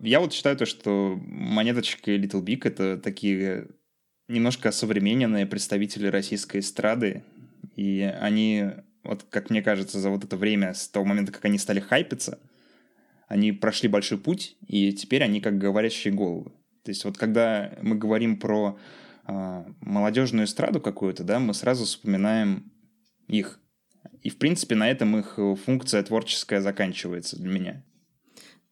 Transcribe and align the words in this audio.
Я 0.00 0.20
вот 0.20 0.32
считаю 0.32 0.56
то, 0.56 0.64
что 0.64 1.18
Монеточка 1.26 2.12
и 2.12 2.18
Little 2.18 2.42
Big— 2.42 2.60
это 2.64 2.98
такие 2.98 3.68
немножко 4.28 4.70
современные 4.70 5.46
представители 5.46 6.06
российской 6.06 6.60
эстрады, 6.60 7.24
и 7.74 8.02
они, 8.20 8.66
вот 9.02 9.24
как 9.28 9.50
мне 9.50 9.62
кажется, 9.62 9.98
за 9.98 10.10
вот 10.10 10.24
это 10.24 10.36
время, 10.36 10.74
с 10.74 10.88
того 10.88 11.04
момента, 11.04 11.32
как 11.32 11.44
они 11.46 11.58
стали 11.58 11.80
хайпиться, 11.80 12.38
они 13.26 13.52
прошли 13.52 13.88
большой 13.88 14.18
путь, 14.18 14.56
и 14.66 14.92
теперь 14.92 15.22
они 15.22 15.40
как 15.40 15.58
говорящие 15.58 16.14
головы. 16.14 16.52
То 16.84 16.90
есть 16.90 17.04
вот 17.04 17.18
когда 17.18 17.76
мы 17.82 17.96
говорим 17.96 18.38
про 18.38 18.78
э, 19.26 19.64
молодежную 19.80 20.46
эстраду 20.46 20.80
какую-то, 20.80 21.24
да, 21.24 21.38
мы 21.38 21.54
сразу 21.54 21.84
вспоминаем 21.84 22.72
их. 23.26 23.60
И, 24.22 24.30
в 24.30 24.38
принципе, 24.38 24.74
на 24.74 24.88
этом 24.88 25.18
их 25.18 25.38
функция 25.64 26.02
творческая 26.02 26.60
заканчивается 26.60 27.36
для 27.36 27.48
меня. 27.48 27.84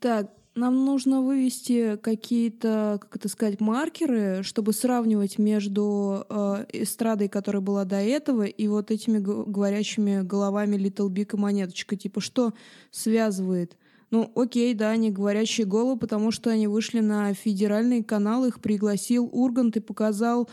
Так, 0.00 0.30
нам 0.56 0.84
нужно 0.84 1.20
вывести 1.20 1.96
какие-то, 1.96 2.98
как 3.00 3.16
это 3.16 3.28
сказать, 3.28 3.60
маркеры, 3.60 4.42
чтобы 4.42 4.72
сравнивать 4.72 5.38
между 5.38 6.24
э, 6.28 6.64
эстрадой, 6.72 7.28
которая 7.28 7.60
была 7.60 7.84
до 7.84 7.96
этого, 7.96 8.44
и 8.44 8.66
вот 8.66 8.90
этими 8.90 9.18
говорящими 9.18 10.22
головами 10.22 10.76
Little 10.76 11.10
Big 11.10 11.34
и 11.34 11.36
Монеточка. 11.36 11.96
Типа, 11.96 12.20
что 12.20 12.54
связывает? 12.90 13.76
Ну, 14.10 14.32
окей, 14.34 14.72
да, 14.74 14.90
они 14.90 15.10
говорящие 15.10 15.66
головы, 15.66 15.98
потому 15.98 16.30
что 16.30 16.50
они 16.50 16.68
вышли 16.68 17.00
на 17.00 17.34
федеральный 17.34 18.02
канал, 18.02 18.44
их 18.44 18.60
пригласил 18.60 19.28
Ургант 19.30 19.76
и 19.76 19.80
показал 19.80 20.48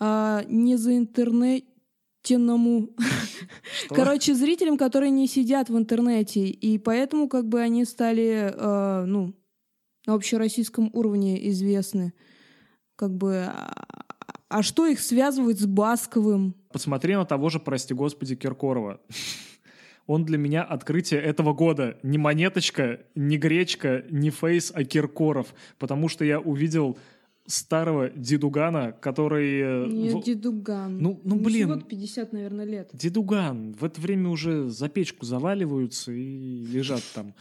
э, 0.00 0.42
не 0.48 0.76
за 0.76 0.96
интернет 0.96 1.64
тенному. 2.22 2.90
Короче, 3.88 4.34
зрителям, 4.34 4.76
которые 4.76 5.10
не 5.10 5.28
сидят 5.28 5.70
в 5.70 5.78
интернете. 5.78 6.46
И 6.46 6.78
поэтому 6.78 7.28
как 7.28 7.48
бы 7.48 7.60
они 7.60 7.84
стали, 7.84 8.52
э, 8.52 9.04
ну, 9.06 9.34
на 10.06 10.14
общероссийском 10.14 10.90
уровне 10.92 11.48
известны. 11.50 12.14
Как 12.96 13.14
бы... 13.14 13.46
А, 13.46 13.72
а 14.48 14.62
что 14.62 14.86
их 14.86 15.00
связывает 15.00 15.60
с 15.60 15.66
Басковым? 15.66 16.54
Посмотри 16.72 17.14
на 17.14 17.24
того 17.24 17.50
же, 17.50 17.58
прости 17.58 17.92
господи, 17.92 18.36
Киркорова. 18.36 19.00
Он 20.06 20.24
для 20.24 20.38
меня 20.38 20.62
открытие 20.62 21.20
этого 21.20 21.52
года. 21.52 21.98
Не 22.04 22.16
монеточка, 22.16 23.00
не 23.16 23.38
гречка, 23.38 24.04
не 24.08 24.30
фейс, 24.30 24.70
а 24.72 24.84
Киркоров. 24.84 25.52
Потому 25.78 26.08
что 26.08 26.24
я 26.24 26.38
увидел 26.38 26.96
старого 27.46 28.10
дедугана, 28.10 28.92
который... 28.92 29.60
Э, 29.60 29.86
Нет, 29.88 30.14
в... 30.14 30.22
дедуган. 30.22 30.98
Ну, 30.98 31.20
ну 31.24 31.36
блин. 31.36 31.68
Вот 31.68 31.88
50, 31.88 32.32
наверное, 32.32 32.64
лет. 32.64 32.90
Дедуган. 32.92 33.72
В 33.72 33.84
это 33.84 34.00
время 34.00 34.28
уже 34.30 34.68
за 34.68 34.88
печку 34.88 35.26
заваливаются 35.26 36.12
и 36.12 36.64
лежат 36.66 37.02
там. 37.12 37.34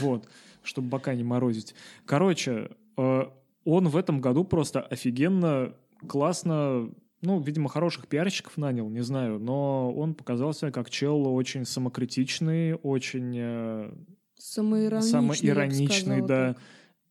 Вот 0.00 0.28
чтобы 0.64 0.88
бока 0.88 1.14
не 1.14 1.22
морозить. 1.22 1.74
Короче, 2.04 2.70
э, 2.96 3.22
он 3.64 3.88
в 3.88 3.96
этом 3.96 4.20
году 4.20 4.44
просто 4.44 4.80
офигенно, 4.80 5.74
классно, 6.08 6.90
ну, 7.22 7.40
видимо, 7.40 7.68
хороших 7.68 8.08
пиарщиков 8.08 8.56
нанял, 8.56 8.88
не 8.88 9.02
знаю, 9.02 9.38
но 9.38 9.92
он 9.92 10.14
показался 10.14 10.70
как 10.70 10.90
чел 10.90 11.26
очень 11.28 11.64
самокритичный, 11.64 12.74
очень... 12.74 13.34
Э, 13.36 13.92
самоироничный, 14.38 15.10
самоироничный 15.10 16.20
да. 16.20 16.54
Так 16.54 16.62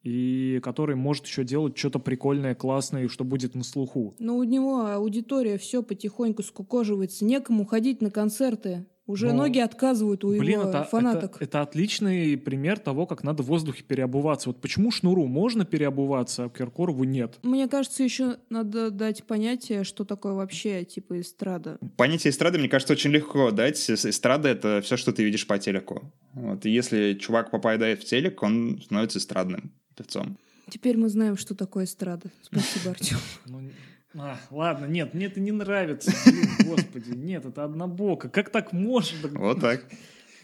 и 0.04 0.60
который 0.62 0.96
может 0.96 1.26
еще 1.26 1.44
делать 1.44 1.78
что-то 1.78 1.98
прикольное, 1.98 2.56
классное, 2.56 3.08
что 3.08 3.24
будет 3.24 3.56
на 3.56 3.64
слуху. 3.64 4.14
Но 4.20 4.38
у 4.38 4.44
него 4.44 4.86
аудитория 4.86 5.58
все 5.58 5.82
потихоньку 5.82 6.44
скукоживается, 6.44 7.24
некому 7.26 7.66
ходить 7.66 8.02
на 8.02 8.12
концерты. 8.12 8.86
Уже 9.06 9.28
Но, 9.28 9.44
ноги 9.44 9.60
отказывают 9.60 10.24
у 10.24 10.30
блин, 10.30 10.62
его 10.62 10.70
это, 10.70 10.86
фанаток. 10.86 11.36
Это, 11.36 11.44
это 11.44 11.62
отличный 11.62 12.38
пример 12.38 12.80
того, 12.80 13.06
как 13.06 13.24
надо 13.24 13.44
в 13.44 13.48
воздухе 13.48 13.84
переобуваться. 13.84 14.50
Вот 14.50 14.62
почему 14.62 14.92
Шнуру 14.92 15.26
можно 15.26 15.66
переобуваться, 15.66 16.46
а 16.46 16.50
Киркорову 16.50 17.04
нет? 17.04 17.38
Мне 17.44 17.68
кажется, 17.68 18.02
еще 18.04 18.38
надо 18.50 18.92
дать 18.92 19.26
понятие, 19.26 19.84
что 19.84 20.06
такое 20.06 20.34
вообще 20.34 20.86
типа 20.86 21.20
эстрада. 21.20 21.80
Понятие 21.98 22.32
эстрады, 22.32 22.60
мне 22.60 22.70
кажется, 22.70 22.94
очень 22.94 23.12
легко 23.12 23.52
дать. 23.52 23.90
Эстрада— 23.90 24.48
это 24.50 24.80
все, 24.82 24.96
что 24.96 25.12
ты 25.12 25.24
видишь 25.24 25.48
по 25.48 25.60
телеку. 25.60 26.14
Вот. 26.34 26.66
И 26.66 26.70
если 26.70 27.14
чувак 27.16 27.52
попадает 27.52 28.02
в 28.02 28.06
телек, 28.06 28.42
он 28.42 28.82
становится 28.86 29.20
эстрадным 29.20 29.74
певцом. 29.98 30.38
Теперь 30.70 30.98
мы 30.98 31.10
знаем, 31.10 31.36
что 31.36 31.56
такое 31.56 31.84
эстрада. 31.84 32.32
Спасибо, 32.42 32.92
Артем. 32.92 33.18
А, 34.16 34.38
ладно, 34.52 34.86
нет, 34.86 35.14
мне 35.14 35.26
это 35.26 35.40
не 35.40 35.52
нравится. 35.52 36.12
Блин, 36.26 36.48
господи, 36.66 37.10
нет, 37.16 37.46
это 37.46 37.64
однобоко. 37.64 38.30
Как 38.30 38.50
так 38.50 38.72
можно? 38.72 39.28
Вот 39.30 39.62
так. 39.62 39.86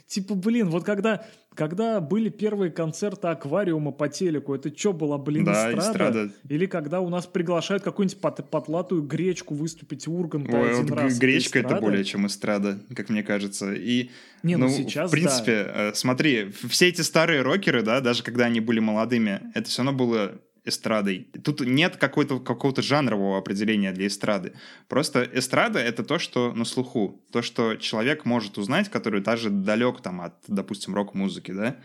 Типа, 0.10 0.34
блин, 0.34 0.72
вот 0.72 0.86
когда, 0.86 1.24
когда 1.54 2.02
были 2.02 2.30
первые 2.30 2.72
концерты 2.72 3.28
аквариума 3.28 3.92
по 3.92 4.10
телеку, 4.10 4.56
это 4.56 4.76
что 4.76 4.92
была, 4.92 5.20
блин, 5.20 5.46
да, 5.46 5.70
эстрада? 5.70 5.92
эстрада? 5.92 6.32
Или 6.50 6.66
когда 6.66 7.00
у 7.00 7.10
нас 7.10 7.28
приглашают 7.28 7.84
какую-нибудь 7.84 8.20
пот 8.20 8.50
потлатую 8.50 9.04
гречку 9.04 9.54
выступить 9.54 10.08
Урганта 10.08 10.58
Ой, 10.58 10.72
один 10.72 10.88
вот 10.88 10.98
раз. 10.98 11.20
Гречка 11.20 11.60
это, 11.60 11.76
это 11.76 11.82
более 11.82 12.04
чем 12.04 12.26
эстрада, 12.26 12.80
как 12.96 13.10
мне 13.10 13.22
кажется. 13.22 13.72
И, 13.72 14.10
Не, 14.42 14.56
ну, 14.56 14.66
ну 14.66 14.72
сейчас, 14.72 15.10
в 15.10 15.12
принципе, 15.12 15.64
да. 15.64 15.90
Э, 15.90 15.94
смотри, 15.94 16.54
все 16.68 16.88
эти 16.88 17.02
старые 17.02 17.44
рокеры, 17.44 17.84
да, 17.84 18.02
даже 18.02 18.24
когда 18.24 18.46
они 18.46 18.62
были 18.62 18.80
молодыми, 18.80 19.42
это 19.54 19.70
все 19.70 19.84
равно 19.84 19.96
было 19.96 20.42
эстрадой. 20.70 21.28
Тут 21.44 21.62
нет 21.62 21.98
какого-то 21.98 22.82
жанрового 22.82 23.38
определения 23.38 23.92
для 23.92 24.08
эстрады. 24.08 24.54
Просто 24.88 25.30
эстрада— 25.34 25.80
это 25.90 26.04
то, 26.04 26.18
что 26.20 26.54
на 26.54 26.66
слуху. 26.66 27.22
То, 27.32 27.42
что 27.42 27.76
человек 27.76 28.26
может 28.26 28.58
узнать, 28.58 28.90
который 28.90 29.22
даже 29.22 29.50
далек 29.50 30.02
там 30.02 30.22
от, 30.22 30.36
допустим, 30.48 30.96
рок-музыки, 30.96 31.52
да? 31.52 31.76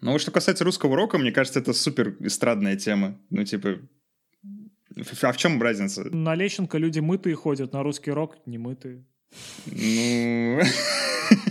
Ну 0.00 0.12
вот 0.12 0.20
что 0.20 0.30
касается 0.30 0.64
русского 0.64 0.96
рока, 0.96 1.18
мне 1.18 1.32
кажется, 1.32 1.58
это 1.58 1.72
супер 1.72 2.16
эстрадная 2.20 2.76
тема. 2.76 3.18
Ну, 3.30 3.44
типа, 3.44 3.80
а 5.22 5.32
в 5.32 5.36
чем 5.36 5.60
разница? 5.60 6.04
На 6.04 6.34
Лещенко 6.34 6.78
люди 6.78 7.00
мытые 7.00 7.34
ходят, 7.34 7.72
на 7.72 7.82
русский 7.82 8.12
рок 8.12 8.36
не 8.46 8.58
мытые. 8.58 9.04
Ну... 9.66 10.60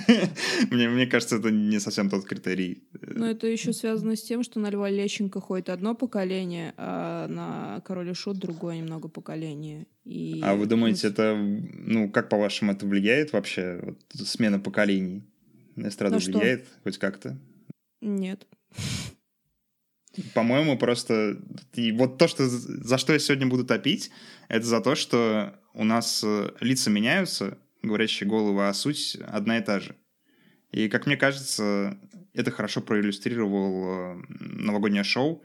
мне, 0.72 0.90
мне 0.90 1.06
кажется, 1.08 1.38
это 1.38 1.52
не 1.52 1.80
совсем 1.80 2.10
тот 2.10 2.26
критерий. 2.26 2.84
Но 3.02 3.30
это 3.30 3.48
еще 3.48 3.74
связано 3.74 4.16
с 4.16 4.24
тем, 4.24 4.44
что 4.44 4.60
на 4.60 4.70
Льва 4.70 4.90
Лещенко 4.90 5.40
ходит 5.40 5.70
одно 5.70 5.96
поколение, 5.96 6.74
а 6.78 7.28
на 7.28 7.82
Король 7.82 8.10
и 8.10 8.14
Шут 8.14 8.38
другое 8.38 8.78
немного 8.78 9.08
поколение. 9.08 9.88
И... 10.06 10.42
А 10.44 10.56
вы 10.56 10.66
думаете, 10.66 11.08
это, 11.08 11.36
ну, 11.36 12.10
как 12.10 12.30
по-вашему, 12.30 12.72
это 12.72 12.86
влияет 12.86 13.34
вообще, 13.34 13.80
вот, 13.82 14.28
смена 14.28 14.60
поколений? 14.60 15.24
На 15.76 15.90
эстраду 15.90 16.16
на 16.16 16.20
влияет 16.20 16.66
что? 16.66 16.80
хоть 16.84 16.98
как-то? 16.98 17.38
Нет. 18.02 18.48
По-моему, 20.34 20.78
просто... 20.78 21.38
И 21.74 21.92
вот 21.92 22.18
то, 22.18 22.28
что, 22.28 22.48
за 22.48 22.98
что 22.98 23.14
я 23.14 23.20
сегодня 23.20 23.48
буду 23.48 23.66
топить, 23.66 24.10
это 24.48 24.66
за 24.66 24.82
то, 24.82 24.96
что 24.96 25.60
у 25.74 25.84
нас 25.84 26.24
э, 26.26 26.50
лица 26.60 26.90
меняются, 26.90 27.60
говорящие 27.82 28.30
головы, 28.30 28.68
а 28.68 28.74
суть 28.74 29.18
одна 29.28 29.58
и 29.58 29.62
та 29.62 29.80
же. 29.80 29.96
И, 30.72 30.90
как 30.90 31.06
мне 31.06 31.18
кажется, 31.18 31.98
это 32.34 32.52
хорошо 32.52 32.82
проиллюстрировал 32.82 33.86
э, 33.86 34.24
новогоднее 34.40 35.04
шоу, 35.04 35.44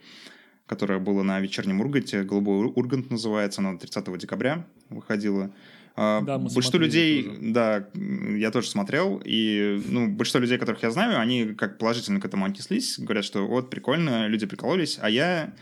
которое 0.66 0.98
было 0.98 1.22
на 1.22 1.40
вечернем 1.40 1.80
Урганте. 1.80 2.22
«Голубой 2.22 2.66
Ургант» 2.66 3.10
называется, 3.10 3.60
оно 3.60 3.78
30 3.78 4.18
декабря 4.18 4.66
выходило. 4.88 5.54
А, 5.94 6.22
да, 6.22 6.38
большинство 6.38 6.78
людей, 6.78 7.24
тоже. 7.24 7.38
да, 7.40 7.88
я 7.94 8.50
тоже 8.50 8.68
смотрел, 8.68 9.20
и 9.24 9.82
ну, 9.86 10.08
большинство 10.08 10.40
людей, 10.40 10.56
которых 10.56 10.82
я 10.82 10.90
знаю, 10.90 11.20
они 11.20 11.54
как 11.54 11.78
положительно 11.78 12.18
к 12.18 12.24
этому 12.24 12.46
отнеслись, 12.46 12.98
говорят, 12.98 13.24
что 13.24 13.46
вот, 13.46 13.68
прикольно, 13.68 14.26
люди 14.26 14.46
прикололись, 14.46 14.98
а 15.02 15.10
я 15.10 15.54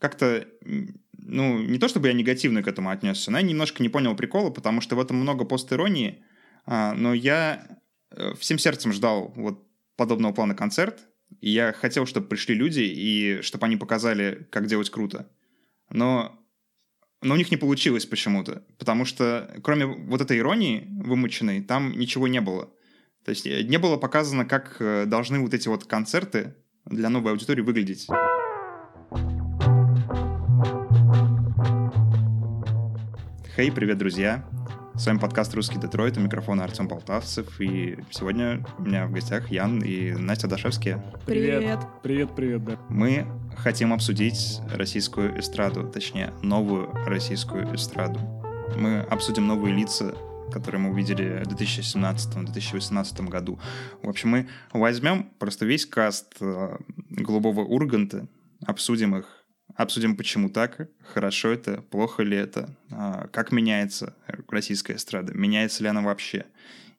как-то 0.00 0.46
ну, 1.28 1.58
не 1.58 1.78
то 1.78 1.88
чтобы 1.88 2.08
я 2.08 2.14
негативно 2.14 2.62
к 2.62 2.68
этому 2.68 2.90
отнесся, 2.90 3.30
но 3.30 3.38
я 3.38 3.44
немножко 3.44 3.82
не 3.82 3.88
понял 3.88 4.14
прикола, 4.14 4.50
потому 4.50 4.80
что 4.80 4.96
в 4.96 5.00
этом 5.00 5.16
много 5.16 5.44
постиронии, 5.44 6.24
а, 6.64 6.94
но 6.94 7.14
я 7.14 7.80
э, 8.10 8.34
всем 8.38 8.58
сердцем 8.58 8.92
ждал 8.92 9.32
вот 9.36 9.66
подобного 9.96 10.32
плана 10.32 10.54
концерт, 10.54 11.00
и 11.40 11.50
я 11.50 11.72
хотел, 11.72 12.06
чтобы 12.06 12.28
пришли 12.28 12.54
люди, 12.54 12.80
и 12.80 13.40
чтобы 13.42 13.66
они 13.66 13.76
показали, 13.76 14.46
как 14.50 14.66
делать 14.66 14.90
круто. 14.90 15.28
Но, 15.90 16.38
но 17.22 17.34
у 17.34 17.36
них 17.36 17.50
не 17.50 17.56
получилось 17.56 18.06
почему-то, 18.06 18.64
потому 18.78 19.04
что 19.04 19.52
кроме 19.64 19.86
вот 19.86 20.20
этой 20.20 20.38
иронии 20.38 20.86
вымученной, 20.88 21.62
там 21.62 21.98
ничего 21.98 22.28
не 22.28 22.40
было. 22.40 22.70
То 23.24 23.30
есть 23.30 23.46
э, 23.46 23.62
не 23.62 23.78
было 23.78 23.96
показано, 23.96 24.44
как 24.44 24.76
э, 24.80 25.06
должны 25.06 25.40
вот 25.40 25.54
эти 25.54 25.66
вот 25.66 25.84
концерты 25.84 26.54
для 26.84 27.08
новой 27.08 27.32
аудитории 27.32 27.62
выглядеть. 27.62 28.06
Хей, 33.56 33.70
hey, 33.70 33.72
привет, 33.72 33.96
друзья! 33.96 34.44
С 34.96 35.06
вами 35.06 35.16
подкаст 35.16 35.54
«Русский 35.54 35.78
Детройт», 35.78 36.18
у 36.18 36.20
микрофона 36.20 36.64
Артем 36.64 36.88
Полтавцев, 36.88 37.58
и 37.58 37.96
сегодня 38.10 38.62
у 38.76 38.82
меня 38.82 39.06
в 39.06 39.12
гостях 39.12 39.50
Ян 39.50 39.78
и 39.78 40.12
Настя 40.12 40.46
Дашевские. 40.46 41.02
Привет! 41.24 41.78
Привет, 42.02 42.36
привет, 42.36 42.62
да. 42.66 42.78
Мы 42.90 43.26
хотим 43.56 43.94
обсудить 43.94 44.60
российскую 44.70 45.40
эстраду, 45.40 45.88
точнее, 45.88 46.34
новую 46.42 46.92
российскую 47.06 47.74
эстраду. 47.74 48.20
Мы 48.76 49.00
обсудим 49.00 49.46
новые 49.46 49.74
лица, 49.74 50.14
которые 50.52 50.82
мы 50.82 50.90
увидели 50.90 51.42
в 51.42 51.48
2017-2018 51.54 53.26
году. 53.30 53.58
В 54.02 54.10
общем, 54.10 54.28
мы 54.28 54.48
возьмем 54.74 55.30
просто 55.38 55.64
весь 55.64 55.86
каст 55.86 56.36
э, 56.40 56.76
«Голубого 57.08 57.60
Урганта», 57.62 58.26
обсудим 58.66 59.16
их, 59.16 59.35
обсудим, 59.74 60.16
почему 60.16 60.48
так, 60.48 60.88
хорошо 61.02 61.50
это, 61.50 61.82
плохо 61.82 62.22
ли 62.22 62.36
это, 62.36 62.74
а, 62.90 63.28
как 63.28 63.52
меняется 63.52 64.16
российская 64.48 64.96
эстрада, 64.96 65.34
меняется 65.34 65.82
ли 65.82 65.88
она 65.88 66.02
вообще, 66.02 66.46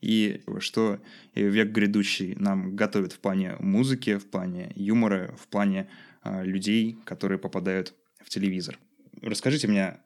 и 0.02 0.42
что 0.60 1.00
век 1.34 1.70
грядущий 1.70 2.36
нам 2.36 2.76
готовит 2.76 3.14
в 3.14 3.20
плане 3.20 3.56
музыки, 3.60 4.18
в 4.18 4.30
плане 4.30 4.72
юмора, 4.76 5.36
в 5.40 5.48
плане 5.48 5.90
а, 6.22 6.44
людей, 6.44 7.00
которые 7.06 7.40
попадают 7.40 7.96
в 8.20 8.30
телевизор. 8.30 8.78
Расскажите 9.22 9.68
мне, 9.68 9.98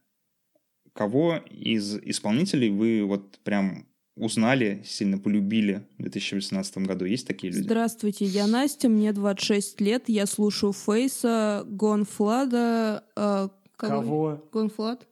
кого 0.94 1.38
из 1.50 1.98
исполнителей 1.98 2.69
вы 2.69 3.04
вот 3.04 3.40
прям 3.40 3.86
узнали, 4.16 4.81
сильно 4.86 5.18
полюбили 5.18 5.88
в 5.98 6.04
2018 6.04 6.78
году? 6.80 7.06
Есть 7.06 7.28
такие 7.28 7.52
люди? 7.52 7.63
Здравствуйте, 7.63 8.25
я 8.25 8.48
Настя, 8.48 8.90
мне 8.90 9.13
26 9.13 9.81
лет, 9.81 10.04
я 10.08 10.25
слушаю 10.25 10.74
Фейса, 10.74 11.63
Гонфлада... 11.68 13.04
Э, 13.16 13.50
кого? 13.75 14.02
кого? 14.02 14.50
Гонфлад? 14.52 15.08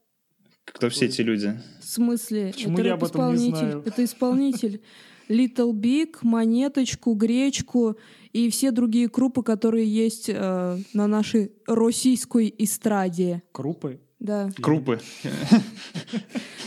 Кто 0.65 0.89
все 0.89 1.05
эти 1.05 1.21
люди? 1.21 1.59
В 1.81 1.85
смысле? 1.85 2.51
Почему 2.53 2.77
это 2.77 2.87
я 2.87 2.93
об 2.93 3.03
этом 3.03 3.35
не 3.35 3.49
знаю? 3.49 3.83
Это 3.85 4.03
исполнитель. 4.03 4.81
Little 5.27 5.73
Big, 5.73 6.17
Монеточку, 6.21 7.13
Гречку 7.13 7.97
и 8.33 8.49
все 8.49 8.71
другие 8.71 9.09
крупы, 9.09 9.43
которые 9.43 9.87
есть 9.87 10.27
э, 10.27 10.77
на 10.93 11.07
нашей 11.07 11.51
российской 11.67 12.53
эстраде. 12.57 13.43
Крупы? 13.51 13.99
Да. 14.19 14.49
Крупы. 14.61 14.99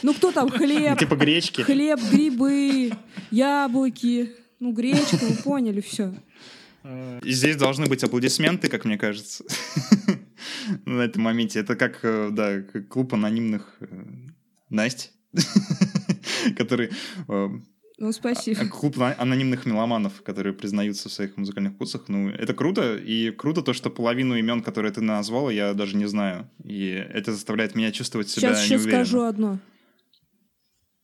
Ну 0.02 0.14
кто 0.14 0.32
там? 0.32 0.48
Хлеб. 0.48 0.98
Типа 0.98 1.16
гречки. 1.16 1.60
Хлеб, 1.62 2.00
грибы, 2.10 2.92
яблоки. 3.30 4.32
Ну, 4.58 4.72
гречка, 4.72 5.16
вы 5.16 5.34
поняли, 5.42 5.80
все. 5.80 6.14
Здесь 7.22 7.56
должны 7.56 7.86
быть 7.86 8.04
аплодисменты, 8.04 8.68
как 8.68 8.84
мне 8.84 8.96
кажется, 8.96 9.44
на 10.86 11.02
этом 11.02 11.22
моменте. 11.22 11.60
Это 11.60 11.76
как, 11.76 12.00
э, 12.04 12.30
да, 12.30 12.62
клуб 12.62 13.14
анонимных 13.14 13.76
э, 13.80 13.86
Насть, 14.68 15.12
который 16.56 16.90
э, 17.28 17.48
ну, 17.98 18.12
спасибо. 18.12 18.66
Клуб 18.66 18.96
анонимных 18.98 19.66
меломанов, 19.66 20.22
которые 20.22 20.52
признаются 20.52 21.08
в 21.08 21.12
своих 21.12 21.36
музыкальных 21.36 21.74
вкусах. 21.74 22.04
Ну, 22.08 22.30
это 22.30 22.54
круто. 22.54 22.96
И 22.96 23.30
круто 23.30 23.62
то, 23.62 23.72
что 23.72 23.90
половину 23.90 24.34
имен, 24.34 24.62
которые 24.62 24.92
ты 24.92 25.00
назвала, 25.00 25.52
я 25.52 25.74
даже 25.74 25.96
не 25.96 26.06
знаю. 26.06 26.48
И 26.64 26.88
это 26.88 27.32
заставляет 27.32 27.74
меня 27.74 27.92
чувствовать 27.92 28.28
себя 28.28 28.54
Сейчас 28.54 28.64
еще 28.64 28.78
скажу 28.78 29.22
одно. 29.22 29.58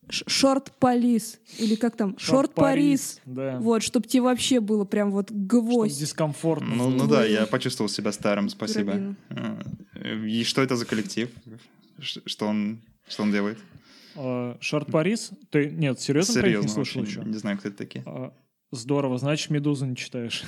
Шорт 0.09 0.71
Полис. 0.79 1.39
Или 1.59 1.75
как 1.75 1.95
там? 1.95 2.17
Шорт 2.17 2.53
Парис. 2.53 3.19
Да. 3.25 3.59
Вот, 3.59 3.83
чтобы 3.83 4.07
тебе 4.07 4.23
вообще 4.23 4.59
было 4.59 4.83
прям 4.83 5.11
вот 5.11 5.31
гвоздь. 5.31 5.93
Чтоб 5.93 6.01
дискомфортно. 6.01 6.75
Ну, 6.75 6.89
ну 6.89 7.07
да, 7.07 7.25
я 7.25 7.45
почувствовал 7.45 7.89
себя 7.89 8.11
старым, 8.11 8.49
спасибо. 8.49 9.15
А, 9.29 9.61
и 10.25 10.43
что 10.43 10.61
это 10.61 10.75
за 10.75 10.85
коллектив? 10.85 11.29
Что 12.01 12.47
он, 12.47 12.81
что 13.07 13.23
он 13.23 13.31
делает? 13.31 13.59
Шорт 14.59 14.91
Парис? 14.91 15.31
Ты, 15.49 15.69
нет, 15.69 15.99
серьезно, 15.99 16.33
серьезно 16.33 16.67
не 16.67 16.73
слышал 16.73 17.03
еще? 17.03 17.21
Не 17.23 17.37
знаю, 17.37 17.57
кто 17.57 17.69
это 17.69 17.77
такие. 17.77 18.03
А, 18.05 18.33
здорово, 18.71 19.17
значит, 19.17 19.49
Медузу 19.49 19.85
не 19.85 19.95
читаешь. 19.95 20.43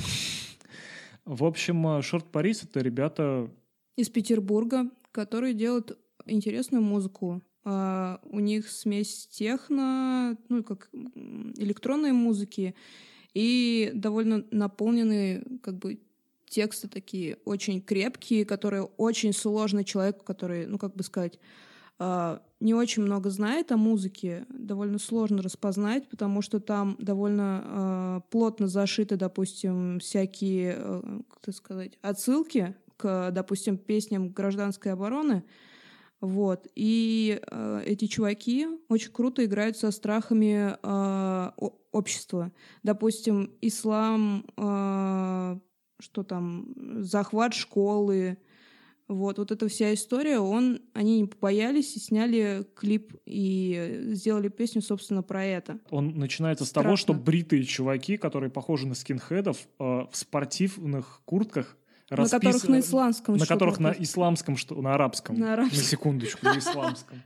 В 1.26 1.44
общем, 1.44 2.02
Шорт 2.02 2.32
Парис— 2.32 2.64
это 2.64 2.80
ребята... 2.82 3.50
Из 3.96 4.10
Петербурга, 4.10 4.90
которые 5.12 5.54
делают 5.54 5.98
интересную 6.26 6.84
музыку. 6.84 7.42
Uh, 7.64 8.18
у 8.24 8.40
них 8.40 8.68
смесь 8.68 9.28
техно, 9.28 10.36
ну, 10.50 10.64
как 10.64 10.90
электронной 10.94 12.12
музыки, 12.12 12.74
и 13.36 13.92
довольно 13.94 14.44
наполненные, 14.50 15.44
как 15.62 15.78
бы, 15.78 16.00
тексты 16.52 16.88
такие 16.88 17.38
очень 17.46 17.82
крепкие, 17.82 18.46
которые 18.46 18.84
очень 18.84 19.32
сложно 19.32 19.84
человеку, 19.84 20.26
который, 20.26 20.66
ну, 20.66 20.78
как 20.78 20.96
бы 20.96 21.04
сказать, 21.04 21.40
не 22.60 22.74
очень 22.76 23.04
много 23.04 23.30
знает 23.30 23.72
о 23.72 23.78
музыке, 23.78 24.46
довольно 24.50 25.00
сложно 25.00 25.42
распознать, 25.42 26.08
потому 26.10 26.42
что 26.42 26.60
там 26.60 26.96
довольно 27.00 27.64
э, 27.64 28.22
плотно 28.30 28.68
зашиты, 28.68 29.18
допустим, 29.18 30.00
всякие, 30.00 30.76
э, 30.78 31.20
как 31.42 31.56
сказать, 31.56 31.98
отсылки 32.02 32.76
к, 32.98 33.32
допустим, 33.32 33.78
песням 33.78 34.30
гражданской 34.30 34.94
обороны. 34.94 35.44
Вот. 36.22 36.68
И 36.76 37.42
э, 37.42 37.84
эти 37.86 38.06
чуваки 38.06 38.68
очень 38.90 39.12
круто 39.12 39.44
играют 39.44 39.76
со 39.76 39.90
страхами 39.90 40.78
э, 40.82 41.52
общества. 41.92 42.52
Допустим, 42.84 43.52
ислам, 43.62 44.46
э, 44.56 45.60
что 46.00 46.24
там, 46.24 46.68
захват 47.00 47.56
школы, 47.56 48.38
вот, 49.12 49.38
вот 49.38 49.52
эта 49.52 49.68
вся 49.68 49.94
история, 49.94 50.40
он, 50.40 50.82
они 50.94 51.22
не 51.22 51.28
побоялись 51.28 51.96
и 51.96 52.00
сняли 52.00 52.66
клип 52.76 53.14
и 53.26 54.00
сделали 54.14 54.50
песню, 54.50 54.82
собственно, 54.82 55.22
про 55.22 55.44
это. 55.44 55.80
Он 55.90 56.18
начинается 56.18 56.66
Страшно. 56.66 56.82
с 56.82 56.84
того, 56.84 56.96
что 56.96 57.14
бритые 57.14 57.64
чуваки, 57.64 58.18
которые 58.18 58.50
похожи 58.50 58.88
на 58.88 58.96
скинхедов, 58.96 59.58
э, 59.80 59.84
в 59.84 60.10
спортивных 60.14 61.22
куртках 61.26 61.78
на 62.10 62.28
которых 62.28 62.68
на 62.68 62.80
исламском. 62.80 63.38
На 63.38 63.46
которых 63.46 63.80
на 63.80 63.96
исламском, 63.98 64.58
что 64.58 64.82
на 64.82 64.94
арабском. 64.94 65.40
На 65.40 65.54
арабском. 65.54 65.78
На 65.78 65.84
секундочку, 65.84 66.46
на 66.46 66.60
исламском. 66.60 67.22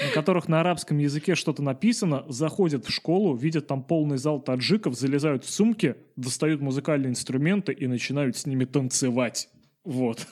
На 0.00 0.10
которых 0.12 0.48
на 0.48 0.60
арабском 0.60 0.98
языке 0.98 1.34
что-то 1.34 1.62
написано, 1.62 2.24
заходят 2.28 2.86
в 2.86 2.90
школу, 2.90 3.36
видят 3.36 3.66
там 3.66 3.84
полный 3.84 4.16
зал 4.16 4.40
таджиков, 4.40 4.94
залезают 4.94 5.44
в 5.44 5.50
сумки, 5.50 5.96
достают 6.16 6.62
музыкальные 6.62 7.10
инструменты 7.10 7.72
и 7.72 7.86
начинают 7.86 8.36
с 8.36 8.46
ними 8.46 8.64
танцевать. 8.64 9.50
Вот. 9.84 10.26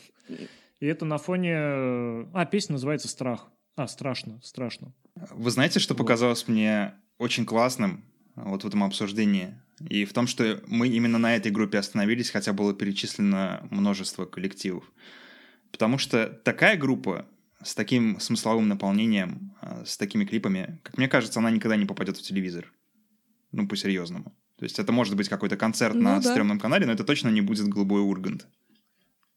И 0.81 0.87
это 0.87 1.05
на 1.05 1.19
фоне... 1.19 1.53
Э, 1.55 2.27
а, 2.33 2.47
песня 2.47 2.73
называется 2.73 3.07
«Страх». 3.09 3.49
А, 3.77 3.87
страшно, 3.87 4.41
страшно. 4.43 4.93
Вы 5.15 5.51
знаете, 5.51 5.79
что 5.79 5.95
вот. 5.95 5.99
показалось 5.99 6.49
мне 6.49 6.95
очень 7.19 7.47
классным 7.47 8.05
вот 8.35 8.65
в 8.65 8.67
этом 8.67 8.83
обсуждении? 8.83 9.55
И 9.89 10.05
в 10.05 10.13
том, 10.13 10.27
что 10.27 10.63
мы 10.67 10.89
именно 10.89 11.19
на 11.19 11.37
этой 11.37 11.53
группе 11.53 11.79
остановились, 11.79 12.31
хотя 12.31 12.53
было 12.53 12.75
перечислено 12.75 13.67
множество 13.71 14.25
коллективов. 14.25 14.85
Потому 15.71 15.99
что 15.99 16.27
такая 16.27 16.77
группа 16.77 17.27
с 17.63 17.75
таким 17.75 18.19
смысловым 18.19 18.69
наполнением, 18.69 19.55
э, 19.61 19.85
с 19.87 19.97
такими 19.99 20.25
клипами, 20.25 20.81
как 20.83 20.97
мне 20.97 21.09
кажется, 21.09 21.41
она 21.41 21.51
никогда 21.51 21.77
не 21.77 21.87
попадет 21.87 22.17
в 22.17 22.23
телевизор. 22.23 22.73
Ну, 23.53 23.69
по-серьезному. 23.69 24.33
То 24.57 24.65
есть 24.65 24.79
это 24.79 24.93
может 24.93 25.17
быть 25.17 25.29
какой-то 25.29 25.57
концерт 25.57 25.95
ну, 25.95 26.03
на 26.03 26.21
да. 26.21 26.31
стрёмном 26.31 26.59
канале, 26.59 26.87
но 26.87 26.93
это 26.93 27.05
точно 27.05 27.29
не 27.29 27.41
будет 27.41 27.69
«Голубой 27.69 28.01
Ургант». 28.01 28.47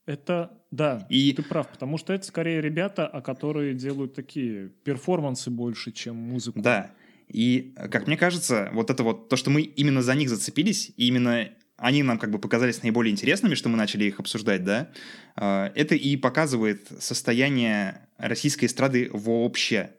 Это, 0.05 0.51
да, 0.69 1.05
и... 1.09 1.31
ты 1.33 1.43
прав, 1.43 1.69
потому 1.69 1.97
что 1.97 2.13
это 2.13 2.25
скорее 2.25 2.61
ребята, 2.61 3.07
а 3.07 3.21
которые 3.21 3.73
делают 3.73 4.13
такие 4.13 4.69
перформансы 4.83 5.49
больше, 5.49 5.91
чем 5.91 6.17
музыку. 6.17 6.61
Да, 6.61 6.91
и, 7.29 7.73
как 7.89 8.07
мне 8.07 8.17
кажется, 8.17 8.69
вот 8.73 8.89
это 8.89 9.03
вот, 9.03 9.29
то, 9.29 9.37
что 9.37 9.49
мы 9.49 9.61
именно 9.61 10.01
за 10.01 10.15
них 10.15 10.29
зацепились, 10.29 10.91
и 10.97 11.07
именно 11.07 11.49
они 11.77 12.03
нам 12.03 12.19
как 12.19 12.31
бы 12.31 12.39
показались 12.39 12.83
наиболее 12.83 13.11
интересными, 13.11 13.55
что 13.55 13.69
мы 13.69 13.77
начали 13.77 14.05
их 14.05 14.19
обсуждать, 14.19 14.63
да, 14.63 14.91
а, 15.35 15.71
это 15.75 15.95
и 15.95 16.15
показывает 16.17 16.87
состояние 16.99 18.07
российской 18.17 18.65
эстрады 18.65 19.09
вообще. 19.11 19.91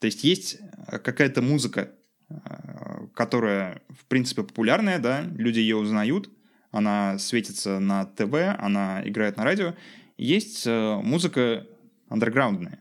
То 0.00 0.06
есть 0.06 0.24
есть 0.24 0.58
какая-то 0.86 1.42
музыка, 1.42 1.92
а, 2.28 3.06
которая, 3.14 3.82
в 3.88 4.06
принципе, 4.06 4.42
популярная, 4.42 4.98
да, 4.98 5.22
люди 5.22 5.60
ее 5.60 5.76
узнают, 5.76 6.30
она 6.70 7.18
светится 7.18 7.78
на 7.78 8.04
ТВ, 8.06 8.34
она 8.58 9.02
играет 9.04 9.36
на 9.36 9.44
радио. 9.44 9.74
Есть 10.16 10.66
э, 10.66 11.00
музыка 11.02 11.66
андерграундная, 12.08 12.80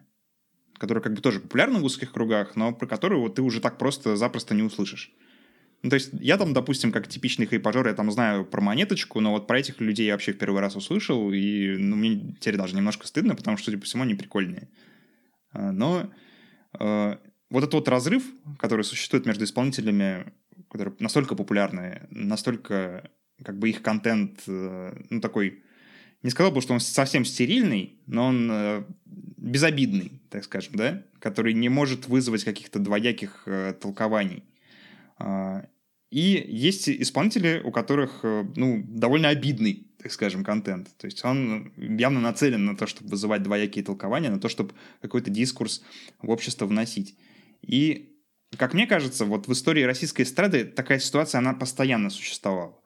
которая 0.77 1.03
как 1.03 1.13
бы 1.13 1.21
тоже 1.21 1.39
популярна 1.39 1.79
в 1.79 1.85
узких 1.85 2.11
кругах, 2.11 2.55
но 2.55 2.73
про 2.73 2.87
которую 2.87 3.21
вот 3.21 3.35
ты 3.35 3.41
уже 3.41 3.61
так 3.61 3.77
просто-запросто 3.77 4.55
не 4.55 4.63
услышишь. 4.63 5.13
Ну, 5.83 5.89
то 5.91 5.93
есть 5.95 6.09
я 6.13 6.37
там, 6.37 6.53
допустим, 6.53 6.91
как 6.91 7.07
типичный 7.07 7.45
хайпажор, 7.45 7.87
я 7.87 7.93
там 7.93 8.11
знаю 8.11 8.45
про 8.45 8.61
монеточку, 8.61 9.19
но 9.19 9.31
вот 9.31 9.45
про 9.45 9.59
этих 9.59 9.79
людей 9.79 10.07
я 10.07 10.13
вообще 10.13 10.33
в 10.33 10.37
первый 10.37 10.59
раз 10.59 10.75
услышал, 10.75 11.31
и 11.31 11.77
ну, 11.77 11.95
мне 11.95 12.35
теперь 12.39 12.57
даже 12.57 12.75
немножко 12.75 13.05
стыдно, 13.05 13.35
потому 13.35 13.57
что, 13.57 13.65
судя 13.65 13.77
по 13.77 13.85
всему, 13.85 14.03
они 14.03 14.15
прикольные. 14.15 14.69
А, 15.51 15.71
но 15.71 16.11
э, 16.79 17.17
вот 17.49 17.63
этот 17.63 17.73
вот 17.75 17.87
разрыв, 17.87 18.23
который 18.57 18.83
существует 18.83 19.27
между 19.27 19.43
исполнителями, 19.43 20.33
которые 20.69 20.95
настолько 20.99 21.35
популярны, 21.35 22.07
настолько 22.09 23.11
как 23.43 23.57
бы 23.59 23.69
их 23.69 23.81
контент, 23.81 24.43
э, 24.47 24.93
ну, 25.09 25.21
такой, 25.21 25.63
не 26.23 26.29
сказал 26.29 26.51
бы, 26.51 26.61
что 26.61 26.73
он 26.73 26.79
совсем 26.79 27.25
стерильный, 27.25 27.99
но 28.07 28.27
он 28.27 28.49
э, 28.51 28.83
безобидный, 29.05 30.21
так 30.29 30.43
скажем, 30.43 30.75
да, 30.75 31.03
который 31.19 31.53
не 31.53 31.69
может 31.69 32.07
вызвать 32.07 32.43
каких-то 32.43 32.79
двояких 32.79 33.43
э, 33.45 33.73
толкований. 33.79 34.43
А, 35.19 35.65
и 36.09 36.45
есть 36.47 36.89
исполнители, 36.89 37.61
у 37.63 37.71
которых, 37.71 38.23
ну, 38.23 38.83
довольно 38.87 39.27
обидный, 39.29 39.87
так 40.01 40.11
скажем, 40.11 40.43
контент. 40.45 40.95
То 40.97 41.05
есть 41.05 41.23
он 41.25 41.73
явно 41.75 42.21
нацелен 42.21 42.63
на 42.63 42.77
то, 42.77 42.87
чтобы 42.87 43.09
вызывать 43.09 43.43
двоякие 43.43 43.83
толкования, 43.83 44.29
на 44.29 44.39
то, 44.39 44.47
чтобы 44.47 44.73
какой-то 45.01 45.29
дискурс 45.29 45.83
в 46.21 46.29
общество 46.29 46.65
вносить. 46.65 47.17
И, 47.61 48.15
как 48.57 48.73
мне 48.73 48.87
кажется, 48.87 49.25
вот 49.25 49.47
в 49.47 49.53
истории 49.53 49.83
российской 49.83 50.21
эстрады 50.21 50.63
такая 50.63 50.99
ситуация, 50.99 51.39
она 51.39 51.53
постоянно 51.53 52.09
существовала. 52.09 52.79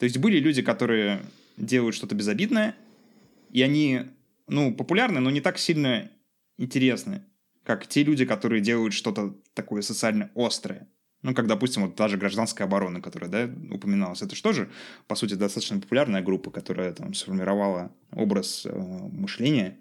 То 0.00 0.04
есть 0.04 0.16
были 0.16 0.38
люди, 0.38 0.62
которые 0.62 1.20
делают 1.58 1.94
что-то 1.94 2.14
безобидное, 2.14 2.74
и 3.50 3.60
они, 3.60 4.06
ну, 4.48 4.74
популярны, 4.74 5.20
но 5.20 5.30
не 5.30 5.42
так 5.42 5.58
сильно 5.58 6.10
интересны, 6.56 7.22
как 7.64 7.86
те 7.86 8.02
люди, 8.02 8.24
которые 8.24 8.62
делают 8.62 8.94
что-то 8.94 9.38
такое 9.52 9.82
социально 9.82 10.30
острое. 10.34 10.88
Ну, 11.20 11.34
как, 11.34 11.46
допустим, 11.46 11.82
вот 11.82 11.96
та 11.96 12.08
же 12.08 12.16
гражданская 12.16 12.66
оборона, 12.66 13.02
которая, 13.02 13.30
да, 13.30 13.50
упоминалась. 13.70 14.22
Это 14.22 14.34
же 14.34 14.42
тоже, 14.42 14.70
по 15.06 15.14
сути, 15.16 15.34
достаточно 15.34 15.78
популярная 15.78 16.22
группа, 16.22 16.50
которая 16.50 16.94
там 16.94 17.12
сформировала 17.12 17.94
образ 18.12 18.64
э, 18.64 18.72
мышления 18.72 19.80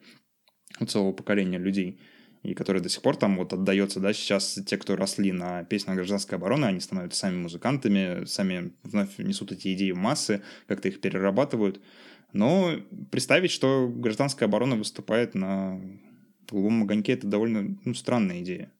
целого 0.85 1.13
поколения 1.13 1.59
людей, 1.59 2.01
и 2.43 2.53
которая 2.53 2.81
до 2.81 2.89
сих 2.89 3.01
пор 3.01 3.17
там 3.17 3.37
вот 3.37 3.53
отдается, 3.53 3.99
да, 3.99 4.13
сейчас 4.13 4.59
те, 4.65 4.77
кто 4.77 4.95
росли 4.95 5.31
на 5.31 5.63
песнях 5.65 5.97
гражданской 5.97 6.37
обороны, 6.37 6.65
они 6.65 6.79
становятся 6.79 7.19
сами 7.19 7.37
музыкантами, 7.37 8.25
сами 8.25 8.73
вновь 8.83 9.17
несут 9.17 9.51
эти 9.51 9.73
идеи 9.73 9.91
в 9.91 9.97
массы, 9.97 10.41
как-то 10.67 10.87
их 10.87 11.01
перерабатывают. 11.01 11.81
Но 12.31 12.71
представить, 13.11 13.51
что 13.51 13.89
гражданская 13.89 14.47
оборона 14.47 14.75
выступает 14.75 15.35
на 15.35 15.81
голубом 16.49 16.83
огоньке, 16.83 17.13
это 17.13 17.27
довольно 17.27 17.77
ну, 17.83 17.93
странная 17.93 18.41
идея. 18.41 18.71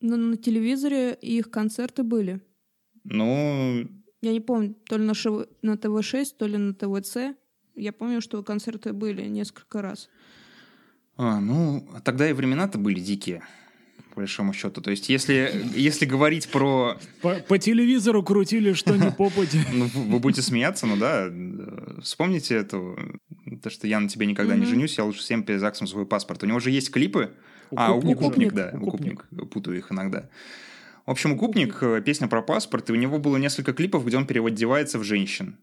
Но 0.00 0.16
на 0.16 0.36
телевизоре 0.36 1.14
их 1.14 1.50
концерты 1.50 2.02
были. 2.02 2.40
Ну... 3.04 3.88
Я 4.20 4.32
не 4.32 4.40
помню, 4.40 4.74
то 4.88 4.96
ли 4.96 5.04
на, 5.04 5.14
ШВ... 5.14 5.46
на 5.62 5.76
ТВ-6, 5.76 6.34
то 6.36 6.46
ли 6.46 6.56
на 6.56 6.74
ТВЦ. 6.74 7.36
Я 7.74 7.92
помню, 7.92 8.20
что 8.20 8.42
концерты 8.42 8.92
были 8.92 9.26
несколько 9.26 9.80
раз. 9.80 10.08
А, 11.18 11.40
ну, 11.40 11.84
тогда 12.04 12.30
и 12.30 12.32
времена-то 12.32 12.78
были 12.78 13.00
дикие, 13.00 13.42
по 14.10 14.20
большому 14.20 14.52
счету. 14.52 14.80
То 14.80 14.92
есть, 14.92 15.08
если, 15.08 15.64
если 15.74 16.06
говорить 16.06 16.48
про... 16.48 16.96
По, 17.20 17.34
по 17.34 17.58
телевизору 17.58 18.22
крутили, 18.22 18.72
что 18.72 18.96
не 18.96 19.10
попади. 19.18 19.60
Ну, 19.72 19.86
вы 19.86 20.20
будете 20.20 20.42
смеяться, 20.42 20.86
ну 20.86 20.96
да. 20.96 21.28
Вспомните 22.00 22.54
эту... 22.54 22.96
То, 23.62 23.68
что 23.68 23.88
я 23.88 23.98
на 23.98 24.08
тебе 24.08 24.26
никогда 24.26 24.54
не 24.54 24.64
женюсь, 24.64 24.96
я 24.96 25.04
лучше 25.04 25.20
всем 25.20 25.42
перед 25.42 25.60
ЗАГСом 25.60 25.88
свой 25.88 26.06
паспорт. 26.06 26.44
У 26.44 26.46
него 26.46 26.60
же 26.60 26.70
есть 26.70 26.92
клипы, 26.92 27.32
а, 27.74 27.92
укупник, 27.92 28.52
да, 28.52 28.72
укупник. 28.80 29.26
Путаю 29.50 29.76
их 29.76 29.90
иногда. 29.90 30.28
В 31.04 31.10
общем, 31.10 31.32
укупник, 31.32 31.78
э, 31.82 32.02
песня 32.04 32.28
про 32.28 32.42
паспорт, 32.42 32.90
и 32.90 32.92
у 32.92 32.96
него 32.96 33.18
было 33.18 33.38
несколько 33.38 33.72
клипов, 33.72 34.04
где 34.04 34.18
он 34.18 34.26
переодевается 34.26 34.98
в 34.98 35.04
женщин. 35.04 35.56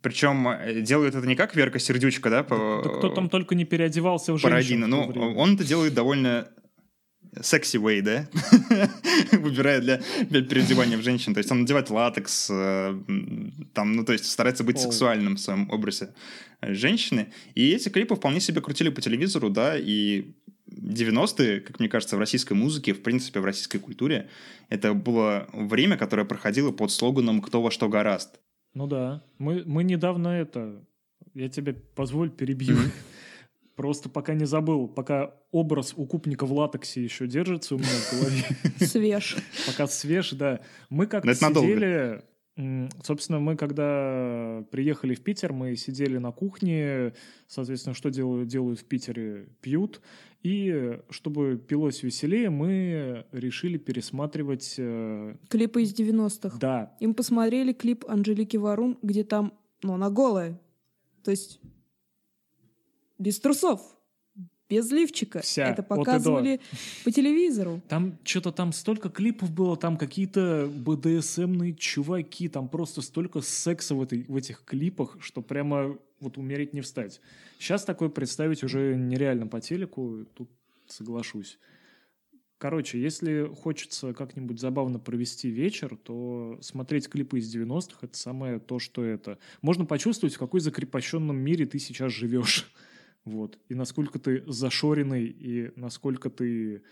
Причем 0.00 0.48
э, 0.48 0.80
делает 0.80 1.14
это 1.14 1.26
не 1.26 1.36
как 1.36 1.54
Верка 1.56 1.78
Сердючка, 1.78 2.30
да? 2.30 2.42
По... 2.42 2.82
Да 2.84 2.90
кто 2.90 3.08
там 3.08 3.28
только 3.28 3.54
не 3.54 3.64
переодевался 3.64 4.32
в 4.32 4.38
женщин. 4.38 4.50
Пародина. 4.50 4.86
Ну, 4.86 5.34
он 5.36 5.54
это 5.54 5.64
делает 5.64 5.94
довольно 5.94 6.48
секси 7.42 7.76
way, 7.76 8.02
да? 8.02 8.28
Выбирает 9.32 9.82
для, 9.82 10.00
для 10.28 10.42
переодевания 10.42 10.96
в 10.96 11.02
женщин. 11.02 11.34
То 11.34 11.38
есть 11.38 11.50
он 11.50 11.60
надевает 11.60 11.90
латекс, 11.90 12.48
э, 12.50 12.98
там, 13.74 13.92
ну, 13.92 14.04
то 14.04 14.12
есть 14.12 14.30
старается 14.30 14.64
быть 14.64 14.78
сексуальным 14.78 15.36
в 15.36 15.40
своем 15.40 15.70
образе 15.70 16.14
женщины. 16.62 17.32
И 17.54 17.70
эти 17.70 17.88
клипы 17.88 18.14
вполне 18.16 18.40
себе 18.40 18.60
крутили 18.60 18.88
по 18.88 19.00
телевизору, 19.00 19.50
да, 19.50 19.76
и 19.78 20.34
90-е, 20.70 21.60
как 21.60 21.78
мне 21.78 21.88
кажется, 21.88 22.16
в 22.16 22.18
российской 22.18 22.54
музыке, 22.54 22.92
в 22.92 23.02
принципе, 23.02 23.40
в 23.40 23.44
российской 23.44 23.78
культуре, 23.78 24.28
это 24.68 24.94
было 24.94 25.48
время, 25.52 25.96
которое 25.96 26.24
проходило 26.24 26.72
под 26.72 26.90
слоганом 26.90 27.40
«Кто 27.40 27.62
во 27.62 27.70
что 27.70 27.88
гораст». 27.88 28.40
Ну 28.76 28.86
да. 28.86 29.22
Мы, 29.38 29.62
мы 29.64 29.84
недавно 29.84 30.28
это... 30.28 30.84
Я 31.32 31.48
тебе 31.48 31.72
позволь 31.72 32.30
перебью. 32.30 32.76
Просто 33.74 34.10
пока 34.10 34.34
не 34.34 34.44
забыл, 34.44 34.86
пока 34.86 35.34
образ 35.50 35.94
укупника 35.96 36.44
в 36.44 36.52
латексе 36.52 37.02
еще 37.02 37.26
держится 37.26 37.74
у 37.74 37.78
меня 37.78 37.88
в 37.88 38.12
голове. 38.12 38.44
Свеж. 38.86 39.36
Пока 39.66 39.86
свеж, 39.86 40.32
да. 40.32 40.60
Мы 40.90 41.06
как-то 41.06 41.34
сидели 41.34 42.22
Собственно, 43.02 43.38
мы 43.38 43.54
когда 43.54 44.64
приехали 44.70 45.14
в 45.14 45.20
Питер, 45.20 45.52
мы 45.52 45.76
сидели 45.76 46.16
на 46.16 46.32
кухне, 46.32 47.12
соответственно, 47.48 47.94
что 47.94 48.08
делают, 48.08 48.48
делают 48.48 48.80
в 48.80 48.84
Питере? 48.84 49.48
Пьют. 49.60 50.00
И 50.42 50.98
чтобы 51.10 51.58
пилось 51.58 52.02
веселее, 52.02 52.48
мы 52.48 53.26
решили 53.32 53.76
пересматривать... 53.76 54.76
Э, 54.78 55.34
Клипы 55.50 55.82
из 55.82 55.92
90-х. 55.92 56.58
Да. 56.58 56.96
Им 57.00 57.14
посмотрели 57.14 57.72
клип 57.72 58.04
Анжелики 58.08 58.56
Варум, 58.56 58.98
где 59.02 59.24
там, 59.24 59.52
ну, 59.82 59.94
она 59.94 60.08
голая. 60.08 60.58
То 61.24 61.32
есть 61.32 61.60
без 63.18 63.38
трусов 63.40 63.80
без 64.68 64.90
лифчика. 64.90 65.40
Вся, 65.40 65.68
Это 65.68 65.82
показывали 65.82 66.60
по 67.04 67.10
телевизору. 67.10 67.82
Там 67.88 68.18
что-то 68.24 68.52
там 68.52 68.72
столько 68.72 69.08
клипов 69.08 69.50
было, 69.52 69.76
там 69.76 69.96
какие-то 69.96 70.70
БДСМные 70.72 71.74
чуваки, 71.74 72.48
там 72.48 72.68
просто 72.68 73.02
столько 73.02 73.40
секса 73.40 73.94
в, 73.94 74.02
этой, 74.02 74.24
в 74.24 74.36
этих 74.36 74.64
клипах, 74.64 75.16
что 75.20 75.42
прямо 75.42 75.96
вот 76.20 76.38
умереть 76.38 76.72
не 76.72 76.80
встать. 76.80 77.20
Сейчас 77.58 77.84
такое 77.84 78.08
представить 78.08 78.64
уже 78.64 78.96
нереально 78.96 79.46
по 79.46 79.60
телеку, 79.60 80.26
тут 80.34 80.50
соглашусь. 80.86 81.58
Короче, 82.58 83.00
если 83.00 83.50
хочется 83.54 84.14
как-нибудь 84.14 84.58
забавно 84.58 84.98
провести 84.98 85.50
вечер, 85.50 85.94
то 86.02 86.58
смотреть 86.62 87.06
клипы 87.06 87.38
из 87.38 87.54
90-х— 87.54 87.98
это 88.00 88.16
самое 88.16 88.58
то, 88.58 88.78
что 88.78 89.04
это. 89.04 89.38
Можно 89.60 89.84
почувствовать, 89.84 90.34
в 90.34 90.38
какой 90.38 90.60
закрепощенном 90.60 91.36
мире 91.36 91.66
ты 91.66 91.78
сейчас 91.78 92.12
живешь. 92.12 92.72
Вот. 93.26 93.58
И 93.68 93.74
насколько 93.74 94.18
ты 94.18 94.42
зашоренный, 94.46 95.26
и 95.26 95.72
насколько 95.76 96.30
ты... 96.30 96.82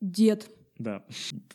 Дед. 0.00 0.48
Да. 0.78 1.04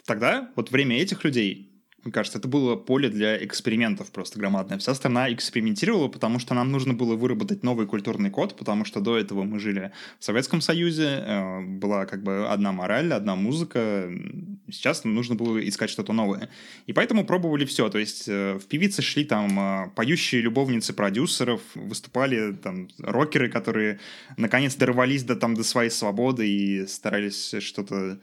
Тогда 0.05 0.51
вот 0.55 0.71
время 0.71 1.01
этих 1.01 1.23
людей 1.23 1.76
мне 2.03 2.11
кажется, 2.11 2.37
это 2.37 2.47
было 2.47 2.75
поле 2.75 3.09
для 3.09 3.43
экспериментов 3.43 4.11
просто 4.11 4.39
громадное. 4.39 4.77
Вся 4.77 4.93
страна 4.93 5.33
экспериментировала, 5.33 6.07
потому 6.07 6.39
что 6.39 6.53
нам 6.53 6.71
нужно 6.71 6.93
было 6.93 7.15
выработать 7.15 7.63
новый 7.63 7.87
культурный 7.87 8.29
код, 8.29 8.55
потому 8.55 8.85
что 8.85 9.01
до 9.01 9.17
этого 9.17 9.43
мы 9.43 9.59
жили 9.59 9.91
в 10.19 10.23
Советском 10.23 10.61
Союзе, 10.61 11.05
э, 11.05 11.61
была 11.61 12.05
как 12.05 12.23
бы 12.23 12.47
одна 12.47 12.71
мораль, 12.71 13.11
одна 13.11 13.35
музыка. 13.35 14.09
Сейчас 14.69 15.03
нам 15.03 15.15
нужно 15.15 15.35
было 15.35 15.57
искать 15.67 15.89
что-то 15.89 16.13
новое. 16.13 16.49
И 16.85 16.93
поэтому 16.93 17.25
пробовали 17.25 17.65
все. 17.65 17.89
То 17.89 17.97
есть 17.97 18.29
э, 18.29 18.53
в 18.53 18.67
певицы 18.67 19.01
шли 19.01 19.25
там 19.25 19.59
э, 19.59 19.89
поющие 19.95 20.41
любовницы 20.41 20.93
продюсеров, 20.93 21.61
выступали 21.73 22.53
там 22.53 22.89
рокеры, 22.99 23.49
которые 23.49 23.99
наконец 24.37 24.75
дорвались 24.75 25.23
до, 25.23 25.35
там, 25.35 25.55
до 25.55 25.63
своей 25.63 25.89
свободы 25.89 26.47
и 26.47 26.85
старались 26.85 27.55
что-то 27.59 28.19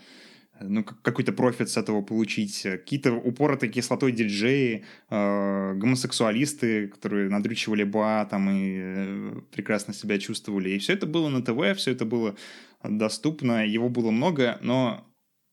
ну, 0.61 0.85
какой-то 0.85 1.33
профит 1.33 1.69
с 1.69 1.77
этого 1.77 2.03
получить, 2.03 2.63
какие-то 2.63 3.13
упоротые 3.13 3.71
кислотой 3.71 4.13
диджеи, 4.13 4.85
э, 5.11 5.75
гомосексуалисты, 5.75 6.89
которые 6.89 7.29
надрючивали 7.29 7.85
ба 7.85 8.27
там 8.31 8.51
и 8.51 8.77
э, 8.79 9.41
прекрасно 9.51 9.95
себя 9.95 10.19
чувствовали. 10.19 10.71
И 10.71 10.79
все 10.79 10.93
это 10.93 11.07
было 11.07 11.29
на 11.29 11.43
ТВ, 11.43 11.77
все 11.77 11.91
это 11.93 12.05
было 12.05 12.37
доступно, 12.83 13.67
его 13.67 13.89
было 13.89 14.11
много, 14.11 14.59
но 14.61 15.05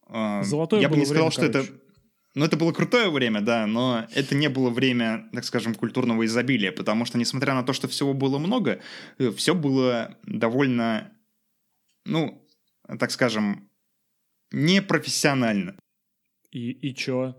э, 0.07 0.43
Золотое 0.43 0.81
я 0.81 0.89
бы 0.89 0.97
не 0.97 1.05
сказал, 1.05 1.29
время, 1.29 1.31
что 1.31 1.51
короче. 1.51 1.69
это... 1.71 1.81
Ну, 2.33 2.45
это 2.45 2.55
было 2.55 2.71
крутое 2.71 3.09
время, 3.09 3.41
да, 3.41 3.67
но 3.67 4.05
это 4.13 4.35
не 4.35 4.47
было 4.47 4.69
время, 4.69 5.27
так 5.33 5.43
скажем, 5.43 5.75
культурного 5.75 6.25
изобилия, 6.25 6.71
потому 6.71 7.03
что, 7.03 7.17
несмотря 7.17 7.53
на 7.53 7.63
то, 7.63 7.73
что 7.73 7.89
всего 7.89 8.13
было 8.13 8.37
много, 8.37 8.79
э, 9.17 9.31
все 9.31 9.55
было 9.55 10.17
довольно, 10.23 11.11
ну, 12.05 12.47
так 12.99 13.11
скажем, 13.11 13.67
непрофессионально. 14.51 15.75
И, 16.51 16.71
и 16.71 16.93
чё? 16.93 17.35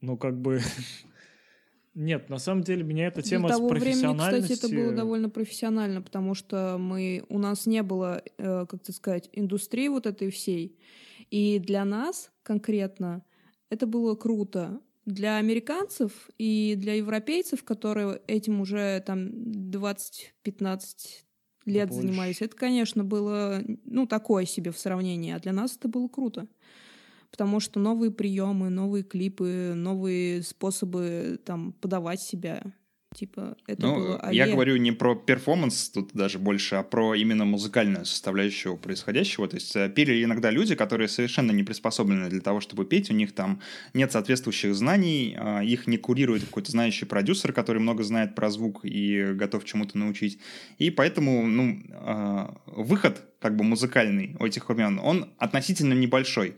Ну, 0.00 0.16
как 0.16 0.40
бы... 0.40 0.60
Нет, 1.94 2.28
на 2.28 2.38
самом 2.38 2.62
деле 2.62 2.84
меня 2.84 3.08
эта 3.08 3.22
тема 3.22 3.48
Для 3.48 3.56
того 3.56 3.68
с 3.68 3.70
профессиональностью... 3.70 4.30
времени, 4.30 4.54
кстати, 4.54 4.72
это 4.72 4.82
было 4.82 4.92
довольно 4.92 5.28
профессионально, 5.28 6.02
потому 6.02 6.34
что 6.34 6.76
мы, 6.78 7.24
у 7.28 7.38
нас 7.38 7.66
не 7.66 7.82
было, 7.82 8.22
э, 8.38 8.66
как 8.68 8.82
то 8.82 8.92
сказать, 8.92 9.28
индустрии 9.32 9.88
вот 9.88 10.06
этой 10.06 10.30
всей. 10.30 10.78
И 11.30 11.58
для 11.58 11.84
нас 11.84 12.30
конкретно 12.42 13.24
это 13.70 13.86
было 13.86 14.14
круто. 14.14 14.80
Для 15.06 15.36
американцев 15.38 16.30
и 16.38 16.74
для 16.76 16.94
европейцев, 16.94 17.64
которые 17.64 18.20
этим 18.26 18.60
уже 18.60 19.02
там 19.06 19.28
20-15 19.28 21.24
лет 21.70 21.88
Больше. 21.88 22.02
занимались. 22.02 22.42
Это, 22.42 22.56
конечно, 22.56 23.04
было, 23.04 23.62
ну, 23.84 24.06
такое 24.06 24.44
себе 24.44 24.70
в 24.70 24.78
сравнении, 24.78 25.32
а 25.32 25.38
для 25.38 25.52
нас 25.52 25.76
это 25.76 25.88
было 25.88 26.08
круто. 26.08 26.46
Потому 27.30 27.60
что 27.60 27.78
новые 27.78 28.10
приемы, 28.10 28.70
новые 28.70 29.04
клипы, 29.04 29.72
новые 29.74 30.42
способы 30.42 31.40
там 31.44 31.72
подавать 31.80 32.20
себя. 32.20 32.62
Типа, 33.12 33.56
это 33.66 33.82
ну, 33.82 33.96
было... 33.96 34.20
А 34.20 34.32
я 34.32 34.46
говорю 34.46 34.76
не 34.76 34.92
про 34.92 35.16
перформанс 35.16 35.90
тут 35.90 36.10
даже 36.14 36.38
больше, 36.38 36.76
а 36.76 36.84
про 36.84 37.16
именно 37.16 37.44
музыкальную 37.44 38.04
составляющую 38.04 38.76
происходящего. 38.76 39.48
То 39.48 39.56
есть 39.56 39.74
э, 39.74 39.88
пели 39.88 40.22
иногда 40.22 40.50
люди, 40.50 40.76
которые 40.76 41.08
совершенно 41.08 41.50
не 41.50 41.64
приспособлены 41.64 42.30
для 42.30 42.40
того, 42.40 42.60
чтобы 42.60 42.84
петь. 42.84 43.10
У 43.10 43.14
них 43.14 43.32
там 43.32 43.60
нет 43.94 44.12
соответствующих 44.12 44.76
знаний, 44.76 45.34
а, 45.36 45.60
их 45.60 45.88
не 45.88 45.96
курирует 45.96 46.44
какой-то 46.44 46.70
знающий 46.70 47.04
продюсер, 47.04 47.52
который 47.52 47.78
много 47.78 48.04
знает 48.04 48.36
про 48.36 48.48
звук 48.48 48.84
и 48.84 49.32
готов 49.32 49.64
чему-то 49.64 49.98
научить. 49.98 50.38
И 50.78 50.90
поэтому, 50.90 51.44
ну, 51.48 51.82
а, 51.90 52.54
выход 52.66 53.22
как 53.40 53.56
бы 53.56 53.64
музыкальный 53.64 54.36
у 54.38 54.46
этих 54.46 54.68
времен, 54.68 55.00
он 55.02 55.30
относительно 55.36 55.94
небольшой. 55.94 56.54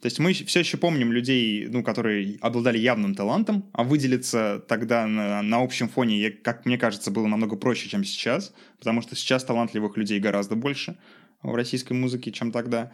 То 0.00 0.06
есть 0.06 0.18
мы 0.18 0.32
все 0.32 0.60
еще 0.60 0.78
помним 0.78 1.12
людей, 1.12 1.66
ну, 1.68 1.82
которые 1.82 2.38
обладали 2.40 2.78
явным 2.78 3.14
талантом, 3.14 3.68
а 3.72 3.84
выделиться 3.84 4.64
тогда 4.66 5.06
на, 5.06 5.42
на 5.42 5.62
общем 5.62 5.88
фоне, 5.88 6.30
как 6.30 6.64
мне 6.64 6.78
кажется, 6.78 7.10
было 7.10 7.26
намного 7.26 7.56
проще, 7.56 7.88
чем 7.88 8.02
сейчас, 8.04 8.54
потому 8.78 9.02
что 9.02 9.14
сейчас 9.14 9.44
талантливых 9.44 9.98
людей 9.98 10.18
гораздо 10.18 10.56
больше 10.56 10.96
в 11.42 11.54
российской 11.54 11.92
музыке, 11.92 12.32
чем 12.32 12.50
тогда. 12.50 12.92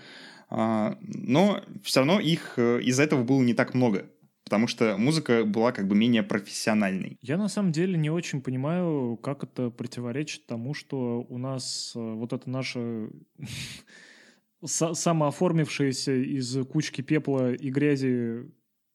А, 0.49 0.99
но 1.01 1.63
все 1.83 2.01
равно 2.01 2.19
их 2.19 2.55
э, 2.57 2.81
из-за 2.83 3.05
этого 3.05 3.23
было 3.23 3.41
не 3.41 3.55
так 3.55 3.75
много, 3.75 4.07
потому 4.45 4.67
что 4.67 4.97
музыка 4.97 5.45
была 5.45 5.73
как 5.73 5.89
бы 5.89 5.95
менее 5.95 6.23
профессиональной. 6.23 7.19
Я 7.23 7.37
на 7.37 7.49
самом 7.49 7.73
деле 7.73 7.97
не 7.97 8.11
очень 8.11 8.41
понимаю, 8.41 9.17
как 9.23 9.45
это 9.45 9.71
противоречит 9.71 10.47
тому, 10.47 10.75
что 10.75 11.25
у 11.29 11.39
нас 11.39 11.93
э, 11.95 12.01
вот 12.01 12.33
это 12.33 12.49
наше 12.49 13.11
самооформившаяся 14.65 16.15
из 16.15 16.57
кучки 16.67 17.03
пепла 17.03 17.53
и 17.53 17.71
грязи 17.71 18.51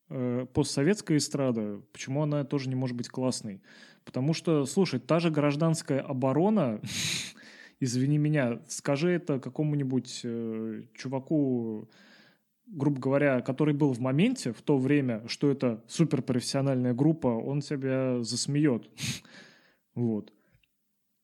э, 0.09 0.45
постсоветская 0.53 1.17
эстрада, 1.17 1.81
почему 1.91 2.23
она 2.23 2.43
тоже 2.43 2.69
не 2.69 2.75
может 2.75 2.95
быть 2.95 3.09
классной? 3.09 3.61
Потому 4.03 4.33
что, 4.33 4.65
слушай, 4.65 4.99
та 4.99 5.19
же 5.19 5.29
гражданская 5.29 6.01
оборона, 6.01 6.81
извини 7.79 8.17
меня, 8.17 8.61
скажи 8.67 9.11
это 9.11 9.39
какому-нибудь 9.39 10.21
э, 10.23 10.83
чуваку, 10.95 11.89
грубо 12.65 12.99
говоря, 12.99 13.41
который 13.41 13.73
был 13.73 13.93
в 13.93 13.99
моменте, 13.99 14.53
в 14.53 14.61
то 14.61 14.77
время, 14.77 15.27
что 15.27 15.51
это 15.51 15.83
суперпрофессиональная 15.87 16.93
группа, 16.93 17.27
он 17.27 17.61
тебя 17.61 18.23
засмеет. 18.23 18.89
Вот. 19.93 20.31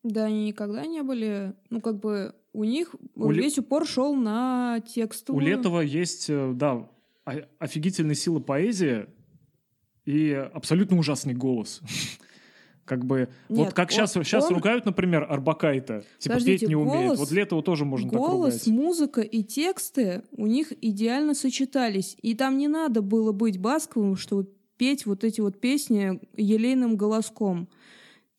Да, 0.03 0.25
они 0.25 0.47
никогда 0.47 0.85
не 0.85 1.01
были, 1.03 1.53
ну, 1.69 1.79
как 1.79 2.01
бы, 2.01 2.35
у 2.57 2.63
них 2.63 2.95
у 3.15 3.31
весь 3.31 3.59
упор 3.59 3.87
шел 3.87 4.15
на 4.15 4.79
текстовую. 4.79 5.43
У 5.43 5.47
Летова 5.47 5.81
есть, 5.81 6.25
э, 6.27 6.53
да, 6.55 6.89
офигительная 7.59 8.15
сила 8.15 8.39
поэзии 8.39 9.05
и 10.05 10.31
абсолютно 10.31 10.97
ужасный 10.97 11.35
голос. 11.35 11.81
Как 12.85 13.05
бы, 13.05 13.27
Нет, 13.49 13.65
вот 13.65 13.73
как 13.73 13.89
он, 13.89 13.91
сейчас, 13.91 14.13
сейчас 14.13 14.45
он... 14.45 14.53
ругают, 14.53 14.85
например, 14.85 15.27
Арбакайта, 15.29 16.05
типа 16.19 16.35
Подождите, 16.35 16.59
петь 16.59 16.69
не 16.69 16.75
голос, 16.75 16.93
умеет. 16.93 17.19
Вот 17.19 17.31
Летова 17.31 17.61
тоже 17.61 17.83
можно 17.83 18.09
голос, 18.09 18.59
так 18.59 18.67
ругать. 18.67 18.81
музыка 18.81 19.21
и 19.21 19.43
тексты 19.43 20.23
у 20.31 20.47
них 20.47 20.71
идеально 20.81 21.33
сочетались. 21.33 22.15
И 22.21 22.33
там 22.33 22.57
не 22.57 22.69
надо 22.69 23.01
было 23.01 23.33
быть 23.33 23.59
басковым, 23.59 24.15
чтобы 24.15 24.49
петь 24.77 25.05
вот 25.05 25.25
эти 25.25 25.41
вот 25.41 25.59
песни 25.59 26.21
елейным 26.37 26.95
голоском. 26.95 27.67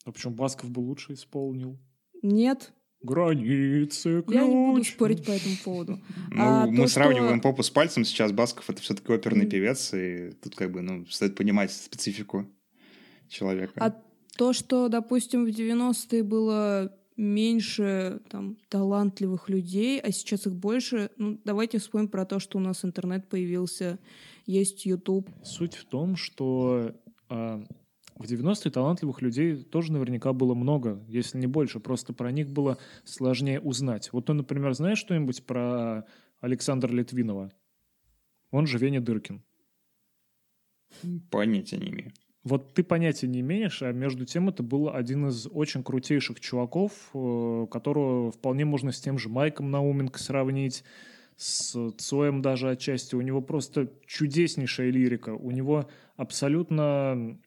А 0.06 0.12
почему 0.12 0.32
Басков 0.32 0.70
бы 0.70 0.80
лучше 0.80 1.12
исполнил? 1.12 1.76
Нет. 2.22 2.72
Границы, 3.00 4.22
ключ. 4.22 4.34
Я 4.34 4.46
не 4.46 4.54
буду 4.54 4.84
спорить 4.84 5.24
по 5.24 5.30
этому 5.30 5.56
поводу. 5.64 6.00
Ну, 6.30 6.42
а 6.42 6.66
мы 6.66 6.84
то, 6.84 6.88
сравниваем 6.88 7.38
что... 7.38 7.48
попу 7.48 7.62
с 7.62 7.70
пальцем 7.70 8.04
сейчас. 8.04 8.32
Басков— 8.32 8.64
это 8.70 8.82
все-таки 8.82 9.12
оперный 9.12 9.46
mm. 9.46 9.50
певец, 9.50 9.94
и 9.94 10.32
тут 10.42 10.54
как 10.54 10.72
бы, 10.72 10.82
ну, 10.82 11.06
стоит 11.06 11.36
понимать 11.36 11.72
специфику 11.72 12.46
человека. 13.28 13.72
А 13.76 13.94
то, 14.36 14.52
что, 14.52 14.88
допустим, 14.88 15.44
в 15.44 15.48
90-е 15.48 16.22
было 16.22 16.92
меньше 17.16 18.20
там 18.30 18.56
талантливых 18.68 19.48
людей, 19.48 20.00
а 20.00 20.12
сейчас 20.12 20.46
их 20.46 20.54
больше. 20.54 21.10
Ну, 21.16 21.40
давайте 21.44 21.78
вспомним 21.78 22.08
про 22.08 22.24
то, 22.24 22.38
что 22.38 22.58
у 22.58 22.60
нас 22.60 22.84
интернет 22.84 23.28
появился, 23.28 23.98
есть 24.46 24.86
YouTube. 24.86 25.28
Суть 25.42 25.74
в 25.74 25.84
том, 25.84 26.16
что 26.16 26.94
а, 27.28 27.64
в 28.18 28.24
90-е 28.24 28.70
талантливых 28.70 29.22
людей 29.22 29.62
тоже 29.62 29.92
наверняка 29.92 30.32
было 30.32 30.54
много, 30.54 31.02
если 31.06 31.38
не 31.38 31.46
больше, 31.46 31.80
просто 31.80 32.12
про 32.12 32.32
них 32.32 32.50
было 32.50 32.78
сложнее 33.04 33.60
узнать. 33.60 34.12
Вот 34.12 34.26
ты, 34.26 34.32
например, 34.32 34.74
знаешь 34.74 34.98
что-нибудь 34.98 35.44
про 35.46 36.04
Александра 36.40 36.92
Литвинова? 36.92 37.52
Он 38.50 38.66
же 38.66 38.78
Веня 38.78 39.00
Дыркин. 39.00 39.42
Понятия 41.30 41.76
не 41.76 41.90
имею. 41.90 42.12
Вот 42.44 42.72
ты 42.72 42.82
понятия 42.82 43.26
не 43.26 43.40
имеешь, 43.40 43.82
а 43.82 43.92
между 43.92 44.24
тем 44.24 44.48
это 44.48 44.62
был 44.62 44.88
один 44.88 45.28
из 45.28 45.46
очень 45.50 45.82
крутейших 45.82 46.40
чуваков, 46.40 47.10
э, 47.12 47.66
которого 47.70 48.32
вполне 48.32 48.64
можно 48.64 48.90
с 48.90 49.00
тем 49.00 49.18
же 49.18 49.28
Майком 49.28 49.70
Науменко 49.70 50.18
сравнить, 50.18 50.82
с 51.36 51.92
Цоем 51.92 52.40
даже 52.42 52.70
отчасти. 52.70 53.14
У 53.14 53.20
него 53.20 53.42
просто 53.42 53.92
чудеснейшая 54.06 54.90
лирика. 54.90 55.34
У 55.34 55.50
него 55.50 55.88
абсолютно 56.16 57.38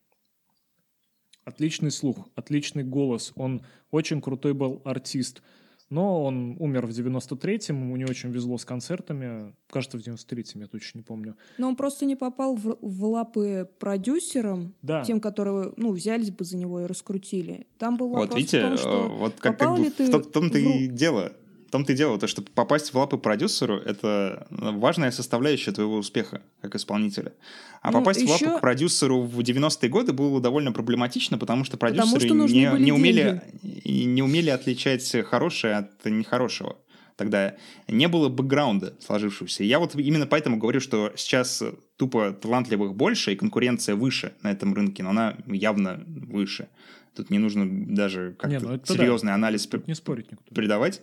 отличный 1.44 1.92
слух, 1.92 2.28
отличный 2.36 2.84
голос. 2.84 3.32
Он 3.36 3.62
очень 3.92 4.22
крутой 4.22 4.54
был 4.54 4.82
артист. 4.86 5.42
Но 5.90 6.24
он 6.24 6.56
умер 6.60 6.86
в 6.88 6.92
93-м, 6.92 7.78
ему 7.78 7.98
не 7.98 8.06
очень 8.06 8.32
везло 8.32 8.58
с 8.58 8.64
концертами. 8.64 9.54
Кажется, 9.70 9.98
в 9.98 10.02
93-м, 10.02 10.62
я 10.62 10.68
точно 10.68 11.00
не 11.00 11.04
помню. 11.04 11.36
Но 11.58 11.68
он 11.68 11.76
просто 11.76 12.06
не 12.06 12.16
попал 12.16 12.56
в, 12.56 12.78
в 12.82 13.06
лапы 13.08 13.70
продюсерам, 13.78 14.74
да. 14.82 15.04
тем, 15.04 15.20
которые 15.20 15.74
ну, 15.76 15.92
взялись 15.92 16.32
бы 16.32 16.46
за 16.46 16.56
него 16.56 16.80
и 16.80 16.86
раскрутили. 16.86 17.68
Там 17.78 17.98
был 17.98 18.08
вопрос 18.08 18.30
вот 18.30 18.38
видите, 18.38 18.60
в 18.60 18.70
том, 18.70 18.78
что 18.78 19.10
вот 19.10 19.34
как, 19.42 19.60
как 19.60 19.78
бы, 19.78 19.84
в 19.84 20.32
том-то 20.32 20.58
в... 20.58 20.62
и 20.62 20.88
дело 20.88 21.34
том-то 21.72 21.94
и 21.94 21.96
дело, 21.96 22.20
то, 22.20 22.28
что 22.28 22.42
попасть 22.42 22.94
в 22.94 22.98
лапы 22.98 23.18
продюсеру— 23.18 23.78
это 23.86 24.46
важная 24.50 25.12
составляющая 25.12 25.72
твоего 25.72 25.98
успеха 25.98 26.42
как 26.62 26.76
исполнителя. 26.76 27.34
А 27.82 27.92
ну, 27.92 28.00
попасть 28.00 28.22
еще... 28.22 28.30
в 28.30 28.42
лапы 28.42 28.58
к 28.58 28.62
продюсеру 28.62 29.22
в 29.22 29.40
90-е 29.40 29.90
годы 29.90 30.14
было 30.14 30.40
довольно 30.40 30.72
проблематично, 30.72 31.38
потому 31.38 31.64
что 31.64 31.78
продюсеры 31.78 32.20
потому 32.20 32.48
что 32.48 32.56
не, 32.56 32.84
не, 32.84 32.92
умели, 32.92 33.42
не 33.64 34.22
умели 34.22 34.50
отличать 34.50 35.16
хорошее 35.26 35.76
от 35.76 36.06
нехорошего. 36.06 36.78
Тогда 37.16 37.56
не 37.88 38.08
было 38.08 38.30
бэкграунда 38.30 38.96
сложившегося. 39.00 39.64
я 39.64 39.80
вот 39.80 39.96
именно 39.96 40.26
поэтому 40.26 40.58
говорю, 40.58 40.80
что 40.80 41.12
сейчас 41.16 41.64
тупо 41.98 42.32
талантливых 42.32 42.96
больше, 42.96 43.34
и 43.34 43.36
конкуренция 43.36 43.96
выше 43.96 44.34
на 44.42 44.52
этом 44.52 44.74
рынке, 44.74 45.04
но 45.04 45.12
она 45.12 45.38
явно 45.46 46.04
выше. 46.08 46.68
Тут 47.16 47.30
не 47.30 47.40
нужно 47.40 47.68
даже 47.94 48.36
как-то 48.40 48.70
ну 48.70 48.80
серьезный 48.86 49.32
да. 49.32 49.36
анализ 49.36 49.68
Тут 49.68 49.88
не 49.88 49.96
спорить 49.96 50.32
никто. 50.32 50.56
придавать. 50.56 51.02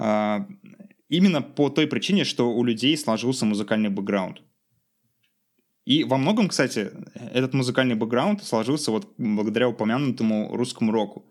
А, 0.00 0.46
именно 1.10 1.42
по 1.42 1.68
той 1.68 1.86
причине, 1.86 2.24
что 2.24 2.50
у 2.52 2.64
людей 2.64 2.96
сложился 2.96 3.44
музыкальный 3.44 3.90
бэкграунд. 3.90 4.42
И 5.84 6.04
во 6.04 6.16
многом, 6.16 6.48
кстати, 6.48 6.90
этот 7.14 7.52
музыкальный 7.52 7.96
бэкграунд 7.96 8.42
сложился 8.42 8.90
вот 8.92 9.12
благодаря 9.18 9.68
упомянутому 9.68 10.56
русскому 10.56 10.90
року. 10.90 11.26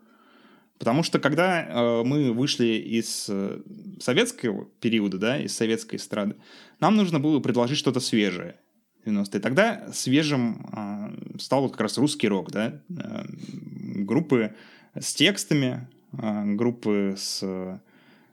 Потому 0.78 1.02
что 1.02 1.18
когда 1.18 1.62
э, 1.62 2.04
мы 2.04 2.32
вышли 2.32 2.66
из 2.66 3.26
э, 3.28 3.60
советского 4.00 4.66
периода, 4.80 5.18
да, 5.18 5.38
из 5.38 5.54
советской 5.54 5.96
эстрады, 5.96 6.36
нам 6.78 6.96
нужно 6.96 7.18
было 7.18 7.40
предложить 7.40 7.76
что-то 7.76 8.00
свежее. 8.00 8.56
90-е. 9.04 9.40
Тогда 9.40 9.88
свежим 9.92 10.66
э, 10.72 11.38
стал 11.38 11.62
вот 11.62 11.72
как 11.72 11.82
раз 11.82 11.98
русский 11.98 12.28
рок, 12.28 12.50
да, 12.50 12.80
э, 12.88 13.24
группы 14.04 14.54
с 14.94 15.12
текстами, 15.12 15.88
э, 16.12 16.44
группы 16.54 17.14
с, 17.16 17.80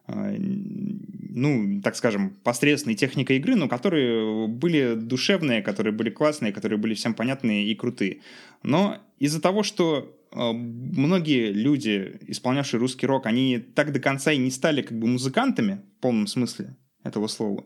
ну, 0.08 1.82
так 1.82 1.96
скажем, 1.96 2.32
посредственной 2.44 2.96
техникой 2.96 3.38
игры, 3.38 3.56
но 3.56 3.68
которые 3.68 4.48
были 4.48 4.96
душевные, 4.96 5.62
которые 5.62 5.94
были 5.94 6.10
классные, 6.10 6.54
которые 6.54 6.80
были 6.80 6.94
всем 6.94 7.14
понятные 7.14 7.66
и 7.66 7.76
крутые. 7.76 8.22
Но 8.64 8.98
из-за 9.20 9.42
того, 9.42 9.64
что 9.64 10.18
э, 10.32 10.52
многие 10.52 11.52
люди, 11.52 12.20
исполнявшие 12.28 12.80
русский 12.80 13.06
рок, 13.06 13.26
они 13.26 13.60
так 13.60 13.92
до 13.92 14.00
конца 14.00 14.32
и 14.32 14.38
не 14.38 14.50
стали 14.50 14.82
как 14.82 14.98
бы 14.98 15.08
музыкантами 15.08 15.82
в 15.98 16.02
полном 16.02 16.28
смысле 16.28 16.78
этого 17.04 17.28
слова, 17.28 17.66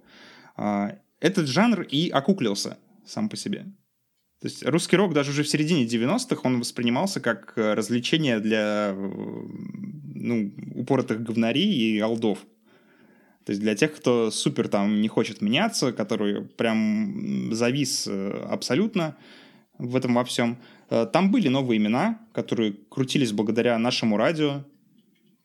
э, 0.58 0.98
этот 1.20 1.48
жанр 1.48 1.82
и 1.84 2.10
окуклился 2.10 2.78
сам 3.06 3.30
по 3.30 3.38
себе. 3.38 3.66
То 4.42 4.48
есть 4.48 4.66
русский 4.66 4.98
рок 4.98 5.14
даже 5.14 5.30
уже 5.30 5.44
в 5.44 5.48
середине 5.48 5.86
90-х 5.86 6.42
он 6.44 6.60
воспринимался 6.60 7.20
как 7.20 7.54
э, 7.56 7.76
развлечение 7.76 8.40
для 8.40 8.96
ну, 8.96 10.52
упоротых 10.74 11.22
говнарей 11.22 11.72
и 11.72 12.00
алдов. 12.00 12.40
То 13.46 13.52
есть 13.52 13.62
для 13.62 13.76
тех, 13.76 13.96
кто 13.96 14.32
супер 14.32 14.68
там 14.68 15.00
не 15.00 15.08
хочет 15.08 15.42
меняться, 15.42 15.94
который 15.94 16.42
прям 16.42 17.54
завис 17.54 18.08
э, 18.08 18.48
абсолютно 18.50 19.16
в 19.78 19.96
этом 19.96 20.16
во 20.16 20.24
всем. 20.24 20.58
Э, 20.90 21.06
там 21.06 21.30
были 21.30 21.48
новые 21.48 21.78
имена, 21.78 22.20
которые 22.34 22.74
крутились 22.90 23.34
благодаря 23.34 23.78
нашему 23.78 24.18
радио, 24.18 24.64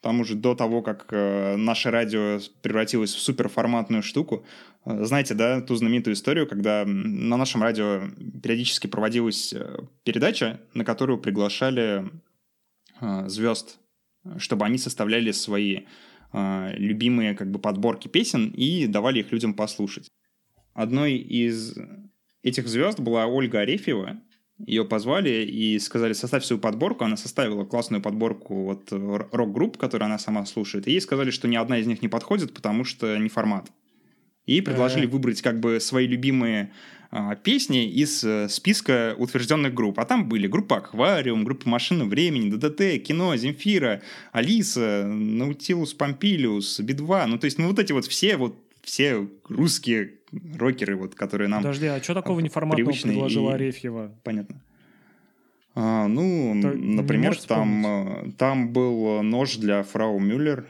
там 0.01 0.21
уже 0.21 0.35
до 0.35 0.55
того, 0.55 0.83
как 0.83 1.07
э, 1.11 1.57
наше 1.57 1.91
радио 1.91 2.39
превратилось 2.63 3.15
в 3.15 3.21
суперформатную 3.21 4.03
штуку. 4.03 4.45
Э, 4.85 5.05
знаете, 5.05 5.35
да, 5.35 5.61
ту 5.61 5.75
знаменитую 5.75 6.15
историю, 6.15 6.47
когда 6.47 6.85
на 6.87 7.37
нашем 7.37 7.63
радио 7.63 8.03
периодически 8.43 8.87
проводилась 8.87 9.53
э, 9.53 9.79
передача, 10.05 10.61
на 10.75 10.85
которую 10.85 11.19
приглашали 11.19 12.11
э, 13.01 13.29
звезд, 13.29 13.79
чтобы 14.39 14.67
они 14.67 14.79
составляли 14.79 15.33
свои 15.33 15.81
э, 16.33 16.73
любимые 16.77 17.35
как 17.35 17.51
бы 17.51 17.59
подборки 17.59 18.09
песен 18.09 18.51
и 18.51 18.87
давали 18.87 19.21
их 19.21 19.33
людям 19.33 19.55
послушать. 19.55 20.09
Одной 20.75 21.15
из 21.15 21.75
этих 22.43 22.69
звезд 22.69 23.01
была 23.01 23.27
Ольга 23.27 23.61
Арефьева, 23.61 24.21
ее 24.59 24.85
позвали 24.85 25.45
и 25.45 25.79
сказали, 25.79 26.13
составь 26.13 26.45
свою 26.45 26.61
подборку. 26.61 27.05
Она 27.05 27.17
составила 27.17 27.65
классную 27.65 28.03
подборку 28.03 28.65
вот 28.65 28.89
рок-групп, 28.91 29.77
которые 29.77 30.07
она 30.07 30.19
сама 30.19 30.47
слушает. 30.47 30.89
И 30.89 30.93
ей 30.93 31.01
сказали, 31.01 31.31
что 31.31 31.47
ни 31.47 31.57
одна 31.57 31.79
из 31.79 31.87
них 31.87 32.03
не 32.03 32.09
подходит, 32.09 32.55
потому 32.55 32.85
что 32.85 33.17
не 33.19 33.29
формат. 33.29 33.71
и 34.47 34.61
предложили 34.61 35.07
Э. 35.07 35.11
выбрать 35.11 35.43
как 35.43 35.59
бы 35.59 35.81
свои 35.81 36.07
любимые 36.07 36.71
а, 37.11 37.35
песни 37.35 37.89
из 37.89 38.23
э, 38.23 38.49
списка 38.49 39.15
утвержденных 39.19 39.75
групп. 39.75 39.99
А 39.99 40.05
там 40.05 40.29
были 40.29 40.47
группа 40.47 40.77
«Аквариум», 40.77 41.45
группа 41.45 41.69
«Машина 41.69 42.05
времени», 42.05 42.51
«ДДТ», 42.51 43.03
«Кино», 43.03 43.35
«Земфира», 43.37 44.03
«Алиса», 44.33 45.05
«Наутилус 45.07 45.95
Помпилиус», 45.95 46.81
«Би-2». 46.81 47.27
Ну, 47.27 47.39
то 47.39 47.45
есть, 47.47 47.59
ну, 47.59 47.69
вот 47.69 47.79
эти 47.79 47.93
вот 47.93 48.07
все 48.07 48.37
вот 48.37 48.57
все 48.83 49.29
русские 49.49 50.13
рокеры, 50.33 50.97
вот, 50.97 51.15
которые 51.15 51.49
нам 51.49 51.63
Подожди, 51.63 51.87
а 51.87 52.03
что 52.03 52.15
такого 52.15 52.41
неформатного 52.41 52.77
привычные 52.87 53.13
предложила 53.15 53.51
и- 53.51 53.55
Арефьева? 53.55 54.15
понятно. 54.25 54.61
А, 55.75 56.09
ну, 56.09 56.59
То 56.63 56.69
например, 56.73 57.37
там, 57.43 57.87
э, 57.87 58.33
там 58.39 58.73
был 58.73 59.23
нож 59.23 59.57
для 59.59 59.83
фрау 59.83 60.19
Мюллер, 60.19 60.67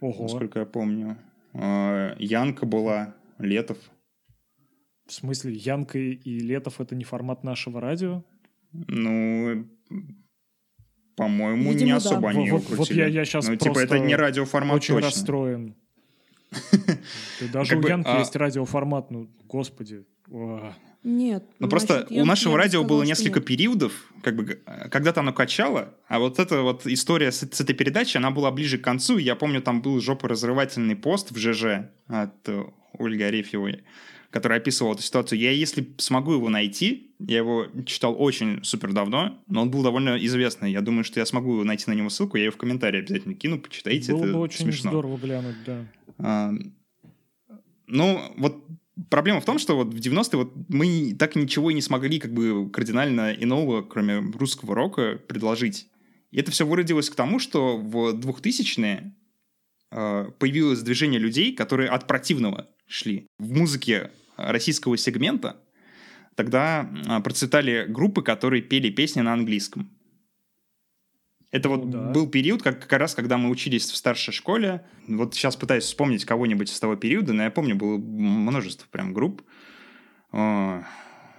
Ого. 0.00 0.22
насколько 0.24 0.60
я 0.60 0.64
помню. 0.64 1.16
А, 1.52 2.14
Янка 2.18 2.64
была, 2.66 3.14
Летов. 3.38 3.76
В 5.06 5.12
смысле, 5.12 5.52
Янка 5.52 5.98
и 5.98 6.38
Летов— 6.40 6.74
это 6.80 6.94
не 6.94 7.04
формат 7.04 7.44
нашего 7.44 7.80
радио? 7.80 8.22
Ну, 8.72 9.66
по-моему, 11.16 11.72
Видимо, 11.72 11.84
не 11.86 11.90
да. 11.92 11.96
особо 11.98 12.30
они 12.30 12.38
Вот- 12.40 12.46
его 12.46 12.56
вот- 12.58 12.68
вот 12.70 12.76
крутили. 12.76 12.98
я- 13.00 13.06
я 13.08 13.24
щас 13.24 13.46
Ну, 13.48 13.56
типа, 13.56 13.74
просто 13.74 13.82
это 13.96 13.98
не 13.98 14.14
радиоформат 14.16 14.76
Очень 14.76 14.94
точно. 14.94 15.08
расстроен. 15.10 15.74
Даже 17.52 17.76
Как 17.76 17.84
у 17.84 17.88
Янки 17.88 18.08
а- 18.08 18.18
есть 18.18 18.36
радиоформат, 18.36 19.10
ну, 19.10 19.28
господи. 19.44 20.04
Нет. 21.02 21.44
Ну, 21.58 21.68
просто 21.68 21.94
насчет 21.94 22.10
Янки 22.10 22.22
у 22.22 22.24
нашего 22.26 22.58
радио 22.58 22.84
было 22.84 23.02
несколько 23.02 23.40
периодов, 23.40 23.92
как 24.22 24.36
бы, 24.36 24.60
когда-то 24.90 25.20
оно 25.20 25.32
качало, 25.32 25.94
а 26.08 26.18
вот 26.18 26.38
эта 26.38 26.60
вот 26.62 26.86
история 26.86 27.32
с, 27.32 27.38
с 27.40 27.60
этой 27.60 27.74
передачей, 27.74 28.18
она 28.18 28.30
была 28.30 28.50
ближе 28.50 28.78
к 28.78 28.84
концу. 28.84 29.16
Я 29.16 29.34
помню, 29.34 29.62
там 29.62 29.80
был 29.80 30.00
жопоразрывательный 30.00 30.96
пост 30.96 31.30
в 31.30 31.38
ЖЖ 31.38 31.88
от 32.06 32.48
э, 32.48 32.64
Ольги 32.98 33.22
Арефьевой, 33.22 33.82
который 34.30 34.58
описывал 34.58 34.94
эту 34.94 35.02
ситуацию. 35.02 35.38
Я, 35.40 35.50
если 35.50 35.92
смогу 35.98 36.32
его 36.34 36.48
найти, 36.48 37.12
я 37.18 37.38
его 37.38 37.66
читал 37.84 38.14
очень 38.16 38.62
супер 38.64 38.92
давно, 38.92 39.42
но 39.48 39.62
он 39.62 39.70
был 39.70 39.82
довольно 39.82 40.16
известный. 40.24 40.72
Я 40.72 40.80
думаю, 40.80 41.04
что 41.04 41.20
я 41.20 41.26
смогу 41.26 41.64
найти 41.64 41.84
на 41.88 41.94
него 41.94 42.08
ссылку, 42.10 42.36
я 42.36 42.44
ее 42.44 42.50
в 42.50 42.56
комментарии 42.56 43.00
обязательно 43.00 43.34
кину, 43.34 43.60
почитайте, 43.60 44.12
Было 44.12 44.24
это 44.24 44.32
бы 44.32 44.40
очень 44.40 44.60
смешно. 44.60 44.90
здорово 44.90 45.16
глянуть, 45.18 45.56
да. 45.66 45.86
А, 46.18 46.52
Ну, 47.88 48.32
вот 48.36 48.64
проблема 49.08 49.40
в 49.40 49.44
том, 49.44 49.58
что 49.58 49.74
вот 49.76 49.92
в 49.92 49.98
90-е 49.98 50.38
вот 50.38 50.52
мы 50.68 51.14
так 51.18 51.34
ничего 51.34 51.70
и 51.70 51.74
не 51.74 51.82
смогли 51.82 52.20
как 52.20 52.32
бы 52.32 52.70
кардинально 52.70 53.32
иного, 53.32 53.82
кроме 53.82 54.18
русского 54.18 54.74
рока, 54.76 55.18
предложить. 55.26 55.88
И 56.30 56.38
это 56.38 56.52
все 56.52 56.64
выродилось 56.64 57.10
к 57.10 57.16
тому, 57.16 57.40
что 57.40 57.76
в 57.76 58.14
2000-е 58.14 59.12
э, 59.90 60.30
появилось 60.38 60.82
движение 60.82 61.18
людей, 61.18 61.52
которые 61.52 61.88
от 61.88 62.06
противного 62.06 62.68
шли. 62.86 63.26
В 63.38 63.52
музыке 63.56 64.10
российского 64.50 64.96
сегмента 64.96 65.56
тогда 66.34 66.88
э, 67.08 67.20
процветали 67.22 67.86
группы, 67.88 68.22
которые 68.22 68.62
пели 68.62 68.90
песни 68.90 69.20
на 69.20 69.32
английском. 69.32 69.90
Это 71.50 71.68
вот 71.68 71.84
Ну 71.84 71.90
да. 71.90 72.10
был 72.12 72.28
период, 72.28 72.62
как, 72.62 72.80
как 72.80 72.92
раз, 73.00 73.14
когда 73.14 73.36
мы 73.36 73.50
учились 73.50 73.90
в 73.90 73.96
старшей 73.96 74.32
школе. 74.32 74.84
Вот 75.08 75.34
сейчас 75.34 75.56
пытаюсь 75.56 75.84
вспомнить 75.84 76.24
кого-нибудь 76.24 76.68
с 76.68 76.78
того 76.78 76.94
периода, 76.94 77.32
но 77.32 77.42
я 77.42 77.50
помню, 77.50 77.74
было 77.74 77.98
множество 77.98 78.86
прям 78.88 79.12
групп. 79.12 79.42
А, 80.30 80.84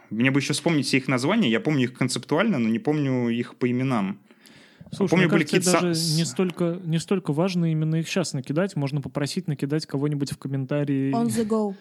Мне 0.10 0.30
бы 0.32 0.42
еще 0.42 0.52
вспомнить 0.52 0.86
все 0.86 0.98
их 0.98 1.08
названия. 1.08 1.50
Я 1.50 1.62
помню 1.62 1.84
их 1.84 1.94
концептуально, 1.94 2.60
но 2.60 2.68
не 2.68 2.80
помню 2.80 3.30
их 3.30 3.56
по 3.56 3.72
именам. 3.72 4.20
Слушай, 4.92 5.12
помню, 5.12 5.28
мне 5.28 5.34
были 5.34 5.44
кажется, 5.46 5.72
даже 5.72 5.92
са- 5.92 6.18
не 6.18 6.26
столько, 6.26 6.78
не 6.84 7.00
столько 7.00 7.32
важно 7.32 7.72
именно 7.72 7.96
их 7.96 8.10
сейчас 8.10 8.34
накидать. 8.34 8.76
Можно 8.76 9.00
попросить 9.00 9.48
накидать 9.48 9.86
кого-нибудь 9.86 10.34
в 10.34 10.38
комментарии. 10.38 11.14
On 11.14 11.28
the 11.28 11.48
go. 11.48 11.74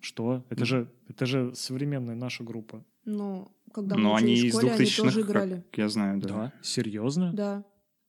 Что? 0.00 0.44
Это 0.48 0.64
же, 0.64 0.90
это 1.08 1.26
же 1.26 1.54
современная 1.54 2.14
наша 2.14 2.44
группа. 2.44 2.84
Ну, 3.04 3.50
когда 3.72 3.96
мы 3.96 4.02
Но 4.02 4.14
они 4.14 4.34
из 4.34 4.52
школе, 4.52 4.72
они 4.72 4.84
2000-х, 4.84 5.02
тоже 5.02 5.20
как 5.22 5.30
играли. 5.30 5.64
я 5.76 5.88
знаю, 5.88 6.20
да. 6.20 6.28
Да? 6.28 6.52
Серьезно? 6.62 7.32
Да. 7.32 7.64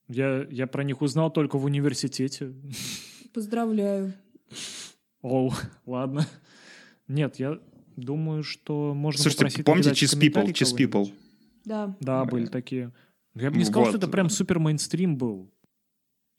Я, 0.07 0.45
я 0.49 0.67
про 0.67 0.83
них 0.83 1.01
узнал 1.01 1.31
только 1.31 1.57
в 1.57 1.65
университете. 1.65 2.53
Поздравляю. 3.33 4.13
Оу, 5.21 5.51
ладно. 5.85 6.25
Нет, 7.07 7.37
я 7.37 7.59
думаю, 7.95 8.43
что 8.43 8.93
можно 8.93 9.21
Слушайте, 9.21 9.63
попросить 9.63 9.65
помните 9.65 9.89
Cheese 9.91 10.19
People? 10.19 10.45
Cheese. 10.53 10.77
People? 10.77 11.13
Да. 11.65 11.95
Да, 11.99 12.25
были 12.25 12.45
такие. 12.45 12.91
Я 13.35 13.51
бы 13.51 13.57
не 13.57 13.63
сказал, 13.65 13.83
Вот. 13.83 13.89
что 13.89 13.97
это 13.97 14.07
прям 14.07 14.29
супер 14.29 14.59
мейнстрим 14.59 15.17
был. 15.17 15.51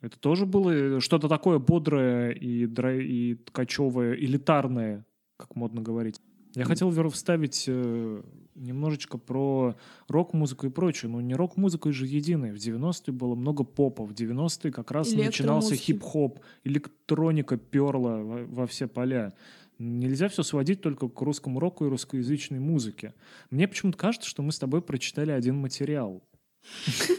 Это 0.00 0.18
тоже 0.18 0.46
было 0.46 1.00
что-то 1.00 1.28
такое 1.28 1.58
бодрое 1.58 2.30
и, 2.32 2.66
дра- 2.66 3.00
и 3.02 3.34
ткачевое, 3.34 4.14
элитарное, 4.14 5.04
как 5.40 5.56
модно 5.56 5.80
говорить. 5.82 6.20
Я 6.54 6.64
хотел 6.64 6.90
вер- 6.90 7.10
вставить 7.10 7.64
э, 7.68 8.22
немножечко 8.56 9.18
про 9.18 9.76
рок-музыку 10.08 10.66
и 10.66 10.70
прочее, 10.70 11.08
но 11.10 11.20
не 11.20 11.34
рок-музыка 11.34 11.92
же 11.92 12.06
единая. 12.06 12.52
В 12.52 12.56
90-е 12.56 13.12
было 13.14 13.34
много 13.36 13.62
попа, 13.62 14.04
в 14.04 14.10
90-е 14.12 14.72
как 14.72 14.90
раз 14.90 15.12
начинался 15.26 15.76
хип-хоп, 15.76 16.40
электроника 16.64 17.56
перла 17.56 18.16
во, 18.22 18.44
во 18.46 18.66
все 18.66 18.88
поля. 18.88 19.32
Нельзя 19.78 20.28
все 20.28 20.42
сводить 20.42 20.80
только 20.82 21.08
к 21.08 21.20
русскому 21.22 21.60
року 21.60 21.86
и 21.86 21.88
русскоязычной 21.88 22.58
музыке. 22.58 23.14
Мне 23.50 23.66
почему-то 23.68 23.96
кажется, 23.96 24.28
что 24.28 24.42
мы 24.42 24.50
с 24.52 24.58
тобой 24.58 24.82
прочитали 24.82 25.30
один 25.30 25.56
материал. 25.56 26.22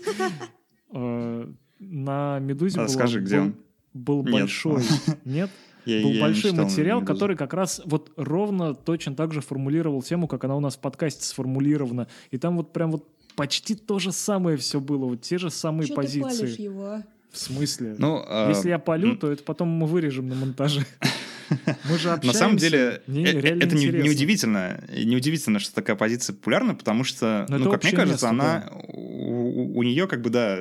Э, 0.94 1.48
На 1.80 2.40
«Медузе» 2.40 2.80
А 2.80 2.84
было- 2.84 2.88
скажи, 2.92 3.22
где 3.22 3.38
был- 3.38 3.44
он? 3.46 3.56
был 3.94 4.24
большой, 4.24 4.84
нет? 5.26 5.50
Я- 5.86 6.02
Был 6.02 6.10
я 6.10 6.14
не 6.16 6.20
большой 6.22 6.52
читал 6.52 6.66
материал, 6.66 7.02
который 7.04 7.36
как 7.36 7.54
раз 7.54 7.82
вот 7.86 8.12
ровно 8.16 8.74
точно 8.76 9.16
так 9.16 9.34
же 9.34 9.42
формулировал 9.42 10.02
тему, 10.04 10.28
как 10.28 10.44
она 10.44 10.56
у 10.56 10.60
нас 10.60 10.76
в 10.76 10.80
подкасте 10.80 11.26
сформулирована. 11.26 12.08
И 12.32 12.38
там 12.38 12.58
вот 12.58 12.72
прям 12.74 12.92
вот 12.92 13.08
почти 13.36 13.76
то 13.76 13.98
же 14.00 14.12
самое 14.12 14.58
все 14.58 14.80
было, 14.80 15.06
вот 15.06 15.22
те 15.22 15.38
же 15.38 15.50
самые 15.50 15.88
ты 15.88 15.94
палишь 15.96 16.20
позиции. 16.22 16.62
его, 16.62 16.86
а? 16.86 17.04
В 17.32 17.38
смысле? 17.38 17.96
Ну, 17.98 18.22
а, 18.28 18.50
Если 18.50 18.70
я 18.70 18.78
полю, 18.78 19.16
то 19.16 19.32
это 19.32 19.42
потом 19.44 19.70
мы 19.70 19.88
вырежем 19.88 20.28
на 20.28 20.36
монтаже. 20.36 20.86
Мы 21.90 21.98
же 21.98 22.08
На 22.08 22.14
общаемся. 22.14 22.40
самом 22.40 22.56
деле, 22.58 23.02
Мне 23.08 23.26
э, 23.26 23.40
это 23.40 23.76
не- 23.76 23.84
интересно. 23.86 24.08
неудивительно. 24.08 24.84
Неудивительно, 25.04 25.60
что 25.60 25.76
такая 25.76 25.98
позиция 25.98 26.34
популярна, 26.34 26.76
потому 26.76 27.04
что, 27.04 27.46
Но 27.50 27.58
ну, 27.58 27.72
как 27.72 27.84
мне 27.84 27.92
кажется, 27.92 28.28
место, 28.28 28.30
она 28.30 28.72
у, 28.88 29.78
у 29.80 29.84
нее 29.84 30.08
как 30.08 30.22
бы, 30.22 30.30
да, 30.30 30.60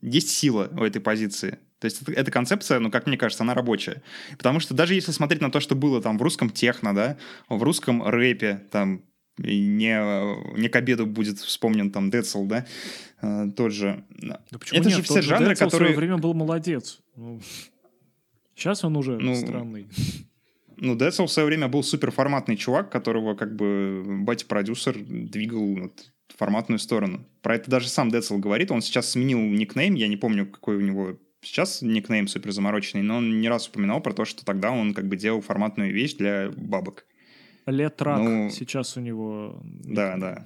есть 0.00 0.30
сила 0.30 0.70
у 0.72 0.84
этой 0.84 1.02
позиции. 1.02 1.58
То 1.82 1.86
есть 1.86 2.00
это- 2.00 2.12
эта 2.12 2.30
концепция, 2.30 2.78
ну, 2.78 2.92
как 2.92 3.08
мне 3.08 3.16
кажется, 3.16 3.42
она 3.42 3.54
рабочая. 3.54 4.02
Потому 4.38 4.60
что 4.60 4.72
даже 4.72 4.94
если 4.94 5.10
смотреть 5.10 5.42
на 5.42 5.50
то, 5.50 5.58
что 5.58 5.74
было 5.74 6.00
там 6.00 6.16
в 6.16 6.22
русском 6.22 6.48
техно, 6.48 6.94
да, 6.94 7.16
в 7.48 7.60
русском 7.60 8.04
рэпе, 8.06 8.68
там, 8.70 9.02
и 9.42 9.58
не, 9.66 9.98
не 10.60 10.68
к 10.68 10.76
обеду 10.76 11.06
будет 11.06 11.40
вспомнен 11.40 11.90
там 11.90 12.08
Децл, 12.08 12.44
да, 12.44 12.66
э, 13.20 13.46
тот 13.56 13.72
же. 13.72 14.04
Да 14.10 14.38
почему 14.60 14.78
Это 14.78 14.90
нет? 14.90 14.98
же 14.98 15.02
Тот 15.04 15.10
все 15.10 15.22
жанры, 15.22 15.48
Децл 15.48 15.54
в 15.54 15.70
свое 15.70 15.70
которые... 15.70 15.96
время 15.96 16.18
был 16.18 16.34
молодец. 16.34 17.00
Сейчас 18.54 18.84
он 18.84 18.96
уже 18.96 19.18
Ну, 19.18 19.34
странный. 19.34 19.88
Ну, 20.76 20.94
Децл 20.94 21.26
в 21.26 21.32
свое 21.32 21.46
время 21.46 21.66
был 21.66 21.82
суперформатный 21.82 22.56
чувак, 22.56 22.90
которого 22.92 23.34
как 23.34 23.56
бы 23.56 24.04
батя-продюсер 24.22 24.96
двигал 24.98 25.74
вот, 25.76 26.12
в 26.28 26.38
форматную 26.38 26.78
сторону. 26.78 27.26
Про 27.40 27.56
это 27.56 27.70
даже 27.70 27.88
сам 27.88 28.08
Децл 28.08 28.38
говорит. 28.38 28.70
Он 28.70 28.82
сейчас 28.82 29.10
сменил 29.10 29.40
никнейм, 29.40 29.94
я 29.94 30.06
не 30.06 30.16
помню, 30.16 30.46
какой 30.46 30.76
у 30.76 30.80
него 30.80 31.18
сейчас 31.42 31.82
никнейм 31.82 32.28
супер 32.28 32.52
замороченный, 32.52 33.02
но 33.02 33.18
он 33.18 33.40
не 33.40 33.48
раз 33.48 33.68
упоминал 33.68 34.00
про 34.00 34.12
то, 34.12 34.24
что 34.24 34.44
тогда 34.44 34.70
он 34.70 34.94
как 34.94 35.06
бы 35.06 35.16
делал 35.16 35.40
форматную 35.40 35.92
вещь 35.92 36.14
для 36.14 36.50
бабок. 36.56 37.04
Летрак 37.66 38.18
ну, 38.18 38.50
сейчас 38.50 38.96
у 38.96 39.00
него... 39.00 39.60
Да, 39.62 40.16
да. 40.16 40.44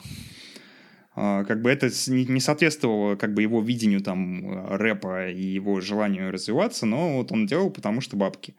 А, 1.14 1.44
Как 1.44 1.62
бы 1.62 1.70
это 1.70 1.86
не 2.08 2.40
соответствовало 2.40 3.16
как 3.16 3.32
бы 3.32 3.40
его 3.40 3.62
видению 3.62 4.02
там 4.02 4.50
э, 4.50 4.76
рэпа 4.76 5.30
и 5.30 5.42
его 5.42 5.80
желанию 5.80 6.30
развиваться, 6.30 6.84
но 6.84 7.16
вот 7.16 7.32
он 7.32 7.46
делал, 7.46 7.70
потому 7.70 8.02
что 8.02 8.16
бабки. 8.16 8.54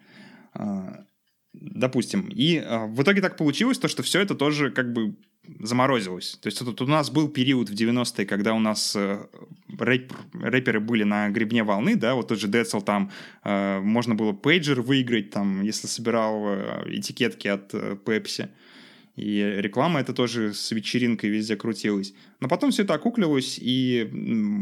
А, 0.53 1.05
Допустим. 1.53 2.27
И 2.29 2.57
а, 2.57 2.85
в 2.85 3.01
итоге 3.01 3.21
так 3.21 3.37
получилось, 3.37 3.79
то, 3.79 3.87
что 3.87 4.03
все 4.03 4.21
это 4.21 4.35
тоже 4.35 4.71
как 4.71 4.91
бы 4.93 5.15
заморозилось. 5.59 6.37
То 6.41 6.47
есть 6.47 6.59
тут 6.59 6.81
у 6.81 6.87
нас 6.87 7.09
был 7.09 7.29
период 7.29 7.69
в 7.69 7.73
90-е, 7.73 8.25
когда 8.25 8.53
у 8.53 8.59
нас 8.59 8.95
э, 8.95 9.25
рэп- 9.69 10.13
рэперы 10.33 10.79
были 10.79 11.03
на 11.03 11.29
гребне 11.29 11.63
волны, 11.63 11.95
да, 11.95 12.15
вот 12.15 12.27
тот 12.27 12.39
же 12.39 12.47
Децл 12.47 12.79
там, 12.81 13.11
э, 13.43 13.79
можно 13.79 14.15
было 14.15 14.33
пейджер 14.33 14.81
выиграть, 14.81 15.31
там, 15.31 15.61
если 15.61 15.87
собирал 15.87 16.43
э, 16.47 16.83
этикетки 16.87 17.47
от 17.47 17.73
э, 17.73 17.97
Pepsi. 18.03 18.49
И 19.17 19.39
реклама 19.57 19.99
это 19.99 20.13
тоже 20.13 20.53
с 20.53 20.71
вечеринкой 20.71 21.31
везде 21.31 21.55
крутилась. 21.55 22.13
Но 22.39 22.47
потом 22.47 22.69
все 22.69 22.83
это 22.83 22.93
окуклилось, 22.93 23.57
и 23.59 24.07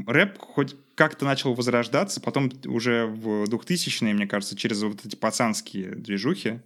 рэп 0.07 0.37
хоть 0.39 0.77
как-то 0.95 1.25
начал 1.25 1.53
возрождаться. 1.53 2.21
Потом 2.21 2.49
уже 2.65 3.05
в 3.05 3.43
2000-е, 3.43 4.13
мне 4.13 4.27
кажется, 4.27 4.55
через 4.55 4.81
вот 4.81 5.05
эти 5.05 5.17
пацанские 5.17 5.95
движухи. 5.95 6.61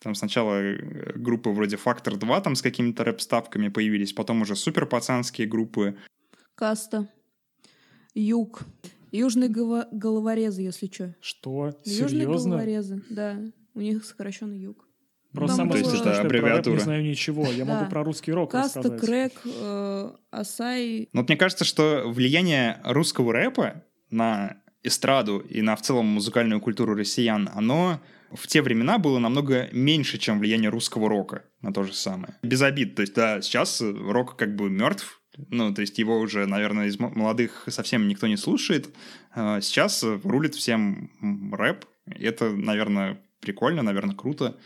Там 0.00 0.14
сначала 0.14 0.54
э, 0.62 1.12
группы 1.16 1.50
вроде 1.50 1.76
«Фактор 1.76 2.14
2» 2.14 2.42
там 2.42 2.54
с 2.54 2.62
какими-то 2.62 3.04
рэп-ставками 3.04 3.68
появились, 3.68 4.12
потом 4.12 4.42
уже 4.42 4.54
супер 4.56 4.86
пацанские 4.86 5.46
группы. 5.48 5.96
Каста. 6.54 7.08
Юг. 8.14 8.62
Южные 9.10 9.48
гова- 9.48 9.88
головорезы, 9.90 10.62
если 10.62 10.86
что. 10.92 11.14
Что? 11.20 11.72
Южные 11.84 12.22
Серьезно? 12.24 12.50
головорезы, 12.50 13.02
да. 13.10 13.38
У 13.74 13.80
них 13.80 14.04
сокращенный 14.04 14.58
юг. 14.58 14.84
Про 15.32 15.46
Там 15.46 15.56
самое 15.56 15.82
было- 15.82 15.90
смешное, 15.90 16.14
что 16.14 16.22
я 16.22 16.28
про 16.28 16.30
рэп 16.30 16.32
не 16.32 16.38
аббревиатура. 16.38 16.78
знаю 16.80 17.04
ничего. 17.04 17.46
Я 17.50 17.64
Да. 17.64 17.74
могу 17.78 17.90
про 17.90 18.04
русский 18.04 18.32
рок 18.32 18.50
Каста, 18.50 18.80
рассказать. 18.80 19.00
Крэк, 19.00 19.32
э, 19.44 20.10
Асай. 20.30 21.08
Но 21.12 21.20
вот 21.20 21.28
мне 21.28 21.36
кажется, 21.36 21.64
что 21.64 22.04
влияние 22.06 22.80
русского 22.84 23.32
рэпа 23.32 23.82
на 24.10 24.56
эстраду 24.82 25.38
и 25.38 25.60
на 25.60 25.76
в 25.76 25.82
целом 25.82 26.06
музыкальную 26.06 26.60
культуру 26.60 26.94
россиян, 26.94 27.48
оно 27.54 28.00
в 28.32 28.46
те 28.46 28.62
времена 28.62 28.98
было 28.98 29.18
намного 29.18 29.68
меньше, 29.72 30.18
чем 30.18 30.38
влияние 30.38 30.70
русского 30.70 31.08
рока 31.08 31.44
на 31.62 31.72
то 31.72 31.82
же 31.84 31.92
самое. 31.92 32.34
Без 32.42 32.62
обид. 32.62 32.94
То 32.94 33.02
есть, 33.02 33.14
да, 33.14 33.40
сейчас 33.40 33.80
э, 33.80 33.90
рок 33.90 34.36
как 34.36 34.54
бы 34.54 34.68
мертв, 34.68 35.20
ну, 35.48 35.72
то 35.72 35.80
есть 35.80 35.98
его 35.98 36.18
уже, 36.18 36.46
наверное, 36.46 36.88
из 36.88 36.98
молодых 36.98 37.64
совсем 37.68 38.08
никто 38.08 38.26
не 38.26 38.36
слушает. 38.36 38.94
А 39.34 39.60
Сейчас 39.60 40.02
э, 40.02 40.20
рулит 40.24 40.54
всем 40.54 41.10
рэп. 41.52 41.84
Это, 42.06 42.50
наверное, 42.50 43.20
прикольно, 43.40 43.82
наверное, 43.82 44.16
круто. 44.16 44.58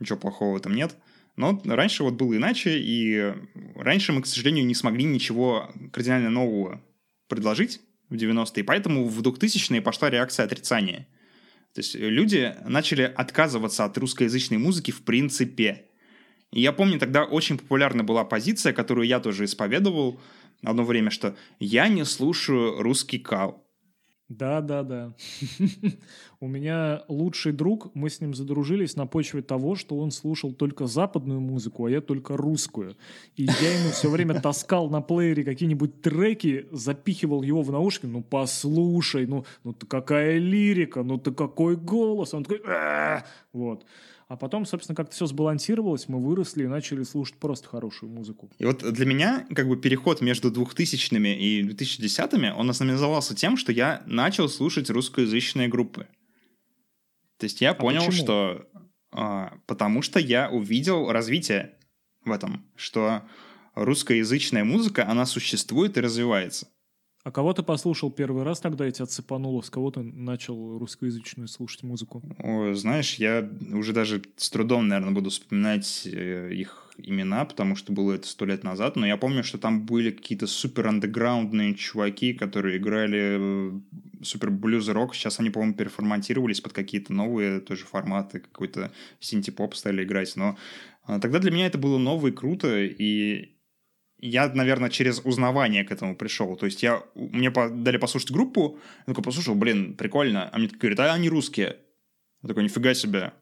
Ничего 0.00 0.18
плохого 0.18 0.54
в 0.54 0.56
этом 0.56 0.74
нет. 0.74 0.96
Но 1.36 1.60
раньше 1.64 2.04
вот 2.04 2.14
было 2.14 2.36
иначе, 2.36 2.78
и 2.78 3.34
раньше 3.74 4.12
мы, 4.12 4.22
к 4.22 4.26
сожалению, 4.26 4.66
не 4.66 4.74
смогли 4.74 5.04
ничего 5.04 5.68
кардинально 5.92 6.30
нового 6.30 6.80
предложить 7.28 7.80
в 8.08 8.14
90-е, 8.14 8.62
и 8.62 8.62
поэтому 8.62 9.08
в 9.08 9.20
2000-е 9.20 9.82
пошла 9.82 10.10
реакция 10.10 10.44
отрицания. 10.44 11.08
То 11.74 11.80
есть 11.80 11.96
люди 11.96 12.54
начали 12.64 13.02
отказываться 13.02 13.84
от 13.84 13.98
русскоязычной 13.98 14.58
музыки 14.58 14.92
в 14.92 15.02
принципе. 15.02 15.86
И 16.52 16.60
я 16.60 16.72
помню, 16.72 17.00
тогда 17.00 17.24
очень 17.24 17.58
популярна 17.58 18.04
была 18.04 18.24
позиция, 18.24 18.72
которую 18.72 19.08
я 19.08 19.18
тоже 19.18 19.44
исповедовал 19.44 20.20
одно 20.62 20.84
время, 20.84 21.10
что 21.10 21.36
я 21.58 21.88
не 21.88 22.04
слушаю 22.04 22.80
русский 22.80 23.18
кал. 23.18 23.63
Да, 24.38 24.60
да, 24.60 24.82
да. 24.82 25.12
У 26.40 26.48
меня 26.48 27.02
лучший 27.08 27.52
друг, 27.52 27.94
мы 27.94 28.10
с 28.10 28.20
ним 28.20 28.34
задружились 28.34 28.96
на 28.96 29.06
почве 29.06 29.42
того, 29.42 29.76
что 29.76 29.96
он 29.96 30.10
слушал 30.10 30.52
только 30.52 30.86
западную 30.86 31.40
музыку, 31.40 31.86
а 31.86 31.90
я 31.90 32.00
только 32.00 32.36
русскую. 32.36 32.96
И 33.36 33.44
я 33.44 33.78
ему 33.78 33.90
все 33.90 34.10
время 34.10 34.40
таскал 34.42 34.90
на 34.90 35.00
плеере 35.00 35.44
какие-нибудь 35.44 36.02
треки, 36.02 36.66
запихивал 36.72 37.42
его 37.42 37.62
в 37.62 37.70
наушники. 37.70 38.06
Ну, 38.06 38.22
послушай, 38.22 39.26
ну, 39.26 39.44
ну 39.62 39.72
ты 39.72 39.86
какая 39.86 40.38
лирика, 40.38 41.02
ну 41.02 41.18
ты 41.18 41.32
какой 41.32 41.76
голос. 41.76 42.34
Он 42.34 42.44
такой... 42.44 42.60
Вот. 43.52 43.84
А 44.34 44.36
потом, 44.36 44.66
собственно, 44.66 44.96
как-то 44.96 45.14
все 45.14 45.26
сбалансировалось, 45.26 46.08
мы 46.08 46.20
выросли 46.20 46.64
и 46.64 46.66
начали 46.66 47.04
слушать 47.04 47.36
просто 47.36 47.68
хорошую 47.68 48.10
музыку. 48.10 48.50
И 48.58 48.64
вот 48.64 48.78
для 48.78 49.06
меня 49.06 49.46
как 49.54 49.68
бы 49.68 49.76
переход 49.76 50.20
между 50.22 50.50
2000-ми 50.50 51.34
и 51.34 51.62
2010-ми, 51.62 52.50
он 52.50 52.68
ознаменовался 52.68 53.36
тем, 53.36 53.56
что 53.56 53.70
я 53.70 54.02
начал 54.06 54.48
слушать 54.48 54.90
русскоязычные 54.90 55.68
группы. 55.68 56.08
То 57.38 57.44
есть 57.44 57.60
я 57.60 57.74
понял, 57.74 58.04
почему? 58.06 58.24
что... 58.24 58.66
а, 59.12 59.52
потому 59.66 60.02
что 60.02 60.18
я 60.18 60.50
увидел 60.50 61.12
развитие 61.12 61.76
в 62.24 62.32
этом, 62.32 62.66
что 62.74 63.22
русскоязычная 63.76 64.64
музыка, 64.64 65.08
она 65.08 65.26
существует 65.26 65.96
и 65.96 66.00
развивается. 66.00 66.66
А 67.24 67.30
кого 67.30 67.54
ты 67.54 67.62
послушал 67.62 68.10
первый 68.10 68.42
раз, 68.42 68.60
когда 68.60 68.84
я 68.84 68.90
тебя 68.90 69.06
цепануло? 69.06 69.62
С 69.62 69.70
кого 69.70 69.90
ты 69.90 70.02
начал 70.02 70.78
русскоязычную 70.78 71.48
слушать 71.48 71.82
музыку? 71.82 72.22
Ой, 72.38 72.74
знаешь, 72.74 73.14
я 73.14 73.48
уже 73.72 73.94
даже 73.94 74.22
с 74.36 74.50
трудом, 74.50 74.88
наверное, 74.88 75.14
буду 75.14 75.30
вспоминать 75.30 76.02
э, 76.04 76.52
их 76.52 76.92
имена, 76.98 77.46
потому 77.46 77.76
что 77.76 77.94
было 77.94 78.12
это 78.12 78.28
сто 78.28 78.44
лет 78.44 78.62
назад, 78.62 78.96
но 78.96 79.06
я 79.06 79.16
помню, 79.16 79.42
что 79.42 79.56
там 79.56 79.86
были 79.86 80.10
какие-то 80.10 80.46
супер 80.46 80.86
андеграундные 80.86 81.74
чуваки, 81.74 82.34
которые 82.34 82.76
играли 82.76 83.72
супер 84.22 84.50
блюз 84.50 84.88
рок. 84.88 85.14
Сейчас 85.14 85.40
они, 85.40 85.48
по-моему, 85.48 85.74
переформатировались 85.74 86.60
под 86.60 86.74
какие-то 86.74 87.14
новые 87.14 87.60
тоже 87.60 87.86
форматы, 87.86 88.40
какой-то 88.40 88.92
синти-поп 89.20 89.74
стали 89.74 90.04
играть. 90.04 90.36
Но 90.36 90.58
а, 91.06 91.18
тогда 91.20 91.38
для 91.38 91.50
меня 91.50 91.66
это 91.66 91.78
было 91.78 91.96
ново 91.96 92.28
и 92.28 92.32
круто, 92.32 92.82
и 92.82 93.53
я, 94.26 94.48
наверное, 94.48 94.90
через 94.90 95.20
узнавание 95.20 95.84
к 95.84 95.92
этому 95.92 96.16
пришел. 96.16 96.56
То 96.56 96.66
есть 96.66 96.82
я, 96.82 97.02
мне 97.14 97.50
дали 97.50 97.98
послушать 97.98 98.30
группу, 98.30 98.78
я 99.06 99.12
такой 99.12 99.22
послушал, 99.24 99.54
блин, 99.54 99.94
прикольно. 99.94 100.48
А 100.52 100.58
мне 100.58 100.68
такой 100.68 100.90
говорят, 100.90 101.00
а 101.00 101.14
они 101.14 101.28
русские. 101.28 101.76
Я 102.42 102.48
такой, 102.48 102.64
нифига 102.64 102.94
себе. 102.94 103.32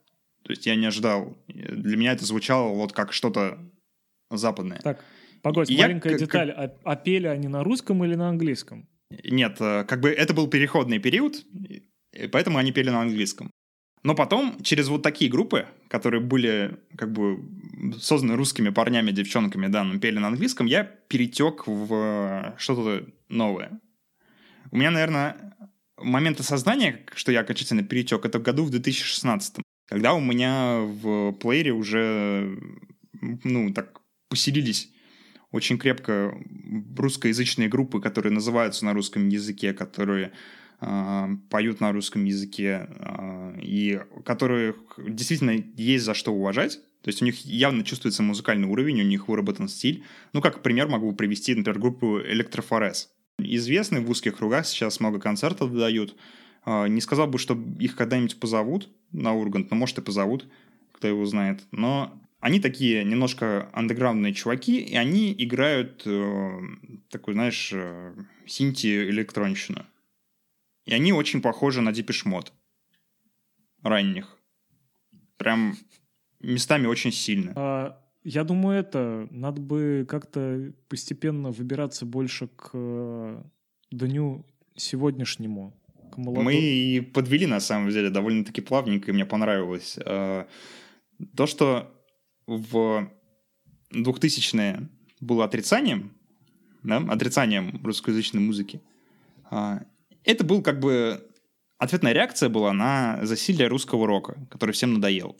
То 0.42 0.50
есть 0.52 0.66
я 0.66 0.74
не 0.74 0.86
ожидал. 0.86 1.36
Для 1.48 1.96
меня 1.96 2.12
это 2.12 2.24
звучало 2.24 2.74
вот 2.74 2.92
как 2.92 3.12
что-то 3.12 3.58
западное. 4.30 4.80
Так, 4.82 5.04
погодь, 5.42 5.70
Я 5.70 5.82
маленькая 5.86 6.10
как- 6.10 6.18
деталь. 6.18 6.50
А, 6.50 6.76
а 6.82 6.96
пели 6.96 7.28
они 7.28 7.48
на 7.48 7.62
русском 7.62 8.04
или 8.04 8.16
на 8.16 8.28
английском? 8.28 8.88
Нет, 9.24 9.56
э, 9.60 9.84
как 9.84 10.00
бы 10.00 10.10
это 10.10 10.34
был 10.34 10.48
переходный 10.48 10.98
период, 10.98 11.44
поэтому 12.32 12.58
они 12.58 12.72
пели 12.72 12.90
на 12.90 13.02
английском. 13.02 13.50
Но 14.02 14.14
потом, 14.16 14.60
через 14.62 14.88
вот 14.88 15.02
такие 15.02 15.30
группы, 15.30 15.66
которые 15.88 16.20
были 16.20 16.76
как 16.96 17.12
бы 17.12 17.38
созданы 18.00 18.34
русскими 18.34 18.70
парнями, 18.70 19.12
девчонками, 19.12 19.68
да, 19.68 19.84
но 19.84 19.98
пели 19.98 20.18
на 20.18 20.28
английском, 20.28 20.66
я 20.66 20.82
перетек 20.82 21.66
в 21.66 22.54
что-то 22.58 23.06
новое. 23.28 23.80
У 24.72 24.76
меня, 24.76 24.90
наверное, 24.90 25.54
момент 25.98 26.40
осознания, 26.40 27.04
что 27.14 27.30
я 27.30 27.40
окончательно 27.40 27.84
перетек, 27.84 28.24
это 28.24 28.38
в 28.40 28.42
году 28.42 28.64
в 28.64 28.70
2016, 28.70 29.56
когда 29.88 30.14
у 30.14 30.20
меня 30.20 30.80
в 30.80 31.32
плеере 31.32 31.72
уже, 31.72 32.58
ну, 33.20 33.72
так 33.72 34.00
поселились 34.28 34.90
очень 35.52 35.78
крепко 35.78 36.34
русскоязычные 36.96 37.68
группы, 37.68 38.00
которые 38.00 38.32
называются 38.32 38.84
на 38.84 38.94
русском 38.94 39.28
языке, 39.28 39.74
которые 39.74 40.26
э, 40.26 40.30
поют 41.48 41.80
на 41.80 41.92
русском 41.92 42.24
языке, 42.24 42.88
э, 42.88 43.58
и 43.62 44.00
которых 44.24 44.76
действительно 44.98 45.62
есть 45.76 46.04
за 46.04 46.14
что 46.14 46.32
уважать. 46.32 46.80
То 47.02 47.08
есть 47.08 47.22
у 47.22 47.24
них 47.24 47.44
явно 47.44 47.84
чувствуется 47.84 48.22
музыкальный 48.22 48.68
уровень, 48.68 49.00
у 49.00 49.04
них 49.04 49.28
выработан 49.28 49.68
стиль. 49.68 50.04
Ну, 50.32 50.40
как 50.40 50.62
пример 50.62 50.88
могу 50.88 51.12
привести, 51.12 51.54
например, 51.54 51.78
группу 51.80 52.20
Электрофорез. 52.20 53.10
Известны 53.38 54.00
в 54.00 54.10
узких 54.10 54.36
кругах, 54.36 54.66
сейчас 54.66 55.00
много 55.00 55.18
концертов 55.18 55.72
дают. 55.72 56.16
Э, 56.66 56.88
Не 56.88 57.00
сказал 57.00 57.26
бы, 57.28 57.38
что 57.38 57.58
их 57.78 57.96
когда-нибудь 57.96 58.40
позовут 58.40 58.88
на 59.12 59.34
Ургант, 59.34 59.70
но 59.70 59.76
может 59.76 59.98
и 59.98 60.02
позовут, 60.02 60.48
кто 60.92 61.06
его 61.06 61.24
знает. 61.26 61.62
Но 61.70 62.20
они 62.40 62.58
такие 62.58 63.04
немножко 63.04 63.68
андеграундные 63.72 64.34
чуваки, 64.34 64.80
и 64.80 64.96
они 64.96 65.32
играют 65.38 66.02
э, 66.06 66.60
такую, 67.08 67.34
знаешь, 67.34 67.70
э, 67.72 68.14
синти-электронщину. 68.46 69.86
И 70.84 70.92
они 70.92 71.12
очень 71.12 71.40
похожи 71.40 71.80
на 71.80 71.92
Депешмот 71.92 72.52
ранних. 73.82 74.38
Прям 75.36 75.76
местами 76.40 76.86
очень 76.86 77.12
сильно. 77.12 77.52
А, 77.56 78.02
я 78.24 78.44
думаю, 78.44 78.78
это 78.78 79.28
надо 79.30 79.60
бы 79.60 80.06
как-то 80.08 80.72
постепенно 80.88 81.50
выбираться 81.50 82.06
больше 82.06 82.48
к 82.48 82.70
э, 82.72 83.42
дню 83.90 84.46
сегодняшнему. 84.76 85.74
К 86.12 86.18
молодому. 86.18 86.44
Мы 86.44 86.54
и 86.54 87.00
подвели, 87.00 87.46
на 87.46 87.60
самом 87.60 87.90
деле, 87.90 88.10
довольно-таки 88.10 88.60
плавненько, 88.60 89.10
и 89.10 89.14
мне 89.14 89.24
понравилось. 89.24 89.98
Э, 90.04 90.46
То, 91.36 91.46
что 91.46 91.92
в 92.46 93.08
2000-е 93.92 94.88
было 95.20 95.44
отрицанием, 95.44 96.12
да, 96.82 96.98
отрицанием 96.98 97.80
русскоязычной 97.84 98.40
музыки, 98.40 98.80
а, 99.50 99.84
это 100.24 100.44
был 100.44 100.62
как 100.62 100.80
бы 100.80 101.28
ответная 101.78 102.12
реакция 102.12 102.48
была 102.48 102.72
на 102.72 103.24
засилие 103.24 103.68
русского 103.68 104.06
рока, 104.06 104.46
который 104.50 104.72
всем 104.72 104.94
надоел. 104.94 105.36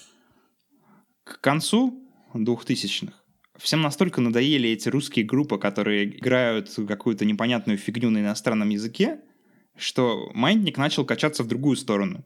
К 1.24 1.40
концу 1.40 2.08
2000-х 2.34 3.22
всем 3.58 3.82
настолько 3.82 4.20
надоели 4.20 4.70
эти 4.70 4.88
русские 4.88 5.24
группы, 5.24 5.58
которые 5.58 6.16
играют 6.16 6.70
какую-то 6.88 7.24
непонятную 7.24 7.78
фигню 7.78 8.10
на 8.10 8.18
иностранном 8.18 8.68
языке, 8.70 9.20
что 9.76 10.30
маятник 10.34 10.78
начал 10.78 11.04
качаться 11.04 11.42
в 11.42 11.48
другую 11.48 11.76
сторону. 11.76 12.24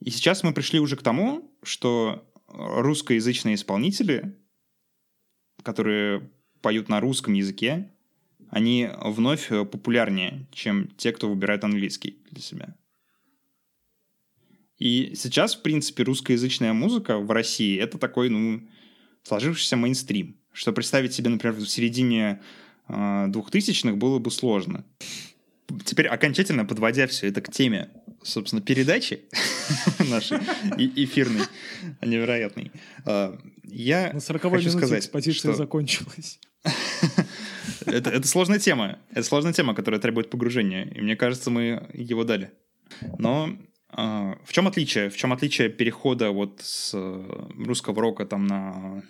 И 0.00 0.10
сейчас 0.10 0.42
мы 0.42 0.52
пришли 0.52 0.80
уже 0.80 0.96
к 0.96 1.02
тому, 1.02 1.50
что 1.62 2.30
русскоязычные 2.46 3.56
исполнители, 3.56 4.38
которые 5.62 6.30
поют 6.62 6.88
на 6.88 7.00
русском 7.00 7.34
языке, 7.34 7.92
они 8.50 8.88
вновь 9.02 9.48
популярнее, 9.48 10.46
чем 10.52 10.88
те, 10.96 11.12
кто 11.12 11.28
выбирает 11.28 11.64
английский 11.64 12.18
для 12.30 12.42
себя. 12.42 12.76
И 14.78 15.14
сейчас, 15.16 15.56
в 15.56 15.62
принципе, 15.62 16.04
русскоязычная 16.04 16.72
музыка 16.72 17.18
в 17.18 17.30
России— 17.30 17.78
это 17.80 17.98
такой, 17.98 18.28
ну, 18.28 18.62
сложившийся 19.24 19.76
мейнстрим. 19.76 20.36
Что 20.52 20.72
представить 20.72 21.12
себе, 21.12 21.30
например, 21.30 21.56
в 21.56 21.66
середине 21.66 22.40
э, 22.88 22.92
2000-х 22.92 23.96
было 23.96 24.18
бы 24.18 24.30
сложно. 24.30 24.84
Теперь 25.84 26.06
окончательно 26.06 26.64
подводя 26.64 27.06
все 27.06 27.28
это 27.28 27.40
к 27.42 27.52
теме, 27.52 27.90
собственно, 28.22 28.62
передачи 28.62 29.24
нашей 30.08 30.38
эфирной, 30.78 31.42
невероятной, 32.00 32.72
э, 33.04 33.36
я 33.64 34.12
На 34.12 34.20
40 34.20 34.42
хочу 34.42 34.70
сказать, 34.70 35.04
экспозиция 35.04 35.52
что 35.52 35.54
закончилась. 35.54 36.38
это, 37.92 38.10
это 38.10 38.26
сложная 38.26 38.58
тема. 38.58 38.98
Это 39.10 39.22
сложная 39.22 39.52
тема, 39.52 39.74
которая 39.74 40.00
требует 40.00 40.30
погружения. 40.30 40.84
И 40.84 41.00
мне 41.00 41.16
кажется, 41.16 41.50
мы 41.50 41.88
его 41.92 42.24
дали. 42.24 42.52
Но 43.18 43.56
а, 43.90 44.38
в 44.44 44.52
чем 44.52 44.68
отличие? 44.68 45.10
В 45.10 45.16
чем 45.16 45.32
отличие 45.32 45.68
перехода 45.68 46.30
вот 46.30 46.60
с 46.62 46.92
э, 46.94 47.46
русского 47.64 48.00
рока 48.00 48.26
там 48.26 48.46
на 48.46 49.02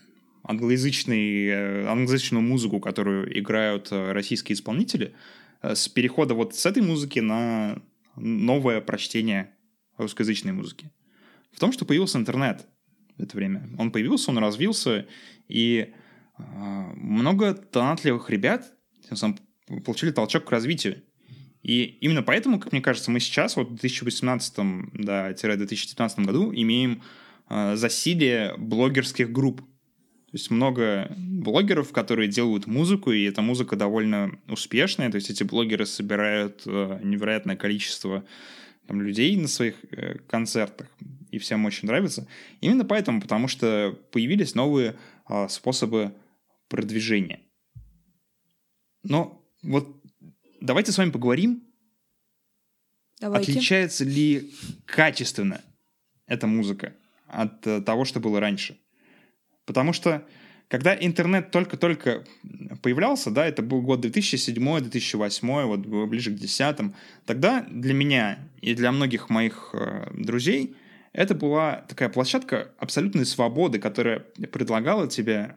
англоязычный, 0.45 1.47
э, 1.47 1.87
англоязычную 1.87 2.43
музыку, 2.43 2.81
которую 2.81 3.39
играют 3.39 3.89
э, 3.91 4.13
российские 4.13 4.55
исполнители, 4.55 5.15
с 5.63 5.89
перехода 5.89 6.35
вот 6.35 6.55
с 6.55 6.67
этой 6.67 6.83
музыки 6.83 7.19
на 7.19 7.83
новое 8.15 8.81
прочтение 8.81 9.51
русскоязычной 9.97 10.53
музыки? 10.53 10.93
В 11.53 11.59
том, 11.59 11.73
что 11.73 11.85
появился 11.85 12.19
интернет 12.19 12.67
в 13.17 13.23
это 13.23 13.37
время. 13.37 13.69
Он 13.79 13.91
появился, 13.91 14.31
он 14.31 14.39
развился, 14.39 15.07
и 15.49 15.93
много 16.39 17.55
талантливых 17.55 18.31
ребят 18.31 18.73
тем 19.09 19.17
самым 19.17 19.39
получили 19.85 20.11
толчок 20.11 20.45
к 20.45 20.51
развитию. 20.51 21.03
И 21.63 21.85
именно 22.01 22.23
поэтому, 22.23 22.61
как 22.61 22.73
мне 22.73 22.81
кажется, 22.81 23.11
мы 23.11 23.21
сейчас, 23.21 23.57
вот 23.57 23.69
в 23.71 23.75
2018-2019 23.75 26.25
году, 26.25 26.53
имеем 26.55 27.03
э, 27.51 27.77
засилие 27.77 28.55
блогерских 28.57 29.31
групп. 29.33 29.61
То 29.61 30.35
есть 30.35 30.51
много 30.51 31.13
блогеров, 31.17 31.93
которые 31.93 32.29
делают 32.29 32.67
музыку, 32.67 33.13
и 33.13 33.25
эта 33.25 33.41
музыка 33.43 33.77
довольно 33.77 34.39
успешная. 34.47 35.11
То 35.11 35.17
есть 35.17 35.31
эти 35.31 35.43
блогеры 35.43 35.87
собирают 35.87 36.63
э, 36.67 37.01
невероятное 37.03 37.57
количество 37.57 38.25
там, 38.87 39.03
людей 39.03 39.37
на 39.37 39.49
своих 39.49 39.75
э, 39.91 40.19
концертах, 40.29 40.87
и 41.31 41.39
всем 41.39 41.65
очень 41.65 41.89
нравится. 41.89 42.29
Именно 42.61 42.85
поэтому, 42.85 43.21
потому 43.21 43.49
что 43.49 43.99
появились 44.13 44.55
новые 44.55 44.95
э, 45.29 45.49
способы 45.49 46.13
продвижения. 46.69 47.41
Но 49.03 49.45
вот 49.63 50.03
давайте 50.61 50.93
с 50.93 50.99
вами 50.99 51.11
поговорим, 51.11 51.65
Давайте. 53.21 53.53
отличается 53.53 54.05
ли 54.05 54.53
качественно 54.85 55.61
эта 56.27 56.47
музыка 56.47 56.95
от 57.27 57.67
э, 57.67 57.81
того, 57.81 58.05
что 58.05 58.21
было 58.21 58.41
раньше. 58.41 58.79
Потому 59.65 59.93
что 59.93 60.27
когда 60.69 60.95
интернет 60.95 61.51
только-только 61.51 62.25
появлялся, 62.83 63.31
да, 63.31 63.47
это 63.47 63.63
был 63.63 63.81
год 63.81 64.05
2007-2008, 64.05 65.65
вот 65.65 65.81
ближе 65.81 66.31
к 66.31 66.35
2010, 66.35 66.95
тогда 67.25 67.67
для 67.71 67.95
меня 67.95 68.39
и 68.61 68.75
для 68.75 68.93
многих 68.93 69.31
моих 69.31 69.71
э, 69.73 70.11
друзей 70.15 70.77
это 71.13 71.35
была 71.35 71.85
такая 71.89 72.11
площадка 72.11 72.73
абсолютной 72.79 73.25
свободы, 73.25 73.79
которая 73.79 74.21
предлагала 74.53 75.09
тебе 75.09 75.57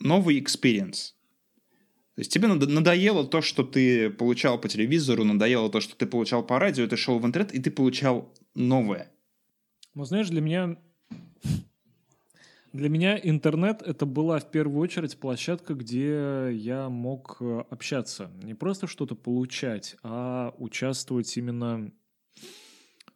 новый 0.00 0.38
experience. 0.38 1.14
То 2.14 2.20
есть 2.20 2.32
тебе 2.32 2.48
надоело 2.48 3.26
то, 3.26 3.42
что 3.42 3.62
ты 3.62 4.08
получал 4.08 4.58
по 4.58 4.68
телевизору, 4.68 5.22
надоело 5.24 5.70
то, 5.70 5.80
что 5.80 5.94
ты 5.96 6.06
получал 6.06 6.42
по 6.42 6.58
радио, 6.58 6.86
ты 6.86 6.96
шел 6.96 7.18
в 7.18 7.26
интернет, 7.26 7.52
и 7.52 7.60
ты 7.60 7.70
получал 7.70 8.32
новое. 8.54 9.12
Ну, 9.94 10.04
знаешь, 10.04 10.28
для 10.28 10.40
меня 10.40 10.78
для 12.76 12.90
меня 12.90 13.18
интернет 13.22 13.80
это 13.80 14.04
была 14.04 14.38
в 14.38 14.50
первую 14.50 14.80
очередь 14.80 15.18
площадка, 15.18 15.72
где 15.72 16.50
я 16.52 16.90
мог 16.90 17.38
э, 17.40 17.64
общаться. 17.70 18.30
Не 18.42 18.52
просто 18.52 18.86
что-то 18.86 19.14
получать, 19.14 19.96
а 20.02 20.54
участвовать 20.58 21.34
именно 21.38 21.90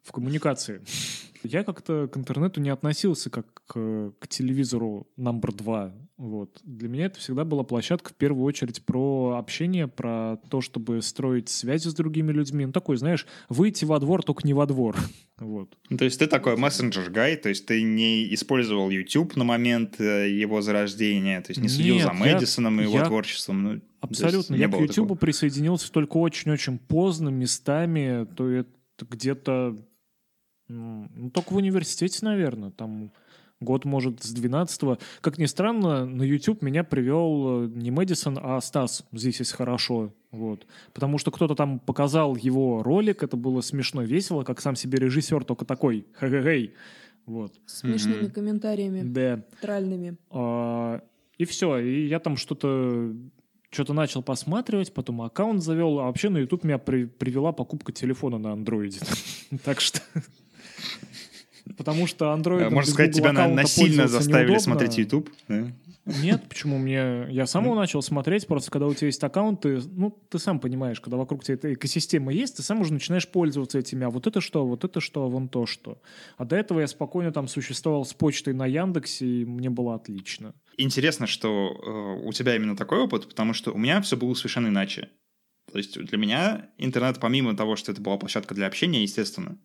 в 0.03 0.11
коммуникации. 0.11 0.81
Я 1.43 1.63
как-то 1.63 2.07
к 2.07 2.17
интернету 2.17 2.61
не 2.61 2.69
относился 2.69 3.29
как 3.29 3.63
к, 3.65 4.13
к 4.19 4.27
телевизору 4.27 5.07
номер 5.17 5.53
два. 5.53 5.93
Вот. 6.17 6.59
Для 6.63 6.87
меня 6.87 7.05
это 7.05 7.19
всегда 7.19 7.45
была 7.45 7.63
площадка 7.63 8.11
в 8.11 8.13
первую 8.13 8.45
очередь 8.45 8.85
про 8.85 9.37
общение, 9.39 9.87
про 9.87 10.37
то, 10.51 10.61
чтобы 10.61 11.01
строить 11.01 11.49
связи 11.49 11.87
с 11.87 11.95
другими 11.95 12.31
людьми. 12.31 12.67
Ну, 12.67 12.71
такой, 12.71 12.97
знаешь, 12.97 13.25
выйти 13.49 13.85
во 13.85 13.99
двор, 13.99 14.21
только 14.21 14.45
не 14.45 14.53
во 14.53 14.65
двор. 14.65 14.97
Вот. 15.41 15.75
Ну, 15.89 15.97
то 15.97 16.05
есть 16.05 16.19
ты 16.19 16.27
такой 16.27 16.55
мессенджер-гай, 16.55 17.35
то 17.35 17.49
есть 17.49 17.65
ты 17.65 17.81
не 17.81 18.31
использовал 18.31 18.91
YouTube 18.91 19.35
на 19.35 19.43
момент 19.43 19.99
э, 19.99 20.29
его 20.29 20.61
зарождения, 20.61 21.41
то 21.41 21.49
есть 21.49 21.59
не 21.59 21.67
следил 21.67 21.95
Нет, 21.95 22.03
за 22.03 22.13
Мэдисоном 22.13 22.79
и 22.79 22.83
его 22.83 22.99
я... 22.99 23.05
творчеством. 23.05 23.63
Ну, 23.63 23.81
Абсолютно. 24.01 24.53
Я 24.53 24.67
к 24.67 24.79
YouTube 24.79 25.07
такого. 25.07 25.17
присоединился 25.17 25.91
только 25.91 26.17
очень-очень 26.17 26.77
поздно, 26.77 27.29
местами, 27.29 28.27
то 28.37 28.47
это 28.47 28.69
где-то 29.09 29.83
ну, 30.71 31.29
только 31.31 31.53
в 31.53 31.57
университете, 31.57 32.19
наверное. 32.23 32.71
Там 32.71 33.11
год, 33.59 33.85
может, 33.85 34.23
с 34.23 34.35
12-го. 34.35 34.97
Как 35.21 35.37
ни 35.37 35.45
странно, 35.45 36.05
на 36.05 36.23
YouTube 36.23 36.61
меня 36.61 36.83
привел 36.83 37.65
э, 37.65 37.67
не 37.67 37.91
Мэдисон, 37.91 38.37
а 38.41 38.59
Стас. 38.61 39.05
Здесь 39.11 39.39
есть 39.39 39.53
хорошо. 39.53 40.13
Вот. 40.31 40.65
Потому 40.93 41.17
что 41.17 41.31
кто-то 41.31 41.55
там 41.55 41.79
показал 41.79 42.35
его 42.35 42.83
ролик, 42.83 43.23
это 43.23 43.37
было 43.37 43.61
смешно, 43.61 44.01
весело, 44.01 44.43
как 44.43 44.61
сам 44.61 44.75
себе 44.75 44.97
режиссер, 44.99 45.43
только 45.43 45.65
такой, 45.65 46.07
хэ-хэ-хэй. 46.13 46.73
Вот. 47.25 47.53
Смешными 47.65 48.23
mm-hmm. 48.23 48.31
комментариями. 48.31 49.01
Да. 49.03 49.43
Тральными. 49.61 50.17
А, 50.31 51.01
и 51.37 51.45
все. 51.45 51.77
И 51.77 52.07
я 52.07 52.19
там 52.19 52.37
что-то 52.37 53.13
что-то 53.69 53.93
начал 53.93 54.21
посматривать, 54.21 54.93
потом 54.93 55.21
аккаунт 55.21 55.63
завел, 55.63 55.99
а 55.99 56.03
вообще 56.03 56.27
на 56.27 56.39
YouTube 56.39 56.65
меня 56.65 56.77
при, 56.77 57.05
привела 57.05 57.53
покупка 57.53 57.93
телефона 57.93 58.37
на 58.37 58.51
андроиде. 58.51 58.99
так 59.63 59.79
что 59.79 60.01
Потому 61.77 62.07
что 62.07 62.25
Android... 62.25 62.69
Можно 62.69 62.91
сказать, 62.91 63.15
тебя 63.15 63.33
насильно 63.33 64.07
заставили 64.07 64.51
неудобно. 64.51 64.59
смотреть 64.59 64.97
YouTube? 64.97 65.29
Да? 65.47 65.71
Нет, 66.05 66.49
почему 66.49 66.79
мне... 66.79 67.27
Я 67.29 67.45
самого 67.45 67.75
начал 67.75 68.01
смотреть, 68.01 68.47
просто 68.47 68.71
когда 68.71 68.87
у 68.87 68.93
тебя 68.93 69.07
есть 69.07 69.23
аккаунт, 69.23 69.61
ты, 69.61 69.79
ну, 69.91 70.09
ты 70.29 70.39
сам 70.39 70.59
понимаешь, 70.59 70.99
когда 70.99 71.17
вокруг 71.17 71.43
тебя 71.43 71.55
эта 71.55 71.73
экосистема 71.73 72.33
есть, 72.33 72.57
ты 72.57 72.63
сам 72.63 72.81
уже 72.81 72.91
начинаешь 72.91 73.27
пользоваться 73.27 73.77
этими. 73.77 74.05
А 74.05 74.09
вот 74.09 74.25
это 74.25 74.41
что, 74.41 74.65
вот 74.65 74.83
это 74.83 74.99
что, 74.99 75.23
а 75.25 75.27
вон 75.27 75.47
то 75.47 75.67
что. 75.67 76.01
А 76.37 76.45
до 76.45 76.55
этого 76.55 76.79
я 76.79 76.87
спокойно 76.87 77.31
там 77.31 77.47
существовал 77.47 78.03
с 78.03 78.13
почтой 78.13 78.53
на 78.53 78.65
Яндексе, 78.65 79.25
и 79.25 79.45
мне 79.45 79.69
было 79.69 79.93
отлично. 79.95 80.55
Интересно, 80.77 81.27
что 81.27 81.49
э, 81.49 82.27
у 82.27 82.33
тебя 82.33 82.55
именно 82.55 82.75
такой 82.75 82.99
опыт, 82.99 83.27
потому 83.27 83.53
что 83.53 83.71
у 83.71 83.77
меня 83.77 84.01
все 84.01 84.17
было 84.17 84.33
совершенно 84.33 84.67
иначе. 84.67 85.09
То 85.71 85.77
есть 85.77 85.97
для 86.03 86.17
меня 86.17 86.69
интернет, 86.77 87.19
помимо 87.19 87.55
того, 87.55 87.75
что 87.75 87.91
это 87.91 88.01
была 88.01 88.17
площадка 88.17 88.55
для 88.55 88.67
общения, 88.67 89.03
естественно, 89.03 89.57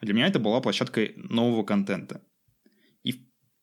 для 0.00 0.14
меня 0.14 0.26
это 0.26 0.38
была 0.38 0.60
площадкой 0.60 1.12
нового 1.16 1.62
контента. 1.62 2.22
И, 3.02 3.12
в 3.12 3.20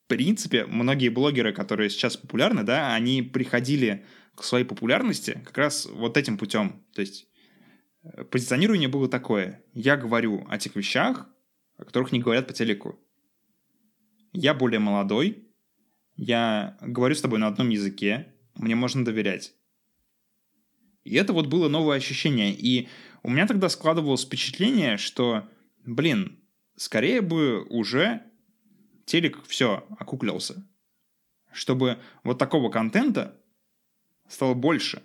принципе, 0.08 0.66
многие 0.66 1.10
блогеры, 1.10 1.54
которые 1.54 1.90
сейчас 1.90 2.18
популярны, 2.18 2.64
да, 2.64 2.94
они 2.94 3.22
приходили 3.22 4.06
к 4.36 4.44
своей 4.44 4.66
популярности 4.66 5.42
как 5.46 5.58
раз 5.58 5.88
вот 5.88 6.16
этим 6.16 6.38
путем. 6.38 6.86
То 6.94 7.02
есть 7.02 7.28
э, 8.04 8.24
позиционирование 8.26 8.88
было 8.88 9.10
такое. 9.10 9.64
Я 9.74 9.98
говорю 9.98 10.46
о 10.48 10.58
тех 10.60 10.76
вещах, 10.76 11.28
о 11.78 11.86
которых 11.86 12.12
не 12.12 12.20
говорят 12.20 12.48
по 12.48 12.54
телеку. 12.54 13.00
Я 14.34 14.54
более 14.54 14.80
молодой, 14.80 15.48
я 16.16 16.78
говорю 16.82 17.16
с 17.16 17.22
тобой 17.22 17.40
на 17.40 17.48
одном 17.48 17.70
языке, 17.70 18.34
мне 18.56 18.76
можно 18.76 19.04
доверять. 19.04 19.54
И 21.04 21.16
это 21.16 21.34
вот 21.34 21.48
было 21.48 21.70
новое 21.70 21.98
ощущение. 21.98 22.54
И 22.54 22.90
у 23.24 23.30
меня 23.30 23.48
тогда 23.48 23.70
складывалось 23.70 24.26
впечатление, 24.26 24.98
что 24.98 25.48
блин, 25.88 26.40
скорее 26.76 27.22
бы 27.22 27.64
уже 27.64 28.22
телек 29.06 29.44
все 29.48 29.88
окуклился. 29.98 30.68
Чтобы 31.52 31.98
вот 32.24 32.38
такого 32.38 32.70
контента 32.70 33.42
стало 34.28 34.54
больше. 34.54 35.02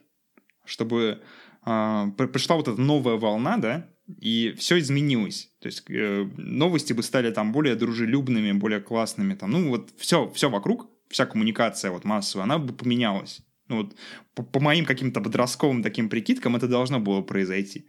Чтобы 0.65 1.23
э, 1.65 2.07
пришла 2.17 2.57
вот 2.57 2.69
эта 2.69 2.81
новая 2.81 3.17
волна, 3.17 3.57
да, 3.57 3.89
и 4.21 4.55
все 4.59 4.79
изменилось. 4.79 5.51
То 5.61 5.67
есть 5.67 5.85
э, 5.89 6.29
новости 6.37 6.93
бы 6.93 7.03
стали 7.03 7.31
там 7.31 7.53
более 7.53 7.77
дружелюбными, 7.77 8.53
более 8.53 8.81
классными. 8.81 9.35
Там, 9.35 9.53
ну 9.53 9.69
вот 9.71 9.91
все, 9.97 10.29
все 10.31 10.51
вокруг, 10.51 10.91
вся 11.09 11.27
коммуникация 11.27 11.91
вот 11.91 12.05
массовая, 12.05 12.45
она 12.45 12.59
бы 12.59 12.75
поменялась. 12.75 13.41
Ну 13.69 13.83
вот 13.83 13.97
по, 14.35 14.43
по 14.43 14.61
моим 14.61 14.85
каким-то 14.85 15.21
подростковым 15.21 15.83
таким 15.83 16.09
прикидкам 16.09 16.57
это 16.57 16.69
должно 16.69 17.01
было 17.01 17.23
произойти. 17.23 17.87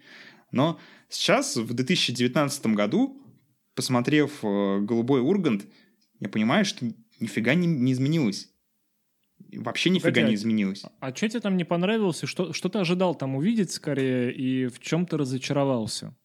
Но 0.52 0.80
сейчас, 1.14 1.56
в 1.56 1.74
2019 1.74 2.68
году, 2.68 3.22
посмотрев 3.76 4.44
э, 4.44 4.80
«Голубой 4.82 5.22
Ургант», 5.22 5.66
я 6.20 6.30
понимаю, 6.30 6.66
что 6.66 6.86
нифига 7.20 7.54
не, 7.54 7.68
не 7.68 7.92
изменилось. 7.92 8.50
Вообще 9.56 9.90
нифига 9.90 10.10
Погоди, 10.10 10.30
не 10.30 10.36
изменилось. 10.36 10.84
А, 10.86 10.92
а 11.00 11.16
что 11.16 11.28
тебе 11.30 11.42
там 11.42 11.58
не 11.58 11.64
понравилось? 11.64 12.22
Что, 12.24 12.54
что 12.54 12.70
ты 12.70 12.80
ожидал 12.80 13.16
там 13.16 13.36
увидеть 13.36 13.72
скорее 13.72 14.34
и 14.34 14.68
в 14.68 14.80
чем 14.80 15.06
ты 15.06 15.18
разочаровался? 15.18 16.16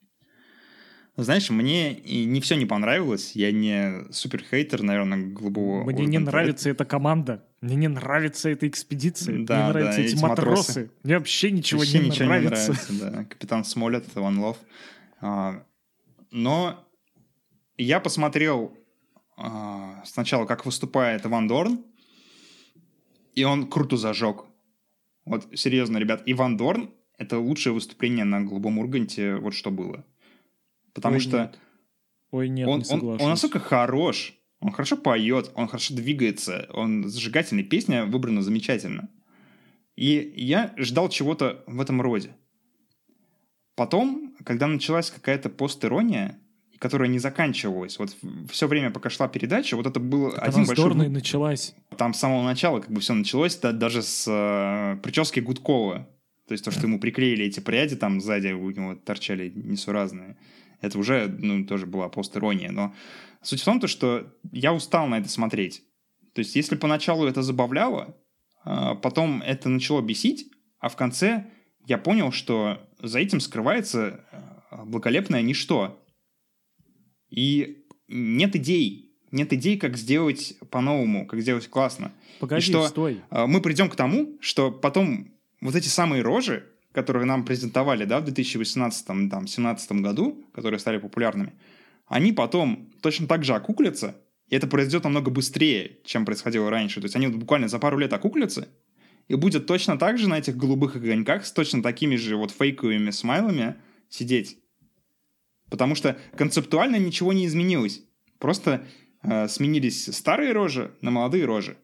Знаешь, 1.16 1.50
мне 1.50 1.94
не 1.96 2.40
все 2.40 2.54
не 2.54 2.64
понравилось. 2.64 3.32
Я 3.34 3.50
не 3.50 4.10
супер 4.12 4.42
хейтер, 4.42 4.82
наверное, 4.82 5.18
голубого. 5.18 5.84
Мне 5.84 6.06
не 6.06 6.18
нравится 6.18 6.70
эта 6.70 6.84
команда. 6.84 7.47
Мне 7.60 7.74
не 7.76 7.88
нравится 7.88 8.48
эта 8.48 8.68
экспедиция. 8.68 9.44
Да, 9.44 9.56
мне 9.56 9.68
нравятся 9.68 9.98
да, 9.98 10.04
эти, 10.04 10.14
эти 10.14 10.22
матросы. 10.22 10.50
матросы. 10.50 10.90
Мне 11.02 11.18
вообще 11.18 11.50
ничего 11.50 11.80
вообще 11.80 11.98
не 11.98 12.10
ничего 12.10 12.26
нравится. 12.26 12.72
Не 12.72 12.98
нравится 12.98 13.10
да. 13.10 13.24
Капитан 13.30 13.64
Смолет, 13.64 14.04
One 14.14 14.38
Love. 14.38 14.56
А, 15.20 15.64
но 16.30 16.84
я 17.76 17.98
посмотрел 18.00 18.76
а, 19.36 20.02
сначала, 20.04 20.46
как 20.46 20.66
выступает 20.66 21.26
Иван 21.26 21.48
Дорн, 21.48 21.84
и 23.34 23.44
он 23.44 23.68
круто 23.68 23.96
зажег. 23.96 24.44
Вот, 25.24 25.46
серьезно, 25.54 25.98
ребят, 25.98 26.22
Иван 26.26 26.56
Дорн— 26.56 26.90
это 27.18 27.38
лучшее 27.38 27.72
выступление 27.72 28.24
на 28.24 28.40
Голубом 28.40 28.78
Урганте, 28.78 29.36
вот 29.36 29.54
что 29.54 29.70
было. 29.70 30.04
Потому 30.92 31.14
Ой, 31.16 31.20
что... 31.20 31.38
Нет. 31.38 31.58
Ой, 32.30 32.48
нет, 32.48 32.68
он, 32.68 32.80
не 32.80 33.08
он, 33.08 33.20
он 33.20 33.30
настолько 33.30 33.58
хорош, 33.58 34.37
он 34.60 34.72
хорошо 34.72 34.96
поет, 34.96 35.50
он 35.54 35.68
хорошо 35.68 35.94
двигается, 35.94 36.68
он 36.72 37.08
зажигательный, 37.08 37.62
песня 37.62 38.06
выбрана 38.06 38.42
замечательно. 38.42 39.08
И 39.96 40.32
я 40.36 40.74
ждал 40.76 41.08
чего-то 41.08 41.62
в 41.66 41.80
этом 41.80 42.00
роде. 42.00 42.36
Потом, 43.74 44.34
когда 44.44 44.66
началась 44.66 45.10
какая-то 45.10 45.50
постирония, 45.50 46.38
которая 46.78 47.08
не 47.08 47.18
заканчивалась, 47.18 47.98
вот 47.98 48.16
все 48.50 48.66
время, 48.66 48.90
пока 48.90 49.10
шла 49.10 49.28
передача, 49.28 49.76
вот 49.76 49.86
это 49.86 50.00
был 50.00 50.30
Так 50.32 50.44
один 50.44 50.60
она 50.60 50.66
большой... 50.66 51.06
и 51.06 51.08
началась. 51.08 51.74
Там 51.96 52.14
с 52.14 52.18
самого 52.18 52.42
начала 52.44 52.80
как 52.80 52.90
бы 52.90 53.00
все 53.00 53.14
началось, 53.14 53.56
да, 53.56 53.72
даже 53.72 54.02
с 54.02 54.26
э, 54.28 55.00
прически 55.02 55.40
Гудкова. 55.40 56.08
То 56.46 56.52
есть 56.52 56.64
то, 56.64 56.70
что 56.70 56.82
ему 56.82 56.98
приклеили 56.98 57.44
эти 57.44 57.60
пряди, 57.60 57.94
там 57.94 58.20
сзади 58.20 58.48
у 58.48 58.70
него 58.70 58.94
торчали 58.94 59.52
несуразные. 59.54 60.36
Это 60.80 60.98
уже, 60.98 61.28
ну, 61.28 61.66
тоже 61.66 61.86
была 61.86 62.08
постирония. 62.08 62.70
Но 62.70 62.94
суть 63.42 63.60
в 63.60 63.64
том, 63.64 63.80
то, 63.80 63.86
что 63.88 64.32
я 64.52 64.72
устал 64.72 65.06
на 65.06 65.18
это 65.18 65.28
смотреть. 65.28 65.82
То 66.34 66.40
есть 66.40 66.54
если 66.56 66.76
поначалу 66.76 67.26
это 67.26 67.42
забавляло, 67.42 68.16
а 68.64 68.94
потом 68.94 69.42
это 69.42 69.68
начало 69.68 70.02
бесить, 70.02 70.50
а 70.78 70.88
в 70.88 70.96
конце 70.96 71.46
я 71.86 71.98
понял, 71.98 72.32
что 72.32 72.86
за 73.00 73.18
этим 73.18 73.40
скрывается 73.40 74.24
э, 74.30 74.84
благолепное 74.84 75.42
ничто. 75.42 76.04
И 77.30 77.84
нет 78.08 78.54
идей. 78.56 79.14
Нет 79.30 79.52
идей, 79.52 79.78
как 79.78 79.96
сделать 79.96 80.54
по-новому, 80.70 81.26
как 81.26 81.40
сделать 81.40 81.68
классно. 81.68 82.12
Погоди, 82.40 82.60
и 82.60 82.62
что 82.62 82.88
стой. 82.88 83.22
э, 83.30 83.46
мы 83.46 83.60
придем 83.60 83.88
к 83.88 83.96
тому, 83.96 84.36
что 84.40 84.70
потом 84.70 85.32
вот 85.60 85.74
эти 85.74 85.88
самые 85.88 86.22
рожи, 86.22 86.66
которые 86.92 87.24
нам 87.24 87.44
презентовали 87.44 88.04
да, 88.04 88.20
в 88.20 88.24
2018-2017 88.24 90.00
году, 90.00 90.44
которые 90.52 90.78
стали 90.78 90.98
популярными, 90.98 91.52
они 92.08 92.32
потом 92.32 92.90
точно 93.00 93.26
так 93.26 93.44
же 93.44 93.54
окуклятся, 93.54 94.16
и 94.48 94.56
это 94.56 94.66
произойдет 94.66 95.04
намного 95.04 95.30
быстрее, 95.30 95.98
чем 96.04 96.24
происходило 96.24 96.70
раньше. 96.70 97.00
То 97.00 97.04
есть 97.04 97.16
они 97.16 97.26
вот 97.26 97.36
буквально 97.36 97.68
за 97.68 97.78
пару 97.78 97.98
лет 97.98 98.12
окуклятся, 98.12 98.68
и 99.28 99.34
будет 99.34 99.66
точно 99.66 99.98
так 99.98 100.18
же 100.18 100.28
на 100.28 100.38
этих 100.38 100.56
голубых 100.56 100.96
огоньках 100.96 101.44
с 101.44 101.52
точно 101.52 101.82
такими 101.82 102.16
же 102.16 102.36
вот 102.36 102.50
фейковыми 102.50 103.10
смайлами 103.10 103.76
сидеть. 104.08 104.58
Потому 105.70 105.94
что 105.94 106.18
концептуально 106.36 106.96
ничего 106.96 107.34
не 107.34 107.46
изменилось. 107.46 108.02
Просто 108.38 108.86
э, 109.22 109.48
сменились 109.48 110.06
старые 110.16 110.52
рожи 110.52 110.94
на 111.02 111.10
молодые 111.10 111.44
рожи. 111.44 111.76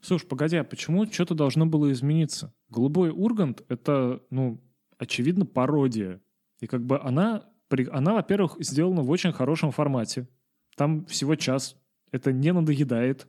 Слушай, 0.00 0.26
погоди, 0.26 0.56
а 0.56 0.64
почему 0.64 1.06
что-то 1.06 1.34
должно 1.34 1.66
было 1.66 1.92
измениться? 1.92 2.52
Голубой 2.68 3.10
Ургант— 3.10 3.62
это, 3.68 4.22
ну, 4.30 4.60
очевидно, 4.98 5.46
пародия. 5.46 6.20
И 6.60 6.66
как 6.66 6.84
бы 6.84 7.00
она, 7.00 7.48
она, 7.92 8.14
во-первых, 8.14 8.56
сделана 8.60 9.02
в 9.02 9.10
очень 9.10 9.32
хорошем 9.32 9.70
формате. 9.70 10.28
Там 10.76 11.04
всего 11.06 11.36
час. 11.36 11.76
Это 12.12 12.32
не 12.32 12.52
надоедает. 12.52 13.26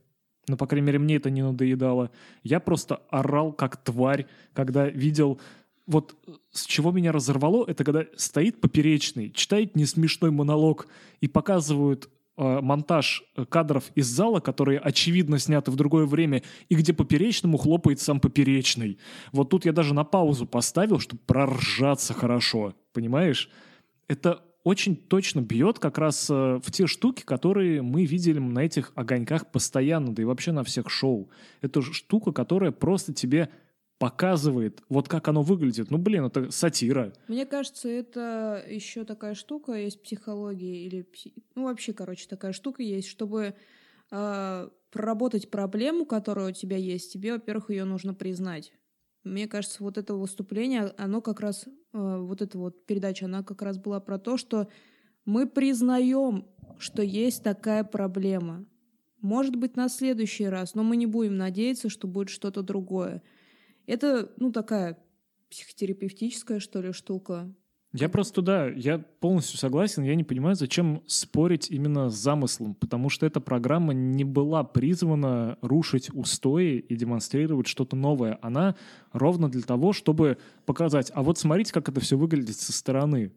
Ну, 0.47 0.57
по 0.57 0.67
крайней 0.67 0.87
мере, 0.87 0.99
мне 0.99 1.17
это 1.17 1.29
не 1.29 1.43
надоедало. 1.43 2.11
Я 2.43 2.59
просто 2.59 2.95
орал 3.09 3.53
как 3.53 3.77
тварь, 3.77 4.27
когда 4.53 4.87
видел... 4.87 5.39
Вот 5.87 6.15
э, 6.27 6.31
с 6.51 6.65
чего 6.65 6.91
меня 6.91 7.11
разорвало, 7.11 7.65
это 7.67 7.83
когда 7.83 8.05
стоит 8.15 8.61
поперечный, 8.61 9.31
читает 9.31 9.75
несмешной 9.75 10.31
монолог 10.31 10.87
и 11.21 11.27
показывают 11.27 12.07
э, 12.37 12.61
монтаж 12.61 13.23
э, 13.35 13.45
кадров 13.45 13.85
из 13.95 14.07
зала, 14.07 14.39
которые 14.39 14.79
очевидно 14.79 15.39
сняты 15.39 15.71
в 15.71 15.75
другое 15.75 16.05
время, 16.05 16.43
и 16.69 16.75
где 16.75 16.93
поперечному 16.93 17.57
хлопает 17.57 17.99
сам 17.99 18.19
поперечный. 18.19 18.99
Вот 19.31 19.49
тут 19.49 19.65
я 19.65 19.73
даже 19.73 19.93
на 19.93 20.03
паузу 20.03 20.45
поставил, 20.45 20.99
чтобы 20.99 21.21
проржаться 21.25 22.13
хорошо, 22.13 22.75
понимаешь? 22.93 23.49
Это 24.11 24.43
очень 24.65 24.97
точно 24.97 25.39
бьет 25.39 25.79
как 25.79 25.97
раз 25.97 26.29
э, 26.29 26.59
в 26.61 26.69
те 26.69 26.85
штуки, 26.85 27.23
которые 27.23 27.81
мы 27.81 28.03
видели 28.03 28.39
на 28.39 28.59
этих 28.59 28.91
огоньках 28.95 29.49
постоянно, 29.49 30.13
да 30.13 30.21
и 30.21 30.25
вообще 30.25 30.51
на 30.51 30.65
всех 30.65 30.89
шоу. 30.89 31.29
Это 31.61 31.81
штука, 31.81 32.33
которая 32.33 32.71
просто 32.73 33.13
тебе 33.13 33.49
показывает, 33.99 34.83
вот 34.89 35.07
как 35.07 35.29
оно 35.29 35.43
выглядит. 35.43 35.91
Ну, 35.91 35.97
блин, 35.97 36.25
это 36.25 36.51
сатира. 36.51 37.13
Мне 37.29 37.45
кажется, 37.45 37.87
это 37.87 38.61
еще 38.67 39.05
такая 39.05 39.33
штука 39.33 39.75
есть 39.75 40.03
психология 40.03 40.85
или 40.85 41.07
ну 41.55 41.63
вообще, 41.63 41.93
короче, 41.93 42.27
такая 42.27 42.51
штука 42.51 42.83
есть, 42.83 43.07
чтобы 43.07 43.55
э, 44.11 44.69
проработать 44.89 45.49
проблему, 45.49 46.05
которая 46.05 46.49
у 46.49 46.51
тебя 46.51 46.75
есть, 46.75 47.13
тебе, 47.13 47.31
во-первых, 47.31 47.69
ее 47.69 47.85
нужно 47.85 48.13
признать. 48.13 48.73
Мне 49.23 49.47
кажется, 49.47 49.81
вот 49.81 49.97
это 49.97 50.15
выступление, 50.15 50.93
оно 50.97 51.21
как 51.21 51.39
раз, 51.39 51.65
вот 51.93 52.41
эта 52.41 52.57
вот 52.57 52.85
передача, 52.85 53.25
она 53.25 53.43
как 53.43 53.61
раз 53.61 53.77
была 53.77 53.99
про 53.99 54.17
то, 54.17 54.37
что 54.37 54.67
мы 55.25 55.47
признаем, 55.47 56.47
что 56.77 57.01
есть 57.01 57.43
такая 57.43 57.83
проблема. 57.83 58.65
Может 59.19 59.55
быть, 59.55 59.75
на 59.75 59.87
следующий 59.87 60.45
раз, 60.45 60.73
но 60.73 60.83
мы 60.83 60.95
не 60.95 61.05
будем 61.05 61.37
надеяться, 61.37 61.89
что 61.89 62.07
будет 62.07 62.29
что-то 62.29 62.63
другое. 62.63 63.21
Это, 63.85 64.31
ну, 64.37 64.51
такая 64.51 64.97
психотерапевтическая, 65.49 66.59
что 66.59 66.81
ли, 66.81 66.91
штука. 66.91 67.53
Я 67.93 68.07
просто, 68.07 68.41
да, 68.41 68.67
я 68.69 68.99
полностью 69.19 69.57
согласен, 69.57 70.03
я 70.03 70.15
не 70.15 70.23
понимаю, 70.23 70.55
зачем 70.55 71.01
спорить 71.07 71.69
именно 71.69 72.09
с 72.09 72.15
замыслом, 72.15 72.73
потому 72.73 73.09
что 73.09 73.25
эта 73.25 73.41
программа 73.41 73.93
не 73.93 74.23
была 74.23 74.63
призвана 74.63 75.57
рушить 75.61 76.09
устои 76.13 76.77
и 76.77 76.95
демонстрировать 76.95 77.67
что-то 77.67 77.97
новое. 77.97 78.39
Она 78.41 78.75
ровно 79.11 79.49
для 79.49 79.63
того, 79.63 79.91
чтобы 79.91 80.37
показать, 80.65 81.11
а 81.13 81.21
вот 81.21 81.37
смотрите, 81.37 81.73
как 81.73 81.89
это 81.89 81.99
все 81.99 82.17
выглядит 82.17 82.57
со 82.57 82.71
стороны. 82.71 83.31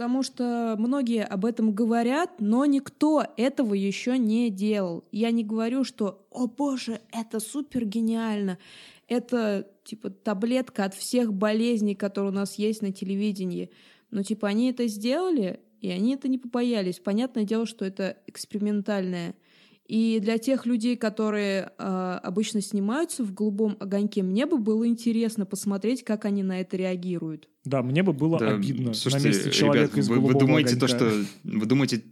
Потому 0.00 0.22
что 0.22 0.76
многие 0.78 1.24
об 1.24 1.44
этом 1.44 1.72
говорят, 1.72 2.30
но 2.38 2.64
никто 2.64 3.22
этого 3.36 3.74
еще 3.74 4.16
не 4.16 4.48
делал. 4.48 5.04
Я 5.12 5.30
не 5.30 5.44
говорю, 5.44 5.84
что 5.84 6.26
«О 6.30 6.46
боже, 6.46 7.00
это 7.12 7.38
супер 7.38 7.84
гениально!» 7.84 8.56
Это 9.10 9.66
типа 9.84 10.08
таблетка 10.08 10.84
от 10.84 10.94
всех 10.94 11.34
болезней, 11.34 11.96
которые 11.96 12.30
у 12.30 12.34
нас 12.34 12.54
есть 12.58 12.80
на 12.80 12.92
телевидении. 12.92 13.70
Но 14.10 14.22
типа 14.22 14.46
они 14.48 14.70
это 14.70 14.86
сделали, 14.86 15.60
и 15.80 15.90
они 15.90 16.14
это 16.14 16.28
не 16.28 16.38
побоялись. 16.38 17.00
Понятное 17.00 17.44
дело, 17.44 17.66
что 17.66 17.84
это 17.84 18.18
экспериментальное. 18.28 19.34
И 19.86 20.20
для 20.20 20.38
тех 20.38 20.66
людей, 20.66 20.96
которые 20.96 21.72
э, 21.76 22.20
обычно 22.22 22.60
снимаются 22.60 23.24
в 23.24 23.34
голубом 23.34 23.76
огоньке, 23.80 24.22
мне 24.22 24.46
бы 24.46 24.58
было 24.58 24.86
интересно 24.86 25.44
посмотреть, 25.44 26.04
как 26.04 26.24
они 26.26 26.44
на 26.44 26.60
это 26.60 26.76
реагируют. 26.76 27.48
Да, 27.64 27.82
мне 27.82 28.04
бы 28.04 28.12
было 28.12 28.38
Да, 28.38 28.54
обидно 28.54 28.94
слушайте, 28.94 29.26
на 29.26 29.32
месте 29.32 29.50
человека 29.50 29.86
ребят, 29.86 29.98
из 29.98 30.08
вы, 30.08 30.14
вы 30.14 30.20
голубого 30.20 30.46
думаете 30.46 30.76
то, 30.76 30.86
огонька. 30.86 31.06
что 31.06 31.24
вы 31.42 31.66
думаете 31.66 32.04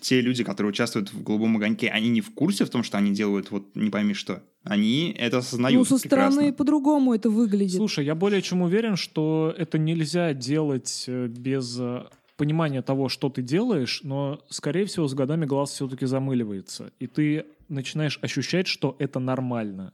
те 0.00 0.20
люди, 0.20 0.44
которые 0.44 0.70
участвуют 0.70 1.12
в 1.12 1.22
голубом 1.22 1.56
огоньке, 1.56 1.88
они 1.88 2.08
не 2.08 2.20
в 2.20 2.32
курсе 2.32 2.64
в 2.64 2.70
том, 2.70 2.82
что 2.82 2.98
они 2.98 3.12
делают 3.12 3.50
вот 3.50 3.74
не 3.74 3.90
пойми 3.90 4.14
что. 4.14 4.42
Они 4.64 5.14
это 5.18 5.38
осознают. 5.38 5.76
ну, 5.78 5.84
со 5.84 6.02
прекрасно. 6.02 6.32
стороны 6.32 6.52
по-другому 6.52 7.14
это 7.14 7.30
выглядит. 7.30 7.76
Слушай, 7.76 8.04
я 8.04 8.14
более 8.14 8.42
чем 8.42 8.62
уверен, 8.62 8.96
что 8.96 9.54
это 9.56 9.78
нельзя 9.78 10.34
делать 10.34 11.04
э, 11.06 11.26
без 11.26 11.78
э, 11.80 12.04
понимания 12.36 12.82
того, 12.82 13.08
что 13.08 13.28
ты 13.28 13.42
делаешь, 13.42 14.00
но, 14.04 14.40
скорее 14.48 14.84
всего, 14.86 15.08
с 15.08 15.14
годами 15.14 15.46
глаз 15.46 15.70
все-таки 15.70 16.06
замыливается, 16.06 16.92
и 17.00 17.06
ты 17.06 17.46
начинаешь 17.68 18.18
ощущать, 18.22 18.66
что 18.66 18.96
это 18.98 19.18
нормально. 19.18 19.92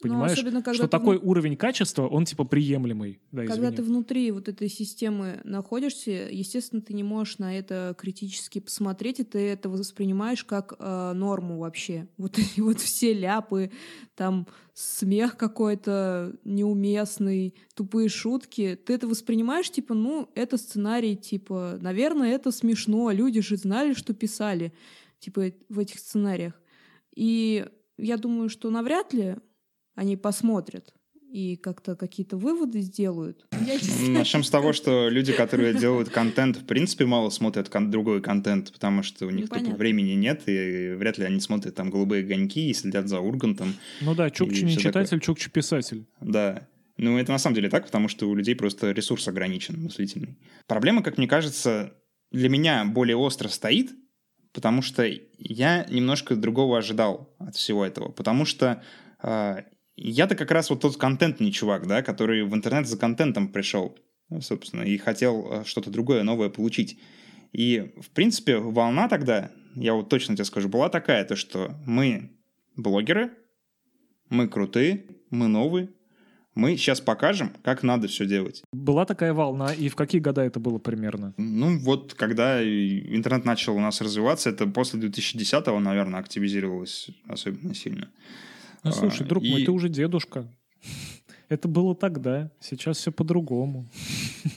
Понимаешь, 0.00 0.36
Ну, 0.36 0.42
особенно, 0.42 0.62
когда 0.62 0.74
что 0.74 0.84
ты 0.84 0.90
такой 0.90 1.16
уровень 1.16 1.56
качества, 1.56 2.06
он 2.06 2.24
типа 2.24 2.44
приемлемый. 2.44 3.20
Да, 3.32 3.42
Когда 3.42 3.54
извини. 3.54 3.76
ты 3.76 3.82
внутри 3.82 4.30
вот 4.30 4.48
этой 4.48 4.68
системы 4.68 5.40
находишься, 5.42 6.10
естественно, 6.30 6.80
ты 6.80 6.94
не 6.94 7.02
можешь 7.02 7.38
на 7.38 7.58
это 7.58 7.96
критически 7.98 8.60
посмотреть, 8.60 9.18
и 9.18 9.24
ты 9.24 9.38
это 9.48 9.68
воспринимаешь 9.68 10.44
как 10.44 10.74
э, 10.78 11.12
норму 11.14 11.58
вообще. 11.58 12.06
Вот 12.16 12.38
эти 12.38 12.60
вот 12.60 12.78
все 12.78 13.12
ляпы, 13.12 13.72
там 14.14 14.46
смех 14.74 15.36
какой-то 15.36 16.32
неуместный, 16.44 17.54
тупые 17.74 18.08
шутки. 18.08 18.78
Ты 18.84 18.92
это 18.92 19.08
воспринимаешь, 19.08 19.70
типа, 19.70 19.94
ну, 19.94 20.28
это 20.36 20.58
сценарий, 20.58 21.16
типа, 21.16 21.78
наверное, 21.80 22.32
это 22.32 22.52
смешно, 22.52 23.10
люди 23.10 23.40
же 23.40 23.56
знали, 23.56 23.94
что 23.94 24.14
писали, 24.14 24.72
типа, 25.18 25.52
в 25.68 25.78
этих 25.80 25.98
сценариях. 25.98 26.52
И 27.16 27.66
я 27.96 28.16
думаю, 28.16 28.48
что 28.48 28.70
навряд 28.70 29.12
ли 29.12 29.36
они 29.98 30.16
посмотрят 30.16 30.94
и 31.28 31.56
как-то 31.56 31.96
какие-то 31.96 32.36
выводы 32.36 32.80
сделают. 32.80 33.46
Начнем 33.50 34.42
с 34.44 34.48
того, 34.48 34.72
что 34.72 35.08
люди, 35.08 35.32
которые 35.32 35.74
делают 35.78 36.08
контент, 36.08 36.56
в 36.56 36.64
принципе, 36.64 37.04
мало 37.04 37.30
смотрят 37.30 37.68
кон- 37.68 37.90
другой 37.90 38.22
контент, 38.22 38.72
потому 38.72 39.02
что 39.02 39.26
у 39.26 39.30
них 39.30 39.50
Ну, 39.50 39.58
тупо 39.58 39.76
времени 39.76 40.12
нет, 40.12 40.42
и 40.46 40.94
вряд 40.94 41.18
ли 41.18 41.24
они 41.24 41.40
смотрят 41.40 41.74
там 41.74 41.90
голубые 41.90 42.24
огоньки 42.24 42.70
и 42.70 42.74
следят 42.74 43.08
за 43.08 43.20
Ургантом. 43.20 43.74
Ну 44.00 44.14
да, 44.14 44.30
Чукчи 44.30 44.62
не 44.64 44.76
читатель, 44.76 45.20
Чукчи 45.20 45.50
писатель. 45.50 46.06
Да. 46.20 46.66
Ну, 46.96 47.18
это 47.18 47.32
на 47.32 47.38
самом 47.38 47.56
деле 47.56 47.68
так, 47.68 47.84
потому 47.86 48.08
что 48.08 48.28
у 48.28 48.34
людей 48.34 48.54
просто 48.54 48.92
ресурс 48.92 49.28
ограничен, 49.28 49.82
мыслительный. 49.82 50.38
Проблема, 50.66 51.02
как 51.02 51.18
мне 51.18 51.28
кажется, 51.28 51.92
для 52.30 52.48
меня 52.48 52.84
более 52.84 53.16
остро 53.16 53.48
стоит, 53.48 53.90
потому 54.52 54.80
что 54.80 55.04
я 55.38 55.84
немножко 55.90 56.36
другого 56.36 56.78
ожидал 56.78 57.34
от 57.38 57.54
всего 57.56 57.84
этого. 57.84 58.10
Потому 58.10 58.44
что 58.44 58.82
э, 59.22 59.62
я-то 60.00 60.34
как 60.34 60.50
раз 60.50 60.70
вот 60.70 60.80
тот 60.80 60.96
контентный 60.96 61.50
чувак, 61.50 61.86
да, 61.86 62.02
который 62.02 62.44
в 62.44 62.54
интернет 62.54 62.86
за 62.86 62.96
контентом 62.96 63.48
пришел, 63.48 63.96
ну, 64.28 64.40
собственно, 64.40 64.82
и 64.82 64.96
хотел 64.96 65.48
э, 65.50 65.64
что-то 65.64 65.90
другое, 65.90 66.22
новое 66.22 66.48
получить. 66.48 66.98
И, 67.52 67.92
в 68.00 68.10
принципе, 68.10 68.58
волна 68.58 69.08
тогда, 69.08 69.50
я 69.74 69.94
вот 69.94 70.08
точно 70.08 70.36
тебе 70.36 70.44
скажу, 70.44 70.68
была 70.68 70.88
такая, 70.88 71.24
то 71.24 71.36
что 71.36 71.74
мы 71.86 72.30
блогеры, 72.76 73.30
мы 74.28 74.48
крутые, 74.48 75.06
мы 75.30 75.48
новые, 75.48 75.88
мы 76.54 76.76
сейчас 76.76 77.00
покажем, 77.00 77.52
как 77.62 77.82
надо 77.82 78.08
все 78.08 78.26
делать. 78.26 78.62
Была 78.72 79.04
такая 79.04 79.32
волна, 79.32 79.72
и 79.72 79.88
в 79.88 79.94
какие 79.94 80.20
года 80.20 80.42
это 80.42 80.58
было 80.58 80.78
примерно? 80.78 81.32
Ну, 81.36 81.78
вот 81.78 82.14
когда 82.14 82.62
интернет 82.62 83.44
начал 83.44 83.76
у 83.76 83.80
нас 83.80 84.00
развиваться, 84.00 84.50
это 84.50 84.66
после 84.66 85.00
2010-го, 85.00 85.78
наверное, 85.78 86.18
активизировалось 86.20 87.10
особенно 87.28 87.74
сильно. 87.74 88.08
Ну, 88.84 88.92
слушай, 88.92 89.26
друг 89.26 89.44
и... 89.44 89.50
мой, 89.50 89.64
ты 89.64 89.70
уже 89.70 89.88
дедушка. 89.88 90.48
Это 91.48 91.66
было 91.66 91.94
тогда, 91.94 92.50
сейчас 92.60 92.98
все 92.98 93.10
по-другому. 93.10 93.88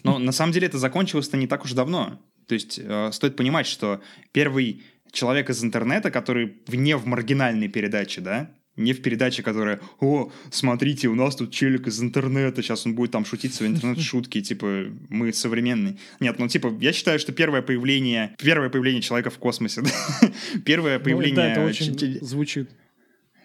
Но 0.03 0.19
на 0.19 0.31
самом 0.31 0.51
деле 0.51 0.67
это 0.67 0.77
закончилось-то 0.77 1.37
не 1.37 1.47
так 1.47 1.63
уж 1.63 1.71
давно. 1.71 2.19
То 2.47 2.53
есть 2.53 2.79
э, 2.83 3.11
стоит 3.13 3.37
понимать, 3.37 3.65
что 3.65 4.01
первый 4.33 4.83
человек 5.11 5.49
из 5.49 5.63
интернета, 5.63 6.11
который 6.11 6.57
вне 6.67 6.97
в 6.97 7.05
маргинальной 7.05 7.69
передаче, 7.69 8.19
да, 8.19 8.51
не 8.77 8.93
в 8.93 9.01
передаче, 9.01 9.43
которая, 9.43 9.79
о, 9.99 10.31
смотрите, 10.49 11.07
у 11.07 11.15
нас 11.15 11.35
тут 11.35 11.51
челик 11.51 11.87
из 11.87 12.01
интернета, 12.01 12.61
сейчас 12.61 12.85
он 12.85 12.95
будет 12.95 13.11
там 13.11 13.25
шутить 13.25 13.53
свои 13.53 13.69
интернет-шутки, 13.69 14.41
типа, 14.41 14.85
мы 15.09 15.33
современные. 15.33 15.97
Нет, 16.19 16.39
ну, 16.39 16.47
типа, 16.47 16.73
я 16.79 16.93
считаю, 16.93 17.19
что 17.19 17.31
первое 17.31 17.61
появление, 17.61 18.35
первое 18.37 18.69
появление 18.69 19.01
человека 19.01 19.29
в 19.29 19.37
космосе, 19.37 19.83
первое 20.65 20.99
появление... 20.99 21.35
Ну, 21.35 21.41
да, 21.41 21.51
это 21.51 21.65
очень 21.65 22.19
звучит. 22.21 22.69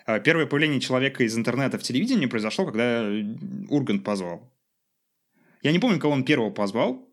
А, 0.07 0.21
первое 0.21 0.47
появление 0.47 0.81
человека 0.81 1.25
из 1.25 1.37
интернета 1.37 1.79
в 1.79 1.83
телевидении 1.83 2.27
произошло, 2.27 2.65
когда 2.65 3.05
Ургант 3.69 4.05
позвал. 4.05 4.57
Я 5.63 5.73
не 5.73 5.81
помню, 5.81 5.99
кого 5.99 6.15
он 6.15 6.25
первого 6.25 6.51
позвал, 6.51 7.13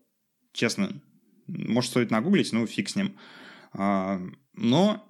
честно. 0.52 1.02
Может, 1.48 1.90
стоит 1.90 2.10
нагуглить, 2.10 2.52
ну, 2.52 2.66
фиг 2.66 2.88
с 2.88 2.96
ним. 2.96 3.18
А, 3.72 4.20
но 4.52 5.04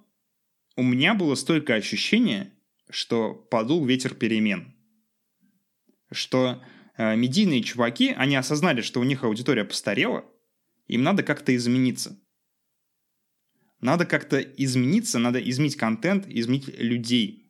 у 0.75 0.83
меня 0.83 1.13
было 1.13 1.35
стойкое 1.35 1.77
ощущение, 1.77 2.51
что 2.89 3.33
подул 3.33 3.85
ветер 3.85 4.15
перемен. 4.15 4.75
Что 6.11 6.63
э, 6.97 7.15
медийные 7.15 7.61
чуваки, 7.61 8.09
они 8.09 8.35
осознали, 8.35 8.81
что 8.81 8.99
у 8.99 9.03
них 9.03 9.23
аудитория 9.23 9.63
постарела, 9.63 10.25
им 10.87 11.03
надо 11.03 11.23
как-то 11.23 11.55
измениться. 11.55 12.19
Надо 13.79 14.05
как-то 14.05 14.39
измениться, 14.39 15.19
надо 15.19 15.39
изменить 15.39 15.75
контент, 15.75 16.27
изменить 16.27 16.67
людей. 16.79 17.44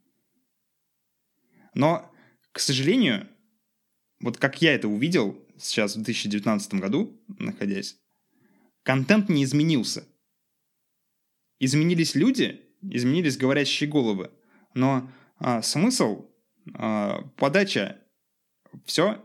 Но, 1.76 2.12
к 2.52 2.60
сожалению, 2.60 3.28
вот 4.20 4.38
как 4.38 4.62
я 4.62 4.74
это 4.74 4.88
увидел 4.88 5.40
сейчас 5.58 5.96
в 5.96 6.02
2019 6.02 6.76
году, 6.76 7.22
находясь, 7.28 7.98
контент 8.84 9.30
не 9.30 9.44
изменился. 9.44 10.08
Изменились 11.60 12.16
люди, 12.16 12.62
изменились 12.82 13.38
говорящие 13.38 13.90
головы, 13.90 14.32
но 14.74 15.10
а, 15.38 15.62
смысл, 15.62 16.30
а, 16.74 17.22
подача, 17.38 18.00
все 18.86 19.24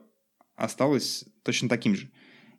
осталось 0.54 1.24
точно 1.42 1.68
таким 1.68 1.96
же. 1.96 2.10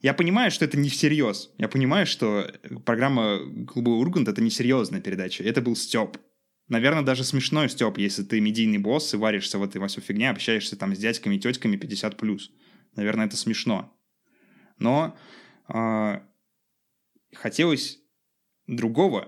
Я 0.01 0.13
понимаю, 0.13 0.51
что 0.51 0.65
это 0.65 0.77
не 0.77 0.89
всерьез. 0.89 1.51
Я 1.57 1.67
понимаю, 1.67 2.07
что 2.07 2.51
программа 2.85 3.39
«Голубой 3.45 3.99
Ургант»— 3.99 4.27
это 4.29 4.41
несерьезная 4.41 4.99
передача. 4.99 5.43
Это 5.43 5.61
был 5.61 5.75
Степ. 5.75 6.17
Наверное, 6.71 7.03
даже 7.03 7.23
смешной 7.23 7.69
Степ, 7.69 7.97
если 7.97 8.23
ты 8.23 8.41
медийный 8.41 8.77
босс 8.77 9.13
и 9.13 9.17
варишься 9.17 9.59
в 9.59 9.63
этой 9.63 9.77
во 9.77 9.87
всю 9.87 10.01
фигне, 10.01 10.29
общаешься 10.29 10.75
там 10.75 10.95
с 10.95 10.99
дядьками 10.99 11.35
и 11.35 11.39
тетками 11.39 11.75
50+. 11.75 12.39
Наверное, 12.95 13.27
это 13.27 13.37
смешно. 13.37 13.95
Но 14.79 15.15
э, 15.67 16.21
хотелось 17.33 17.99
другого 18.67 19.27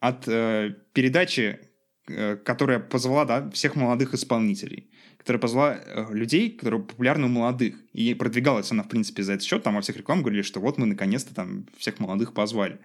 от 0.00 0.28
э, 0.28 0.76
передачи 0.92 1.58
Э, 2.06 2.36
которая 2.36 2.80
позвала 2.80 3.24
да, 3.24 3.50
всех 3.50 3.76
молодых 3.76 4.12
исполнителей, 4.12 4.90
которая 5.16 5.40
позвала 5.40 5.78
э, 5.78 6.12
людей, 6.12 6.50
которые 6.50 6.82
популярны 6.82 7.24
у 7.24 7.30
молодых. 7.30 7.76
И 7.94 8.12
продвигалась 8.12 8.70
она, 8.72 8.82
в 8.82 8.88
принципе, 8.88 9.22
за 9.22 9.32
этот 9.32 9.46
счет. 9.46 9.62
Там 9.62 9.76
во 9.76 9.80
всех 9.80 9.96
рекламах 9.96 10.24
говорили, 10.24 10.42
что 10.42 10.60
вот 10.60 10.76
мы 10.76 10.84
наконец-то 10.84 11.34
там 11.34 11.66
всех 11.78 12.00
молодых 12.00 12.34
позвали. 12.34 12.78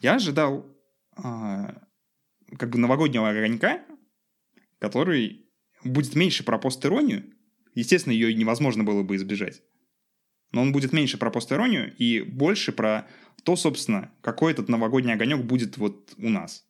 Я 0.00 0.14
ожидал 0.14 0.64
а, 1.14 1.74
как 2.56 2.70
бы 2.70 2.78
новогоднего 2.78 3.28
огонька, 3.28 3.84
который 4.78 5.46
будет 5.84 6.14
меньше 6.14 6.44
про 6.44 6.58
пост-иронию. 6.58 7.34
Естественно, 7.74 8.12
ее 8.12 8.34
невозможно 8.34 8.84
было 8.84 9.02
бы 9.02 9.16
избежать. 9.16 9.62
Но 10.52 10.62
он 10.62 10.72
будет 10.72 10.92
меньше 10.92 11.18
про 11.18 11.30
пост-иронию 11.30 11.94
и 11.96 12.22
больше 12.22 12.72
про 12.72 13.06
то, 13.44 13.54
собственно, 13.56 14.12
какой 14.22 14.52
этот 14.52 14.68
новогодний 14.68 15.12
огонек 15.12 15.44
будет 15.44 15.76
вот 15.76 16.14
у 16.16 16.28
нас. 16.28 16.64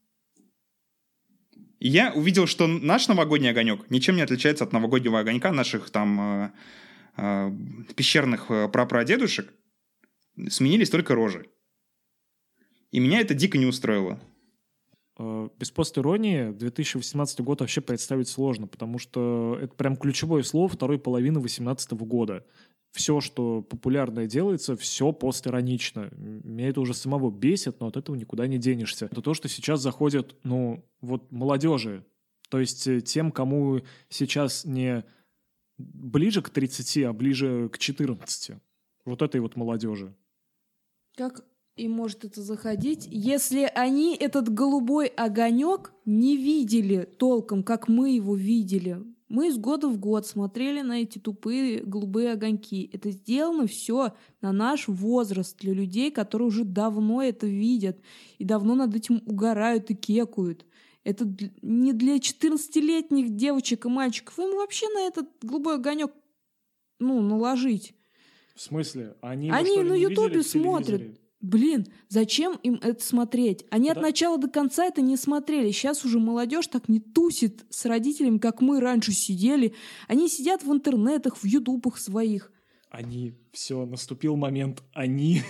И 1.78 1.88
я 1.88 2.12
увидел, 2.12 2.46
что 2.46 2.66
наш 2.66 3.06
новогодний 3.06 3.50
огонек 3.50 3.88
ничем 3.88 4.16
не 4.16 4.22
отличается 4.22 4.64
от 4.64 4.72
новогоднего 4.72 5.20
огонька 5.20 5.52
наших 5.52 5.90
там 5.90 6.20
э, 6.20 6.50
э, 7.16 7.52
пещерных 7.94 8.50
э, 8.50 8.68
прапрадедушек. 8.68 9.54
Сменились 10.48 10.90
только 10.90 11.14
рожи. 11.14 11.46
И 12.90 12.98
меня 12.98 13.20
это 13.20 13.34
дико 13.34 13.58
не 13.58 13.66
устроило. 13.66 14.20
Э, 15.18 15.48
без 15.58 15.70
пост-иронии 15.70 16.52
2018 16.52 17.40
год 17.40 17.60
вообще 17.60 17.80
представить 17.80 18.28
сложно, 18.28 18.66
потому 18.66 18.98
что 18.98 19.58
это 19.60 19.74
прям 19.74 19.96
ключевое 19.96 20.42
слово 20.42 20.68
второй 20.68 20.98
половины 20.98 21.40
2018 21.40 21.92
года 21.92 22.44
все, 22.92 23.20
что 23.20 23.62
популярное 23.62 24.26
делается, 24.26 24.76
все 24.76 25.12
постиронично. 25.12 26.10
Меня 26.12 26.68
это 26.68 26.80
уже 26.80 26.94
самого 26.94 27.30
бесит, 27.30 27.80
но 27.80 27.88
от 27.88 27.96
этого 27.96 28.16
никуда 28.16 28.46
не 28.46 28.58
денешься. 28.58 29.06
Это 29.06 29.22
то, 29.22 29.34
что 29.34 29.48
сейчас 29.48 29.80
заходит, 29.80 30.36
ну, 30.42 30.84
вот 31.00 31.30
молодежи. 31.30 32.04
То 32.48 32.58
есть 32.58 32.86
э, 32.86 33.00
тем, 33.00 33.30
кому 33.30 33.82
сейчас 34.08 34.64
не 34.64 35.04
ближе 35.76 36.42
к 36.42 36.50
30, 36.50 37.04
а 37.04 37.12
ближе 37.12 37.68
к 37.68 37.78
14. 37.78 38.56
Вот 39.04 39.22
этой 39.22 39.40
вот 39.40 39.56
молодежи. 39.56 40.14
Как 41.16 41.44
и 41.78 41.88
может 41.88 42.24
это 42.24 42.42
заходить, 42.42 43.06
если 43.10 43.70
они 43.74 44.16
этот 44.16 44.48
голубой 44.52 45.06
огонек 45.06 45.92
не 46.04 46.36
видели 46.36 47.08
толком, 47.18 47.62
как 47.62 47.88
мы 47.88 48.10
его 48.10 48.34
видели. 48.34 49.02
Мы 49.28 49.48
из 49.48 49.58
года 49.58 49.88
в 49.88 49.98
год 49.98 50.26
смотрели 50.26 50.80
на 50.80 51.02
эти 51.02 51.18
тупые 51.18 51.82
голубые 51.82 52.32
огоньки. 52.32 52.90
Это 52.92 53.10
сделано 53.10 53.66
все 53.66 54.14
на 54.40 54.52
наш 54.52 54.88
возраст 54.88 55.56
для 55.58 55.74
людей, 55.74 56.10
которые 56.10 56.48
уже 56.48 56.64
давно 56.64 57.22
это 57.22 57.46
видят 57.46 57.98
и 58.38 58.44
давно 58.44 58.74
над 58.74 58.94
этим 58.94 59.22
угорают 59.26 59.90
и 59.90 59.94
кекают. 59.94 60.64
Это 61.04 61.26
не 61.62 61.92
для 61.92 62.16
14-летних 62.16 63.36
девочек 63.36 63.84
и 63.84 63.88
мальчиков. 63.88 64.38
Им 64.38 64.56
вообще 64.56 64.88
на 64.88 65.00
этот 65.06 65.28
голубой 65.42 65.76
огонек 65.76 66.10
ну, 66.98 67.20
наложить. 67.20 67.94
В 68.54 68.60
смысле? 68.60 69.14
Они, 69.20 69.50
Они 69.50 69.82
на 69.82 69.94
Ютубе 69.94 70.42
смотрят. 70.42 71.02
Блин, 71.40 71.86
зачем 72.08 72.56
им 72.64 72.80
это 72.82 73.02
смотреть? 73.02 73.64
Они 73.70 73.86
да. 73.86 73.92
от 73.92 74.02
начала 74.02 74.38
до 74.38 74.48
конца 74.48 74.86
это 74.86 75.00
не 75.00 75.16
смотрели. 75.16 75.70
Сейчас 75.70 76.04
уже 76.04 76.18
молодежь 76.18 76.66
так 76.66 76.88
не 76.88 76.98
тусит 76.98 77.64
с 77.70 77.84
родителями, 77.84 78.38
как 78.38 78.60
мы 78.60 78.80
раньше 78.80 79.12
сидели. 79.12 79.74
Они 80.08 80.28
сидят 80.28 80.64
в 80.64 80.72
интернетах, 80.72 81.36
в 81.36 81.44
ютубах 81.44 81.98
своих. 81.98 82.50
Они. 82.90 83.34
Все, 83.52 83.86
наступил 83.86 84.34
момент. 84.34 84.82
Они. 84.94 85.42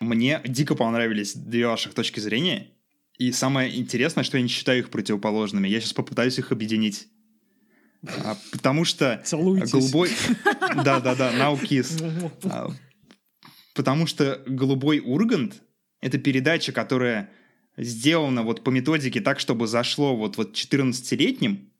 Мне 0.00 0.40
дико 0.44 0.74
понравились 0.74 1.34
две 1.34 1.66
ваших 1.66 1.94
точки 1.94 2.18
зрения. 2.18 2.68
И 3.16 3.30
самое 3.30 3.76
интересное, 3.78 4.24
что 4.24 4.38
я 4.38 4.42
не 4.42 4.48
считаю 4.48 4.80
их 4.80 4.90
противоположными. 4.90 5.68
Я 5.68 5.80
сейчас 5.80 5.92
попытаюсь 5.92 6.38
их 6.38 6.50
объединить. 6.50 7.08
А, 8.02 8.36
потому 8.52 8.84
что 8.84 9.20
Целуйтесь. 9.24 9.70
голубой... 9.72 10.10
Да-да-да, 10.84 11.32
now 11.32 11.60
kiss. 11.60 12.02
потому 13.78 14.08
что 14.08 14.42
«Голубой 14.44 14.98
Ургант»— 14.98 15.62
это 16.00 16.18
передача, 16.18 16.72
которая 16.72 17.30
сделана 17.76 18.42
вот 18.42 18.64
по 18.64 18.70
методике 18.70 19.20
так, 19.20 19.38
чтобы 19.38 19.68
зашло 19.68 20.16
вот, 20.16 20.36
вот 20.36 20.56
14-летним, 20.56 21.70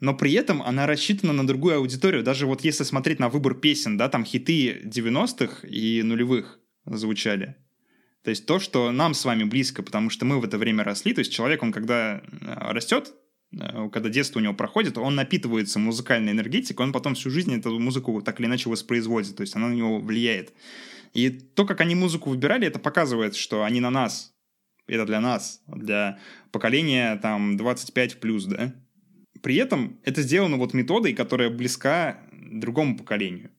но 0.00 0.12
при 0.12 0.32
этом 0.32 0.60
она 0.60 0.88
рассчитана 0.88 1.32
на 1.32 1.46
другую 1.46 1.76
аудиторию. 1.76 2.24
Даже 2.24 2.46
вот 2.46 2.64
если 2.64 2.82
смотреть 2.82 3.20
на 3.20 3.28
выбор 3.28 3.54
песен, 3.54 3.96
да, 3.96 4.08
там 4.08 4.24
хиты 4.24 4.82
90-х 4.84 5.68
и 5.68 6.02
нулевых 6.02 6.58
звучали. 6.84 7.54
То 8.24 8.30
есть 8.30 8.44
то, 8.44 8.58
что 8.58 8.90
нам 8.90 9.14
с 9.14 9.24
вами 9.24 9.44
близко, 9.44 9.84
потому 9.84 10.10
что 10.10 10.24
мы 10.24 10.40
в 10.40 10.44
это 10.44 10.58
время 10.58 10.82
росли. 10.82 11.14
То 11.14 11.20
есть 11.20 11.32
человек, 11.32 11.62
он 11.62 11.70
когда 11.70 12.22
э, 12.22 12.72
растет, 12.72 13.14
э, 13.52 13.88
когда 13.92 14.08
детство 14.08 14.40
у 14.40 14.42
него 14.42 14.54
проходит, 14.54 14.98
он 14.98 15.14
напитывается 15.14 15.78
музыкальной 15.78 16.32
энергетикой, 16.32 16.86
он 16.86 16.92
потом 16.92 17.14
всю 17.14 17.30
жизнь 17.30 17.54
эту 17.54 17.78
музыку 17.78 18.20
так 18.20 18.40
или 18.40 18.48
иначе 18.48 18.68
воспроизводит, 18.68 19.36
то 19.36 19.42
есть 19.42 19.54
она 19.54 19.68
на 19.68 19.74
него 19.74 20.00
влияет. 20.00 20.52
И 21.14 21.30
то, 21.30 21.64
как 21.64 21.80
они 21.80 21.94
музыку 21.94 22.30
выбирали, 22.30 22.66
это 22.66 22.78
показывает, 22.78 23.36
что 23.36 23.64
они 23.64 23.80
на 23.80 23.90
нас. 23.90 24.34
Это 24.86 25.06
для 25.06 25.20
нас, 25.20 25.62
для 25.66 26.18
поколения 26.52 27.16
там 27.16 27.56
25 27.56 28.20
плюс, 28.20 28.44
да. 28.44 28.74
При 29.42 29.56
этом 29.56 29.98
это 30.04 30.22
сделано 30.22 30.56
вот 30.56 30.74
методой, 30.74 31.14
которая 31.14 31.50
близка 31.50 32.18
другому 32.32 32.96
поколению. 32.96 33.50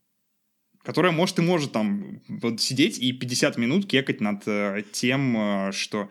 которая, 0.84 1.12
может, 1.12 1.40
и 1.40 1.42
может 1.42 1.72
там 1.72 2.22
вот 2.28 2.62
сидеть 2.62 3.00
и 3.00 3.12
50 3.12 3.58
минут 3.58 3.88
кекать 3.88 4.22
над 4.22 4.48
э, 4.48 4.84
тем, 4.92 5.36
э, 5.36 5.72
что 5.72 6.10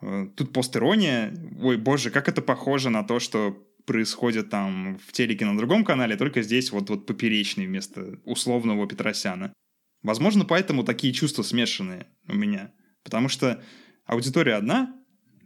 э, 0.00 0.26
тут 0.34 0.52
постерония, 0.52 1.32
ой, 1.62 1.76
боже, 1.76 2.10
как 2.10 2.28
это 2.28 2.42
похоже 2.42 2.90
на 2.90 3.04
то, 3.04 3.20
что 3.20 3.56
происходит 3.86 4.50
там 4.50 4.98
в 5.06 5.12
телеке 5.12 5.44
на 5.44 5.56
другом 5.56 5.84
канале, 5.84 6.16
только 6.16 6.42
здесь 6.42 6.72
вот, 6.72 6.90
вот 6.90 7.06
поперечный 7.06 7.66
вместо 7.66 8.18
условного 8.24 8.88
Петросяна. 8.88 9.52
Возможно, 10.02 10.44
поэтому 10.44 10.84
такие 10.84 11.12
чувства 11.12 11.42
смешанные 11.42 12.06
у 12.28 12.34
меня. 12.34 12.72
Потому 13.02 13.28
что 13.28 13.62
аудитория 14.06 14.54
одна, 14.54 14.94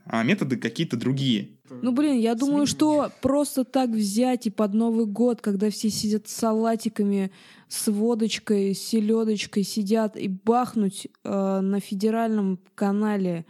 а 0.04 0.22
методы 0.22 0.56
какие-то 0.56 0.96
другие. 0.96 1.58
Ну, 1.70 1.92
блин, 1.92 2.18
я 2.18 2.34
думаю, 2.34 2.66
что 2.66 3.10
просто 3.20 3.64
так 3.64 3.90
взять 3.90 4.46
и 4.46 4.50
под 4.50 4.74
Новый 4.74 5.06
год, 5.06 5.40
когда 5.40 5.70
все 5.70 5.90
сидят 5.90 6.28
с 6.28 6.32
салатиками, 6.32 7.32
с 7.68 7.90
водочкой, 7.90 8.74
с 8.74 8.80
селедочкой, 8.80 9.62
сидят 9.62 10.16
и 10.16 10.28
бахнуть 10.28 11.06
э, 11.24 11.60
на 11.60 11.80
федеральном 11.80 12.58
канале 12.74 13.46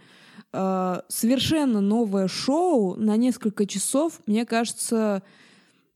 э, 0.53 1.01
совершенно 1.09 1.81
новое 1.81 2.27
шоу 2.27 2.95
на 2.95 3.17
несколько 3.17 3.65
часов, 3.65 4.21
мне 4.25 4.45
кажется, 4.45 5.23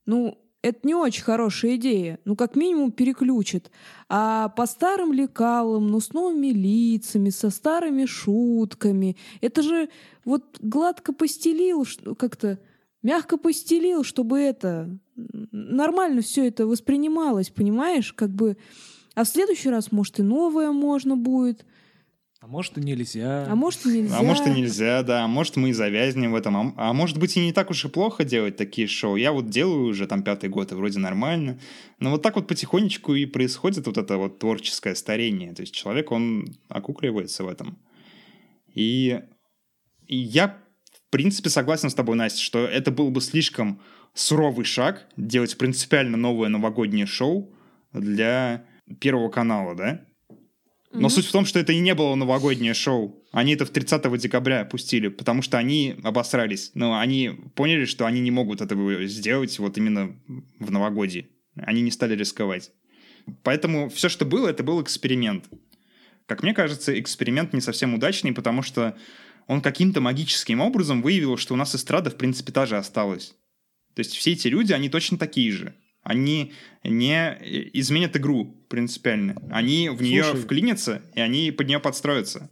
ну, 0.06 0.38
это 0.68 0.80
не 0.84 0.94
очень 0.94 1.24
хорошая 1.24 1.76
идея. 1.76 2.20
Ну, 2.26 2.36
как 2.36 2.56
минимум, 2.56 2.92
переключит. 2.92 3.72
А 4.10 4.50
по 4.50 4.66
старым 4.66 5.14
лекалам, 5.14 5.88
ну, 5.88 6.00
с 6.00 6.14
новыми 6.14 6.48
лицами, 6.48 7.30
со 7.30 7.50
старыми 7.50 8.06
шутками. 8.06 9.18
Это 9.42 9.62
же 9.62 9.90
вот 10.26 10.58
гладко 10.60 11.14
постелил, 11.14 11.86
как-то 12.18 12.60
мягко 13.02 13.38
постелил, 13.38 14.04
чтобы 14.04 14.40
это 14.40 14.90
нормально 15.16 16.22
все 16.22 16.48
это 16.48 16.68
воспринималось, 16.68 17.50
понимаешь? 17.50 18.14
Как 18.14 18.30
бы... 18.30 18.58
А 19.16 19.24
в 19.24 19.28
следующий 19.28 19.70
раз, 19.70 19.92
может, 19.92 20.20
и 20.20 20.24
новое 20.24 20.72
можно 20.72 21.16
будет. 21.16 21.66
А 22.48 22.50
может 22.50 22.78
и 22.78 22.82
нельзя. 22.82 23.46
А 23.46 23.56
может 23.56 23.86
и 23.86 23.90
нельзя. 23.90 24.18
А 24.18 24.24
может 24.24 24.48
и 24.48 24.50
нельзя, 24.52 25.04
да. 25.04 25.26
А 25.26 25.28
может 25.28 25.58
мы 25.58 25.72
и 25.72 25.74
завязнем 25.74 26.32
в 26.32 26.36
этом. 26.36 26.56
А, 26.56 26.74
а 26.78 26.94
может 26.94 27.18
быть 27.18 27.36
и 27.36 27.42
не 27.42 27.52
так 27.52 27.70
уж 27.70 27.84
и 27.84 27.90
плохо 27.90 28.24
делать 28.24 28.56
такие 28.56 28.88
шоу. 28.88 29.18
Я 29.18 29.34
вот 29.34 29.50
делаю 29.50 29.84
уже 29.84 30.08
там 30.08 30.24
пятый 30.24 30.50
год, 30.50 30.72
и 30.72 30.76
вроде 30.76 30.98
нормально. 31.00 31.60
Но 32.00 32.12
вот 32.12 32.22
так 32.22 32.38
вот 32.38 32.48
потихонечку 32.48 33.16
и 33.16 33.26
происходит 33.26 33.86
вот 33.86 33.98
это 33.98 34.16
вот 34.16 34.40
творческое 34.40 34.96
старение. 34.96 35.54
То 35.54 35.62
есть 35.62 35.74
человек, 35.74 36.10
он 36.14 36.56
окукливается 36.70 37.44
в 37.44 37.50
этом. 37.50 37.78
И, 38.74 39.20
и 40.06 40.16
я, 40.16 40.58
в 40.94 41.12
принципе, 41.12 41.50
согласен 41.50 41.90
с 41.90 41.96
тобой, 41.96 42.16
Настя, 42.16 42.42
что 42.42 42.60
это 42.60 42.92
был 42.92 43.12
бы 43.12 43.20
слишком 43.20 43.82
суровый 44.14 44.64
шаг 44.64 45.06
делать 45.18 45.58
принципиально 45.58 46.16
новое 46.16 46.48
новогоднее 46.48 47.08
шоу 47.08 47.54
для 47.92 48.64
Первого 49.02 49.28
канала, 49.28 49.76
да? 49.76 50.06
Но 50.98 51.08
mm-hmm. 51.08 51.10
суть 51.12 51.26
в 51.26 51.32
том, 51.32 51.46
что 51.46 51.60
это 51.60 51.74
и 51.74 51.80
не 51.80 51.94
было 51.94 52.16
новогоднее 52.16 52.74
шоу. 52.74 53.24
Они 53.32 53.54
это 53.54 53.66
в 53.66 53.70
30 53.70 54.20
декабря 54.20 54.66
пустили, 54.66 55.10
потому 55.10 55.42
что 55.42 55.58
они 55.58 55.96
обосрались. 56.04 56.72
Но 56.74 56.98
они 56.98 57.32
поняли, 57.56 57.86
что 57.86 58.06
они 58.06 58.20
не 58.20 58.32
могут 58.32 58.62
этого 58.62 59.06
сделать 59.06 59.58
вот 59.60 59.78
именно 59.78 60.16
в 60.60 60.72
новогодии. 60.72 61.30
Они 61.56 61.82
не 61.82 61.92
стали 61.92 62.16
рисковать. 62.16 62.72
Поэтому 63.44 63.90
все, 63.90 64.10
что 64.10 64.26
было, 64.26 64.48
это 64.48 64.64
был 64.64 64.82
эксперимент. 64.82 65.46
Как 66.26 66.44
мне 66.44 66.54
кажется, 66.54 67.00
эксперимент 67.00 67.54
не 67.54 67.62
совсем 67.62 67.94
удачный, 67.94 68.34
потому 68.34 68.62
что 68.62 68.98
он 69.48 69.62
каким-то 69.62 70.02
магическим 70.02 70.62
образом 70.62 71.02
выявил, 71.02 71.38
что 71.38 71.54
у 71.54 71.58
нас 71.58 71.76
эстрада, 71.76 72.10
в 72.10 72.16
принципе, 72.16 72.52
та 72.52 72.66
же 72.66 72.78
осталась. 72.78 73.36
То 73.94 74.00
есть 74.02 74.16
все 74.16 74.34
эти 74.34 74.48
люди, 74.48 74.74
они 74.74 74.90
точно 74.90 75.18
такие 75.18 75.52
же 75.52 75.76
они 76.08 76.54
не 76.84 77.38
изменят 77.74 78.16
игру 78.16 78.57
принципиально. 78.68 79.36
Они 79.50 79.90
в 79.90 80.02
нее 80.02 80.24
Слушай, 80.24 80.42
вклинятся, 80.42 81.02
и 81.16 81.22
они 81.22 81.52
под 81.52 81.68
нее 81.68 81.80
подстроятся. 81.80 82.50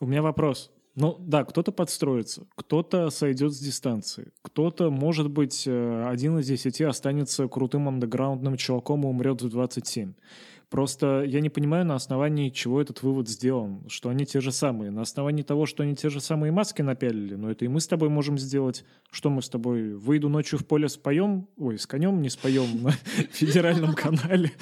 У 0.00 0.06
меня 0.06 0.22
вопрос. 0.22 0.70
Ну 0.96 1.16
да, 1.20 1.44
кто-то 1.44 1.70
подстроится, 1.70 2.46
кто-то 2.56 3.10
сойдет 3.10 3.52
с 3.52 3.60
дистанции, 3.60 4.32
кто-то, 4.42 4.90
может 4.90 5.30
быть, 5.30 5.64
э, 5.66 6.08
один 6.08 6.38
из 6.38 6.48
десяти 6.48 6.82
останется 6.82 7.46
крутым 7.46 7.88
андеграундным 7.88 8.56
чуваком 8.56 9.04
и 9.04 9.06
умрет 9.06 9.40
в 9.40 9.48
27. 9.48 10.14
Просто 10.70 11.24
я 11.26 11.40
не 11.40 11.50
понимаю, 11.50 11.84
на 11.84 11.96
основании 11.96 12.48
чего 12.48 12.80
этот 12.80 13.02
вывод 13.02 13.28
сделан, 13.28 13.82
что 13.88 14.08
они 14.08 14.24
те 14.24 14.40
же 14.40 14.52
самые. 14.52 14.92
На 14.92 15.02
основании 15.02 15.42
того, 15.42 15.66
что 15.66 15.82
они 15.82 15.96
те 15.96 16.10
же 16.10 16.20
самые 16.20 16.52
маски 16.52 16.80
напялили, 16.80 17.34
но 17.34 17.50
это 17.50 17.64
и 17.64 17.68
мы 17.68 17.80
с 17.80 17.88
тобой 17.88 18.08
можем 18.08 18.38
сделать. 18.38 18.84
Что 19.10 19.30
мы 19.30 19.42
с 19.42 19.48
тобой, 19.48 19.94
выйду 19.94 20.28
ночью 20.28 20.60
в 20.60 20.66
поле 20.66 20.88
споем, 20.88 21.48
ой, 21.56 21.76
с 21.76 21.88
конем 21.88 22.22
не 22.22 22.30
споем 22.30 22.84
на 22.84 22.90
федеральном 23.32 23.94
канале. 23.94 24.52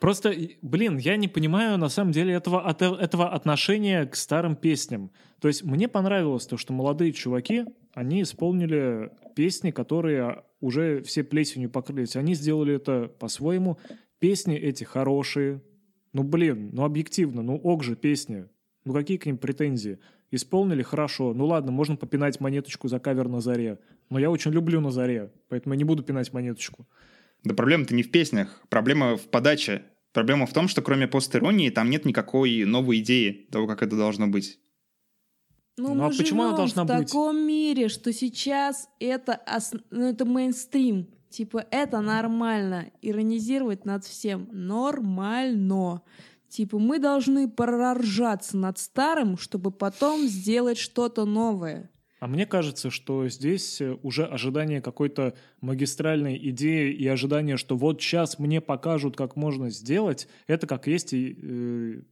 Просто, 0.00 0.34
блин, 0.60 0.98
я 0.98 1.16
не 1.16 1.28
понимаю 1.28 1.78
на 1.78 1.88
самом 1.88 2.10
деле 2.10 2.34
этого, 2.34 2.60
от, 2.60 2.82
этого 2.82 3.30
отношения 3.30 4.06
к 4.06 4.16
старым 4.16 4.56
песням. 4.56 5.12
То 5.40 5.46
есть 5.46 5.62
мне 5.62 5.86
понравилось 5.86 6.46
то, 6.46 6.56
что 6.56 6.72
молодые 6.72 7.12
чуваки, 7.12 7.66
они 7.94 8.22
исполнили 8.22 9.12
песни, 9.36 9.70
которые 9.70 10.42
уже 10.60 11.02
все 11.02 11.22
плесенью 11.22 11.70
покрылись. 11.70 12.16
Они 12.16 12.34
сделали 12.34 12.74
это 12.74 13.10
по-своему. 13.20 13.78
Песни 14.22 14.54
эти 14.56 14.84
хорошие. 14.84 15.60
Ну, 16.12 16.22
блин, 16.22 16.70
ну 16.72 16.84
объективно, 16.84 17.42
ну 17.42 17.56
ок 17.56 17.82
же 17.82 17.96
песни. 17.96 18.46
Ну 18.84 18.94
какие 18.94 19.16
к 19.16 19.26
ним 19.26 19.36
претензии? 19.36 19.98
Исполнили 20.30 20.82
хорошо. 20.82 21.34
Ну 21.34 21.44
ладно, 21.46 21.72
можно 21.72 21.96
попинать 21.96 22.38
монеточку 22.38 22.86
за 22.86 23.00
кавер 23.00 23.26
на 23.26 23.40
заре. 23.40 23.80
Но 24.10 24.20
я 24.20 24.30
очень 24.30 24.52
люблю 24.52 24.80
на 24.80 24.92
заре, 24.92 25.32
поэтому 25.48 25.74
я 25.74 25.78
не 25.78 25.82
буду 25.82 26.04
пинать 26.04 26.32
монеточку. 26.32 26.86
Да 27.42 27.52
проблема-то 27.52 27.96
не 27.96 28.04
в 28.04 28.12
песнях. 28.12 28.62
Проблема 28.68 29.16
в 29.16 29.22
подаче. 29.22 29.82
Проблема 30.12 30.46
в 30.46 30.52
том, 30.52 30.68
что 30.68 30.82
кроме 30.82 31.08
постеронии 31.08 31.70
там 31.70 31.90
нет 31.90 32.04
никакой 32.04 32.64
новой 32.64 33.00
идеи 33.00 33.48
того, 33.50 33.66
как 33.66 33.82
это 33.82 33.96
должно 33.96 34.28
быть. 34.28 34.60
Ну, 35.76 35.94
ну 35.96 36.04
а 36.04 36.10
почему 36.10 36.44
она 36.44 36.56
должна 36.56 36.84
в 36.84 36.86
быть? 36.86 37.08
В 37.08 37.10
таком 37.10 37.44
мире, 37.44 37.88
что 37.88 38.12
сейчас 38.12 38.88
это, 39.00 39.40
ос... 39.52 39.72
ну, 39.90 40.10
это 40.10 40.24
мейнстрим. 40.24 41.08
Типа, 41.32 41.64
это 41.70 42.02
нормально. 42.02 42.90
Иронизировать 43.00 43.86
над 43.86 44.04
всем 44.04 44.48
нормально. 44.52 46.02
Типа, 46.48 46.78
мы 46.78 46.98
должны 46.98 47.48
проржаться 47.48 48.58
над 48.58 48.78
старым, 48.78 49.38
чтобы 49.38 49.70
потом 49.70 50.26
сделать 50.26 50.76
что-то 50.76 51.24
новое. 51.24 51.90
А 52.20 52.26
мне 52.26 52.44
кажется, 52.44 52.90
что 52.90 53.26
здесь 53.28 53.80
э, 53.80 53.96
уже 54.02 54.26
ожидание 54.26 54.82
какой-то 54.82 55.34
магистральной 55.62 56.38
идеи 56.50 56.92
и 56.92 57.08
ожидание, 57.08 57.56
что 57.56 57.76
вот 57.76 58.00
сейчас 58.02 58.38
мне 58.38 58.60
покажут, 58.60 59.16
как 59.16 59.34
можно 59.34 59.70
сделать, 59.70 60.28
это 60.46 60.66
как 60.66 60.86
есть 60.86 61.14
и... 61.14 61.36
Э, 61.42 62.02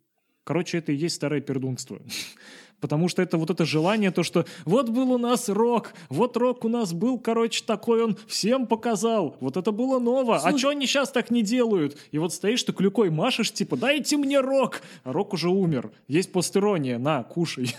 короче, 0.44 0.78
это 0.78 0.92
и 0.92 0.96
есть 0.96 1.16
старое 1.16 1.42
пердунство. 1.42 2.00
Потому 2.80 3.08
что 3.08 3.20
это 3.22 3.36
вот 3.36 3.50
это 3.50 3.64
желание, 3.64 4.10
то, 4.10 4.22
что 4.22 4.46
вот 4.64 4.88
был 4.88 5.12
у 5.12 5.18
нас 5.18 5.48
рок, 5.48 5.92
вот 6.08 6.36
рок 6.36 6.64
у 6.64 6.68
нас 6.68 6.92
был, 6.92 7.18
короче, 7.18 7.62
такой, 7.64 8.02
он 8.02 8.16
всем 8.26 8.66
показал. 8.66 9.36
Вот 9.40 9.56
это 9.56 9.70
было 9.70 9.98
ново. 9.98 10.36
А 10.36 10.40
Слушай... 10.40 10.54
А 10.54 10.58
что 10.58 10.68
они 10.70 10.86
сейчас 10.86 11.10
так 11.10 11.30
не 11.30 11.42
делают? 11.42 11.98
И 12.10 12.18
вот 12.18 12.32
стоишь 12.32 12.62
ты 12.62 12.72
клюкой 12.72 13.10
машешь, 13.10 13.52
типа, 13.52 13.76
дайте 13.76 14.16
мне 14.16 14.40
рок. 14.40 14.80
А 15.04 15.12
рок 15.12 15.34
уже 15.34 15.50
умер. 15.50 15.90
Есть 16.08 16.32
постерония, 16.32 16.98
на, 16.98 17.22
кушай. 17.22 17.76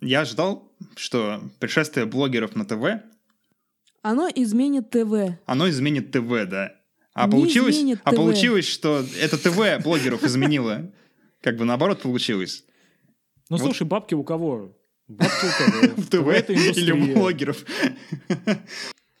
Я 0.00 0.20
ожидал, 0.20 0.68
что 0.96 1.42
пришествие 1.58 2.06
блогеров 2.06 2.54
на 2.54 2.64
ТВ... 2.64 3.02
Оно 4.02 4.28
изменит 4.34 4.90
ТВ. 4.90 5.38
Оно 5.46 5.68
изменит 5.68 6.10
ТВ, 6.10 6.48
да. 6.48 6.72
А 7.14 7.26
не 7.26 7.30
получилось, 7.30 7.80
а 8.02 8.12
получилось, 8.12 8.66
что 8.66 9.04
это 9.20 9.38
ТВ 9.38 9.84
блогеров 9.84 10.24
изменило. 10.24 10.90
Как 11.40 11.56
бы 11.56 11.64
наоборот 11.64 12.02
получилось. 12.02 12.64
Ну, 13.52 13.58
вот. 13.58 13.64
слушай, 13.66 13.86
бабки 13.86 14.14
у 14.14 14.24
кого? 14.24 14.70
Бабки 15.08 15.44
у 15.44 15.58
кого? 15.58 15.94
В 15.98 16.06
ТВ 16.06 16.48
или 16.50 16.90
у 16.90 17.14
блогеров? 17.14 17.66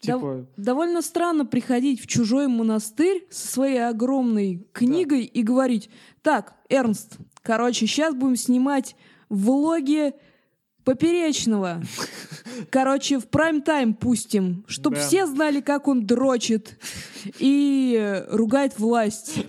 Типа... 0.00 0.46
Довольно 0.56 1.02
странно 1.02 1.44
приходить 1.44 2.00
в 2.00 2.06
чужой 2.06 2.48
монастырь 2.48 3.26
со 3.28 3.46
своей 3.46 3.86
огромной 3.86 4.66
книгой 4.72 5.24
да. 5.24 5.38
и 5.38 5.42
говорить, 5.42 5.90
так, 6.22 6.54
Эрнст, 6.70 7.18
короче, 7.42 7.86
сейчас 7.86 8.14
будем 8.14 8.36
снимать 8.36 8.96
влоги 9.28 10.14
Поперечного. 10.84 11.80
Короче, 12.70 13.18
в 13.18 13.28
прайм-тайм 13.28 13.94
пустим, 13.94 14.64
чтобы 14.66 14.96
да. 14.96 15.06
все 15.06 15.26
знали, 15.26 15.60
как 15.60 15.88
он 15.88 16.06
дрочит 16.06 16.78
и 17.38 18.24
ругает 18.28 18.78
власть. 18.78 19.44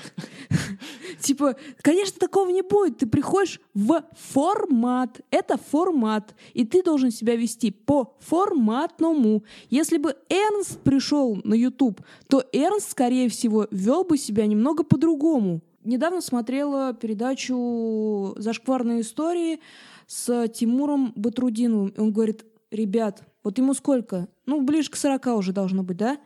Типа, 1.20 1.56
конечно, 1.82 2.20
такого 2.20 2.50
не 2.50 2.62
будет. 2.62 2.98
Ты 2.98 3.08
приходишь 3.08 3.62
в 3.74 4.04
формат. 4.34 5.22
Это 5.32 5.58
формат. 5.58 6.36
И 6.54 6.66
ты 6.66 6.84
должен 6.84 7.12
себя 7.12 7.36
вести 7.36 7.72
по 7.72 8.16
форматному. 8.20 9.44
Если 9.70 9.98
бы 9.98 10.16
Эрнст 10.30 10.80
пришел 10.82 11.40
на 11.44 11.54
YouTube, 11.54 12.02
то 12.28 12.44
Эрнст, 12.52 12.92
скорее 12.92 13.30
всего, 13.30 13.68
вел 13.72 14.04
бы 14.04 14.18
себя 14.18 14.46
немного 14.46 14.84
по-другому. 14.84 15.62
Недавно 15.84 16.22
смотрела 16.22 16.94
передачу 16.94 18.36
«Зашкварные 18.38 19.02
истории» 19.02 19.60
с 20.08 20.48
Тимуром 20.50 21.14
Батрудиновым. 21.16 21.90
И 21.90 22.00
он 22.00 22.12
говорит, 22.12 22.46
ребят, 22.72 23.24
вот 23.44 23.58
ему 23.58 23.74
сколько? 23.74 24.28
Ну, 24.46 24.62
ближе 24.62 24.90
к 24.90 24.96
40 24.96 25.28
уже 25.28 25.54
должно 25.54 25.84
быть, 25.84 25.98
да? 25.98 26.18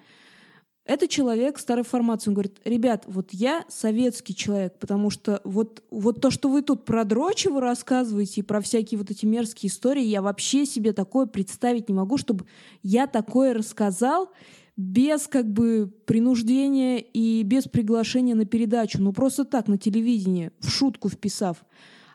Это 0.88 1.10
человек 1.10 1.60
старой 1.60 1.84
формации. 1.84 2.30
Он 2.30 2.36
говорит, 2.36 2.60
ребят, 2.64 3.04
вот 3.08 3.32
я 3.32 3.66
советский 3.68 4.34
человек, 4.34 4.80
потому 4.80 5.10
что 5.10 5.42
вот, 5.44 5.84
вот 5.92 6.22
то, 6.22 6.32
что 6.32 6.48
вы 6.48 6.62
тут 6.62 6.86
про 6.86 7.04
Дрочева 7.04 7.60
рассказываете 7.60 8.40
и 8.40 8.44
про 8.44 8.62
всякие 8.62 8.98
вот 8.98 9.12
эти 9.12 9.26
мерзкие 9.26 9.70
истории, 9.70 10.04
я 10.04 10.22
вообще 10.22 10.66
себе 10.66 10.94
такое 10.94 11.26
представить 11.26 11.90
не 11.90 11.96
могу, 11.96 12.18
чтобы 12.18 12.46
я 12.84 13.06
такое 13.06 13.54
рассказал 13.54 14.32
без 14.78 15.28
как 15.28 15.52
бы 15.52 15.92
принуждения 16.06 17.00
и 17.00 17.44
без 17.44 17.66
приглашения 17.66 18.36
на 18.36 18.46
передачу, 18.46 19.02
ну 19.02 19.12
просто 19.12 19.44
так, 19.44 19.68
на 19.68 19.78
телевидении, 19.78 20.52
в 20.60 20.70
шутку 20.70 21.10
вписав. 21.10 21.66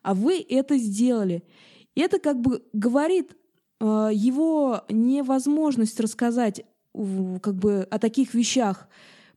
А 0.02 0.14
вы 0.14 0.44
это 0.48 0.76
сделали. 0.78 1.42
И 1.94 2.00
это 2.00 2.18
как 2.18 2.40
бы 2.40 2.62
говорит 2.72 3.36
э, 3.80 4.10
его 4.12 4.84
невозможность 4.88 6.00
рассказать 6.00 6.64
как 6.94 7.54
бы 7.54 7.86
о 7.90 7.98
таких 7.98 8.34
вещах 8.34 8.88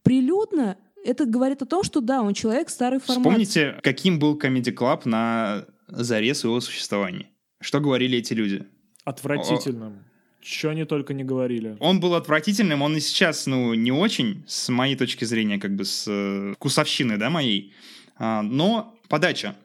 прилюдно, 0.04 0.78
это 1.06 1.26
говорит 1.26 1.62
о 1.62 1.66
том, 1.66 1.84
что 1.84 2.02
да, 2.02 2.22
он 2.22 2.34
человек 2.34 2.70
старой 2.70 3.00
формации. 3.00 3.22
Вспомните, 3.22 3.80
каким 3.82 4.20
был 4.20 4.38
Comedy 4.38 4.74
Club 4.74 5.02
на 5.06 5.66
заре 5.88 6.34
своего 6.34 6.60
существования. 6.60 7.28
Что 7.62 7.80
говорили 7.80 8.18
эти 8.18 8.34
люди? 8.34 8.66
Отвратительным. 9.04 10.04
Что 10.42 10.70
они 10.70 10.86
только 10.86 11.14
не 11.14 11.24
говорили. 11.24 11.76
Он 11.80 12.00
был 12.00 12.14
отвратительным, 12.14 12.84
он 12.84 12.96
и 12.98 13.00
сейчас, 13.00 13.48
ну, 13.48 13.74
не 13.74 13.92
очень, 13.92 14.44
с 14.48 14.70
моей 14.70 14.96
точки 14.96 15.26
зрения, 15.26 15.58
как 15.58 15.76
бы 15.76 15.86
с 15.86 16.06
э, 16.08 16.54
вкусовщины, 16.54 17.18
да, 17.18 17.32
моей. 17.32 17.74
А, 18.18 18.44
но 18.44 18.96
подача. 19.10 19.56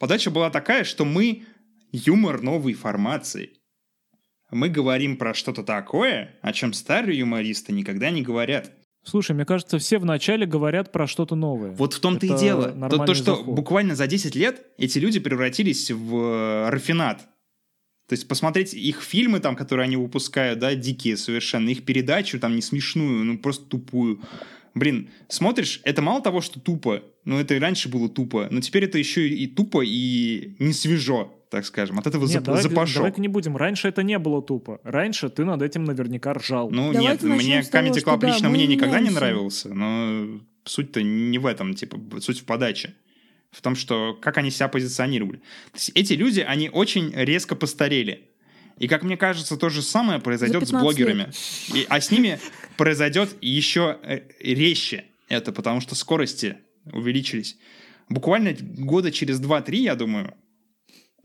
Подача 0.00 0.32
была 0.32 0.50
такая, 0.50 0.82
что 0.82 1.04
мы 1.04 1.44
юмор 1.92 2.42
новой 2.42 2.74
формации 2.74 3.60
мы 4.50 4.68
говорим 4.68 5.16
про 5.16 5.34
что-то 5.34 5.62
такое, 5.62 6.34
о 6.42 6.52
чем 6.52 6.72
старые 6.72 7.18
юмористы 7.18 7.72
никогда 7.72 8.10
не 8.10 8.22
говорят. 8.22 8.72
Слушай, 9.02 9.32
мне 9.32 9.46
кажется, 9.46 9.78
все 9.78 9.98
вначале 9.98 10.44
говорят 10.44 10.92
про 10.92 11.06
что-то 11.06 11.34
новое. 11.34 11.70
Вот 11.70 11.94
в 11.94 12.00
том-то 12.00 12.26
и 12.26 12.36
дело. 12.36 12.70
То, 12.90 13.04
то, 13.06 13.14
что 13.14 13.36
заход. 13.36 13.54
буквально 13.54 13.94
за 13.94 14.06
10 14.06 14.34
лет 14.34 14.66
эти 14.76 14.98
люди 14.98 15.20
превратились 15.20 15.90
в 15.90 16.16
э, 16.16 16.68
рафинат. 16.68 17.20
То 18.08 18.14
есть 18.14 18.28
посмотреть 18.28 18.74
их 18.74 19.00
фильмы, 19.02 19.40
там, 19.40 19.56
которые 19.56 19.84
они 19.84 19.96
выпускают, 19.96 20.58
да, 20.58 20.74
дикие 20.74 21.16
совершенно, 21.16 21.70
их 21.70 21.84
передачу 21.84 22.38
там 22.40 22.56
не 22.56 22.62
смешную, 22.62 23.24
ну 23.24 23.38
просто 23.38 23.64
тупую. 23.66 24.20
Блин, 24.74 25.10
смотришь, 25.28 25.80
это 25.84 26.02
мало 26.02 26.22
того, 26.22 26.40
что 26.40 26.60
тупо, 26.60 27.02
ну 27.24 27.38
это 27.38 27.54
и 27.54 27.58
раньше 27.58 27.88
было 27.88 28.08
тупо, 28.08 28.48
но 28.50 28.60
теперь 28.60 28.84
это 28.84 28.98
еще 28.98 29.28
и 29.28 29.46
тупо, 29.46 29.82
и 29.84 30.54
не 30.58 30.72
свежо 30.72 31.34
так 31.50 31.66
скажем. 31.66 31.98
От 31.98 32.06
этого 32.06 32.26
нет, 32.26 32.42
зап- 32.42 32.70
давай, 32.70 32.86
Давай-ка 32.94 33.20
не 33.20 33.28
будем. 33.28 33.56
Раньше 33.56 33.88
это 33.88 34.02
не 34.02 34.18
было 34.18 34.40
тупо. 34.40 34.80
Раньше 34.84 35.28
ты 35.28 35.44
над 35.44 35.60
этим 35.62 35.84
наверняка 35.84 36.32
ржал. 36.32 36.70
Ну 36.70 36.92
Давайте 36.92 37.26
нет, 37.26 37.36
мне 37.36 37.60
Comedy 37.60 38.04
Club 38.04 38.24
лично 38.24 38.48
мне 38.48 38.66
никогда 38.66 39.00
не 39.00 39.10
нравился, 39.10 39.74
но 39.74 40.40
суть-то 40.64 41.02
не 41.02 41.38
в 41.38 41.46
этом, 41.46 41.74
типа, 41.74 41.98
суть 42.20 42.40
в 42.40 42.44
подаче. 42.44 42.94
В 43.50 43.62
том, 43.62 43.74
что 43.74 44.16
как 44.22 44.38
они 44.38 44.50
себя 44.52 44.68
позиционировали. 44.68 45.38
То 45.72 45.76
есть 45.76 45.90
эти 45.96 46.12
люди, 46.12 46.38
они 46.38 46.70
очень 46.70 47.10
резко 47.12 47.56
постарели. 47.56 48.29
И, 48.80 48.88
как 48.88 49.02
мне 49.02 49.18
кажется, 49.18 49.58
то 49.58 49.68
же 49.68 49.82
самое 49.82 50.20
произойдет 50.20 50.66
с 50.66 50.72
блогерами. 50.72 51.30
И, 51.74 51.86
а 51.88 52.00
с 52.00 52.10
ними 52.10 52.40
произойдет 52.78 53.36
еще 53.42 53.98
э, 54.02 54.22
резче 54.40 55.04
это, 55.28 55.52
потому 55.52 55.82
что 55.82 55.94
скорости 55.94 56.56
увеличились. 56.90 57.58
Буквально 58.08 58.56
года 58.58 59.12
через 59.12 59.38
2-3, 59.38 59.76
я 59.76 59.94
думаю, 59.94 60.34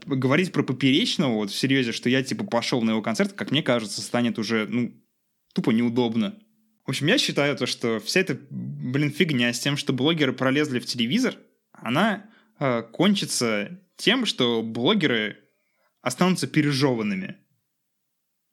говорить 0.05 0.51
про 0.51 0.63
Поперечного, 0.63 1.33
вот 1.33 1.49
в 1.49 1.55
серьезе, 1.55 1.93
что 1.93 2.09
я, 2.09 2.21
типа, 2.23 2.43
пошел 2.43 2.81
на 2.81 2.91
его 2.91 3.01
концерт, 3.01 3.31
как 3.31 3.51
мне 3.51 3.63
кажется, 3.63 4.01
станет 4.01 4.37
уже, 4.37 4.67
ну, 4.67 4.93
тупо 5.53 5.71
неудобно. 5.71 6.37
В 6.85 6.89
общем, 6.89 7.07
я 7.07 7.17
считаю 7.17 7.55
то, 7.55 7.65
что 7.65 8.01
вся 8.01 8.19
эта, 8.19 8.37
блин, 8.49 9.11
фигня 9.11 9.53
с 9.53 9.61
тем, 9.61 9.77
что 9.77 9.93
блогеры 9.93 10.33
пролезли 10.33 10.79
в 10.79 10.85
телевизор, 10.85 11.35
она 11.71 12.29
э, 12.59 12.83
кончится 12.83 13.79
тем, 13.95 14.25
что 14.25 14.61
блогеры 14.61 15.37
останутся 16.01 16.47
пережеванными. 16.47 17.37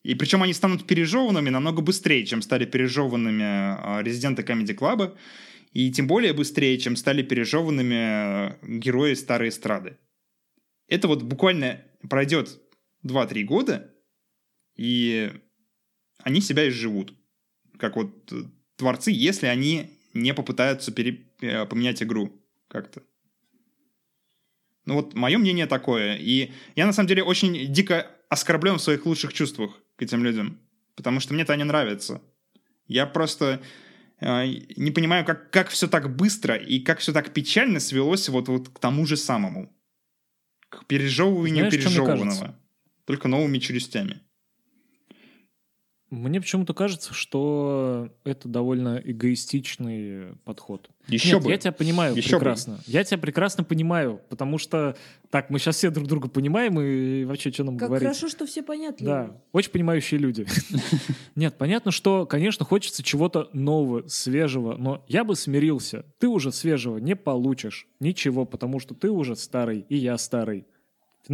И 0.03 0.15
причем 0.15 0.43
они 0.43 0.53
станут 0.53 0.87
пережеванными 0.87 1.51
намного 1.51 1.81
быстрее, 1.81 2.27
чем 2.27 2.43
стали 2.43 2.65
пережеванными 2.65 3.43
э, 3.43 4.03
резиденты 4.03 4.43
Comedy 4.43 4.77
Club, 4.77 5.17
и 5.73 5.91
тем 5.93 6.07
более 6.07 6.33
быстрее, 6.33 6.77
чем 6.79 6.97
стали 6.97 7.23
пережеванными 7.23 7.95
э, 7.95 8.79
герои 8.79 9.15
старой 9.15 9.49
эстрады. 9.49 9.99
Это 10.89 11.07
вот 11.09 11.23
буквально 11.23 11.83
пройдет 12.11 12.61
2-3 13.07 13.45
года, 13.45 13.95
и 14.77 15.31
они 16.19 16.41
себя 16.41 16.69
изживут. 16.69 17.15
Как 17.79 17.97
вот 17.97 18.33
э, 18.33 18.43
творцы, 18.77 19.13
если 19.13 19.47
они 19.47 19.99
не 20.15 20.35
попытаются 20.35 20.93
пере... 20.93 21.27
Э, 21.41 21.65
поменять 21.65 22.03
игру 22.03 22.33
как-то. 22.69 23.03
Ну 24.85 24.95
вот 24.95 25.15
мое 25.15 25.39
мнение 25.39 25.67
такое. 25.67 26.17
И 26.17 26.51
я 26.75 26.87
на 26.87 26.93
самом 26.93 27.07
деле 27.07 27.23
очень 27.23 27.73
дико 27.73 28.11
оскорблен 28.29 28.79
в 28.79 28.83
своих 28.83 29.07
лучших 29.07 29.33
чувствах 29.33 29.79
к 30.03 30.05
этим 30.05 30.25
людям. 30.25 30.59
Потому 30.97 31.21
что 31.21 31.33
мне 31.33 31.45
это 31.45 31.57
не 31.57 31.65
нравится. 31.65 32.21
Я 32.89 33.07
просто 33.07 33.63
э, 34.21 34.47
не 34.77 34.91
понимаю, 34.91 35.25
как, 35.25 35.51
как 35.51 35.69
все 35.69 35.87
так 35.87 36.15
быстро 36.15 36.57
и 36.57 36.81
как 36.81 36.99
все 36.99 37.13
так 37.13 37.33
печально 37.33 37.81
свелось 37.81 38.29
вот, 38.29 38.49
вот 38.49 38.69
к 38.69 38.79
тому 38.81 39.07
же 39.07 39.17
самому 39.17 39.73
к 40.73 40.87
пережевыванию 40.87 41.69
Знаешь, 41.69 41.75
пережеванного. 41.75 42.59
Только 43.05 43.29
новыми 43.29 43.59
челюстями. 43.59 44.21
Мне 46.13 46.43
почему-то 46.43 46.75
кажется, 46.75 47.15
что 47.15 48.11
это 48.25 48.47
довольно 48.47 49.01
эгоистичный 49.03 50.35
подход. 50.45 50.91
Еще 51.09 51.37
Нет, 51.37 51.43
бы. 51.43 51.51
Я 51.51 51.57
тебя 51.57 51.73
понимаю 51.73 52.15
Еще 52.15 52.37
прекрасно. 52.37 52.75
Бы. 52.75 52.81
Я 52.85 53.03
тебя 53.03 53.17
прекрасно 53.17 53.65
понимаю, 53.65 54.21
потому 54.29 54.59
что 54.59 54.95
так 55.31 55.49
мы 55.49 55.59
сейчас 55.59 55.77
все 55.77 55.89
друг 55.89 56.07
друга 56.07 56.29
понимаем 56.29 56.79
и 56.79 57.25
вообще 57.25 57.51
что 57.51 57.65
нам 57.65 57.79
как 57.79 57.89
говорить. 57.89 58.07
Как 58.07 58.15
хорошо, 58.15 58.29
что 58.29 58.45
все 58.45 58.63
понятны. 58.63 59.07
Да, 59.07 59.41
очень 59.53 59.71
понимающие 59.71 60.21
люди. 60.21 60.47
Нет, 61.35 61.57
понятно, 61.57 61.91
что, 61.91 62.27
конечно, 62.27 62.67
хочется 62.67 63.03
чего-то 63.03 63.49
нового, 63.55 64.07
свежего, 64.07 64.77
но 64.77 65.03
я 65.09 65.25
бы 65.25 65.35
смирился. 65.35 66.05
Ты 66.19 66.29
уже 66.29 66.53
свежего 66.53 66.99
не 66.99 67.17
получишь 67.17 67.87
ничего, 68.01 68.45
потому 68.45 68.81
что 68.81 68.95
ты 68.95 69.09
уже 69.09 69.35
старый 69.35 69.87
и 69.89 69.97
я 69.97 70.19
старый. 70.19 70.67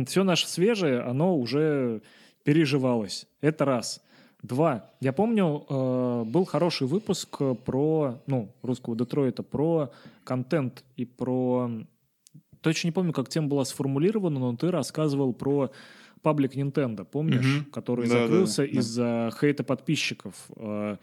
Все 0.06 0.22
наше 0.22 0.46
свежее, 0.46 1.00
оно 1.00 1.36
уже 1.36 2.00
переживалось. 2.44 3.26
Это 3.40 3.64
раз. 3.64 4.00
Два. 4.42 4.90
Я 5.00 5.12
помню, 5.12 5.64
э, 5.68 6.24
был 6.24 6.44
хороший 6.44 6.86
выпуск 6.86 7.38
про, 7.64 8.22
ну, 8.26 8.54
русского 8.62 8.96
Детройта, 8.96 9.42
про 9.42 9.90
контент 10.24 10.84
и 10.96 11.04
про... 11.04 11.70
Точно 12.60 12.88
не 12.88 12.92
помню, 12.92 13.12
как 13.12 13.28
тема 13.28 13.48
была 13.48 13.64
сформулирована, 13.64 14.38
но 14.38 14.56
ты 14.56 14.70
рассказывал 14.70 15.32
про 15.32 15.70
паблик 16.22 16.54
Nintendo, 16.54 17.04
помнишь? 17.04 17.62
Угу. 17.62 17.70
Который 17.72 18.08
да, 18.08 18.22
закрылся 18.22 18.62
да, 18.62 18.68
да. 18.72 18.78
из-за 18.78 19.30
хейта 19.40 19.64
подписчиков. 19.64 20.34
Э, 20.56 20.96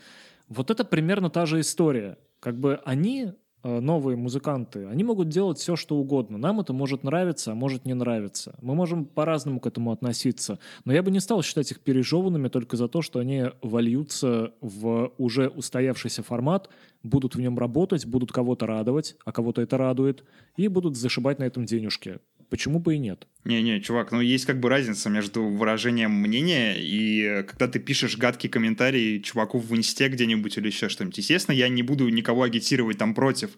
вот 0.47 0.71
это 0.71 0.85
примерно 0.85 1.29
та 1.29 1.45
же 1.45 1.59
история. 1.59 2.17
Как 2.39 2.57
бы 2.57 2.79
они 2.85 3.31
Э, 3.31 3.44
новые 3.65 4.15
музыканты, 4.15 4.85
они 4.85 5.03
могут 5.03 5.29
делать 5.29 5.57
все, 5.57 5.75
что 5.75 5.97
угодно. 5.97 6.37
Нам 6.37 6.59
это 6.59 6.71
может 6.71 7.03
нравиться, 7.03 7.51
а 7.51 7.55
может 7.55 7.85
не 7.85 7.95
нравиться. 7.95 8.55
Мы 8.61 8.75
можем 8.75 9.05
по-разному 9.05 9.59
к 9.59 9.65
этому 9.65 9.91
относиться. 9.91 10.59
Но 10.85 10.93
я 10.93 11.01
бы 11.01 11.09
не 11.09 11.19
стал 11.19 11.41
считать 11.41 11.71
их 11.71 11.79
пережеванными 11.79 12.47
только 12.47 12.77
за 12.77 12.87
то, 12.87 13.01
что 13.01 13.19
они 13.19 13.45
вольются 13.63 14.53
в 14.61 15.11
уже 15.17 15.47
устоявшийся 15.47 16.21
формат, 16.21 16.69
будут 17.01 17.35
в 17.35 17.41
нем 17.41 17.57
работать, 17.57 18.05
будут 18.05 18.31
кого-то 18.31 18.67
радовать, 18.67 19.15
а 19.25 19.31
кого-то 19.31 19.61
это 19.61 19.77
радует, 19.77 20.23
и 20.57 20.67
будут 20.67 20.95
зашибать 20.95 21.39
на 21.39 21.43
этом 21.43 21.65
денежки. 21.65 22.19
Почему 22.55 22.79
бы 22.79 22.95
и 22.95 22.99
нет? 22.99 23.27
Не-не, 23.43 23.81
чувак, 23.81 24.13
ну 24.13 24.21
есть 24.21 24.45
как 24.45 24.61
бы 24.61 24.69
разница 24.69 25.09
между 25.09 25.43
выражением 25.43 26.11
мнения 26.11 26.77
и 26.77 27.21
э, 27.21 27.43
когда 27.43 27.67
ты 27.67 27.79
пишешь 27.79 28.17
гадкий 28.17 28.47
комментарий 28.47 29.21
чуваку 29.21 29.59
в 29.59 29.75
инсте 29.75 30.07
где-нибудь 30.07 30.57
или 30.57 30.67
еще 30.67 30.87
что-нибудь. 30.87 31.17
Естественно, 31.17 31.53
я 31.53 31.67
не 31.67 31.83
буду 31.83 32.07
никого 32.07 32.43
агитировать 32.43 32.97
там 32.97 33.13
против 33.13 33.51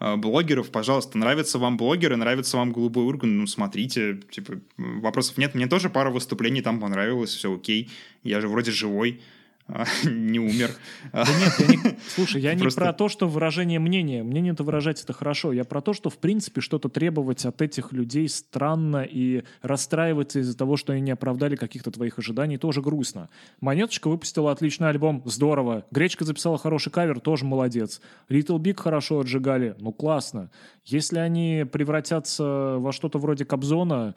э, 0.00 0.16
блогеров. 0.16 0.70
Пожалуйста, 0.70 1.18
нравятся 1.18 1.58
вам 1.58 1.76
блогеры, 1.76 2.16
нравится 2.16 2.56
вам 2.56 2.72
голубой 2.72 3.04
урган, 3.04 3.36
ну 3.36 3.46
смотрите, 3.46 4.18
типа 4.30 4.62
вопросов 4.78 5.36
нет. 5.36 5.54
Мне 5.54 5.66
тоже 5.66 5.90
пара 5.90 6.08
выступлений 6.08 6.62
там 6.62 6.80
понравилось, 6.80 7.34
все 7.34 7.54
окей. 7.54 7.90
Я 8.22 8.40
же 8.40 8.48
вроде 8.48 8.70
живой. 8.70 9.20
не 10.04 10.38
умер. 10.38 10.70
Да 11.12 11.26
нет, 11.26 11.52
я 11.58 11.66
не... 11.66 11.98
слушай, 12.08 12.40
я 12.40 12.52
Просто... 12.58 12.80
не 12.80 12.86
про 12.86 12.92
то, 12.92 13.08
что 13.08 13.28
выражение 13.28 13.78
мнения. 13.78 14.22
Мнение 14.22 14.54
это 14.54 14.64
выражать 14.64 15.02
это 15.02 15.12
хорошо. 15.12 15.52
Я 15.52 15.64
про 15.64 15.82
то, 15.82 15.92
что 15.92 16.08
в 16.08 16.16
принципе 16.16 16.60
что-то 16.60 16.88
требовать 16.88 17.44
от 17.44 17.60
этих 17.60 17.92
людей 17.92 18.28
странно 18.28 19.02
и 19.08 19.44
расстраиваться 19.60 20.40
из-за 20.40 20.56
того, 20.56 20.76
что 20.76 20.94
они 20.94 21.02
не 21.02 21.10
оправдали 21.10 21.56
каких-то 21.56 21.90
твоих 21.90 22.18
ожиданий, 22.18 22.56
тоже 22.56 22.80
грустно. 22.80 23.28
Монеточка 23.60 24.08
выпустила 24.08 24.52
отличный 24.52 24.88
альбом, 24.88 25.22
здорово. 25.26 25.84
Гречка 25.90 26.24
записала 26.24 26.56
хороший 26.56 26.90
кавер, 26.90 27.20
тоже 27.20 27.44
молодец. 27.44 28.00
Little 28.30 28.58
Big 28.58 28.80
хорошо 28.80 29.20
отжигали, 29.20 29.76
ну 29.78 29.92
классно. 29.92 30.50
Если 30.84 31.18
они 31.18 31.66
превратятся 31.70 32.76
во 32.78 32.92
что-то 32.92 33.18
вроде 33.18 33.44
Кобзона, 33.44 34.14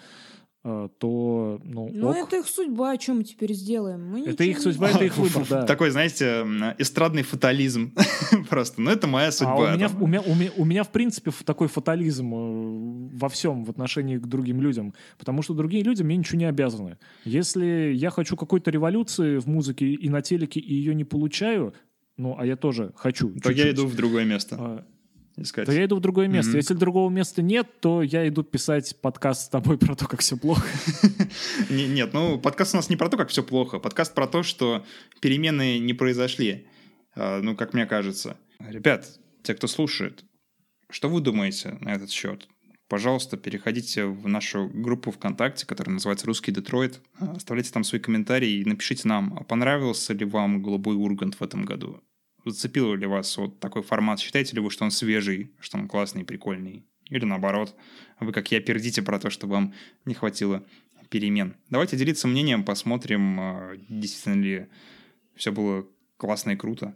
то, 0.64 1.60
ну, 1.64 1.90
Ну, 1.92 2.10
ок. 2.10 2.18
это 2.18 2.38
их 2.38 2.48
судьба, 2.48 2.92
о 2.92 2.98
чем 2.98 3.18
мы 3.18 3.24
теперь 3.24 3.52
сделаем? 3.54 4.06
Мы 4.12 4.22
Это 4.28 4.44
их 4.44 4.60
судьба, 4.60 4.90
это 4.92 5.04
их 5.06 5.18
выбор, 5.18 5.44
да. 5.50 5.64
Такой, 5.66 5.90
знаете, 5.90 6.46
эстрадный 6.78 7.24
фатализм 7.24 7.94
просто. 8.50 8.80
Ну, 8.80 8.92
это 8.92 9.08
моя 9.08 9.30
А 9.30 9.32
судьба. 9.32 9.74
у 9.74 9.76
меня, 9.76 9.90
у, 10.00 10.06
меня, 10.08 10.22
у, 10.22 10.36
меня, 10.36 10.52
у 10.58 10.66
меня, 10.66 10.84
в 10.84 10.92
принципе, 10.92 11.32
такой 11.44 11.68
фатализм 11.68 12.34
э, 12.36 13.18
во 13.18 13.28
всем 13.30 13.64
в 13.64 13.72
отношении 13.72 14.18
к 14.18 14.28
другим 14.28 14.62
людям. 14.62 14.94
Потому 15.18 15.42
что 15.42 15.56
другие 15.56 15.84
люди 15.84 16.04
мне 16.04 16.16
ничего 16.18 16.38
не 16.38 16.46
обязаны. 16.46 17.00
Если 17.26 17.94
я 17.96 18.12
хочу 18.12 18.36
какой-то 18.38 18.70
революции 18.70 19.40
в 19.40 19.48
музыке 19.48 19.88
и 19.88 20.10
на 20.10 20.22
телеке, 20.22 20.60
и 20.60 20.76
ее 20.76 20.94
не 20.94 21.06
получаю, 21.06 21.74
ну, 22.18 22.36
а 22.38 22.46
я 22.46 22.56
тоже 22.56 22.92
хочу. 22.96 23.34
То 23.40 23.52
я 23.52 23.72
иду 23.72 23.88
в 23.88 23.96
другое 23.96 24.26
место 24.26 24.56
а, 24.60 24.86
искать. 25.44 25.66
то 25.66 25.72
я 25.72 25.86
иду 25.86 25.96
в 25.98 26.00
другое 26.00 26.28
место. 26.28 26.52
Мгм. 26.52 26.58
Если 26.58 26.74
другого 26.74 27.10
места 27.10 27.42
нет, 27.42 27.68
то 27.80 28.02
я 28.02 28.28
иду 28.28 28.44
писать 28.44 28.96
подкаст 29.02 29.46
с 29.46 29.50
тобой 29.50 29.78
про 29.78 29.96
то, 29.96 30.08
как 30.08 30.22
все 30.22 30.38
плохо. 30.38 30.66
Не- 31.70 31.88
Нет, 31.88 32.14
ну, 32.14 32.40
подкаст 32.40 32.74
у 32.74 32.78
нас 32.78 32.90
не 32.90 32.96
про 32.96 33.10
то, 33.10 33.18
как 33.18 33.30
все 33.30 33.44
плохо. 33.44 33.80
Подкаст 33.80 34.14
про 34.14 34.28
то, 34.28 34.44
что 34.44 34.86
перемены 35.20 35.80
не 35.80 35.94
произошли. 35.94 36.68
А, 37.16 37.42
Ну, 37.42 37.56
как 37.56 37.74
мне 37.74 37.86
кажется. 37.86 38.38
Ребят, 38.60 39.08
те, 39.44 39.54
кто 39.56 39.68
слушает, 39.68 40.24
что 40.90 41.10
вы 41.10 41.22
думаете 41.22 41.78
на 41.82 41.90
этот 41.94 42.10
счет? 42.12 42.48
Пожалуйста, 42.88 43.38
переходите 43.38 44.06
в 44.06 44.28
нашу 44.28 44.68
группу 44.68 45.12
ВКонтакте, 45.12 45.66
которая 45.66 45.94
называется 45.94 46.28
«Русский 46.28 46.52
Детройт». 46.52 47.00
Оставляйте 47.20 47.72
там 47.72 47.86
свои 47.86 48.02
комментарии 48.02 48.60
и 48.60 48.66
напишите 48.66 49.08
нам, 49.08 49.34
а 49.40 49.44
понравился 49.44 50.14
ли 50.14 50.26
вам 50.26 50.62
«Голубой 50.62 50.96
Ургант» 50.98 51.36
в 51.36 51.42
этом 51.42 51.64
году? 51.64 52.02
Зацепил 52.46 52.94
ли 52.96 53.06
вас 53.06 53.38
вот 53.38 53.60
такой 53.60 53.84
формат? 53.84 54.20
Считаете 54.20 54.56
ли 54.56 54.62
вы, 54.62 54.72
что 54.72 54.84
он 54.84 54.92
свежий, 54.92 55.52
что 55.60 55.78
он 55.78 55.88
классный, 55.88 56.24
прикольный? 56.24 56.86
Или 57.10 57.26
наоборот, 57.26 57.76
вы, 58.20 58.32
как 58.32 58.52
я, 58.52 58.62
пердите 58.62 59.02
про 59.02 59.20
то, 59.20 59.30
что 59.30 59.48
вам 59.48 59.74
не 60.06 60.14
хватило 60.14 60.66
перемен. 61.10 61.56
Давайте 61.70 61.98
делиться 61.98 62.28
мнением, 62.28 62.64
посмотрим, 62.64 63.40
а, 63.40 63.78
действительно 63.90 64.42
ли 64.42 64.68
все 65.36 65.52
было 65.52 65.86
классно 66.18 66.52
и 66.52 66.56
круто. 66.56 66.96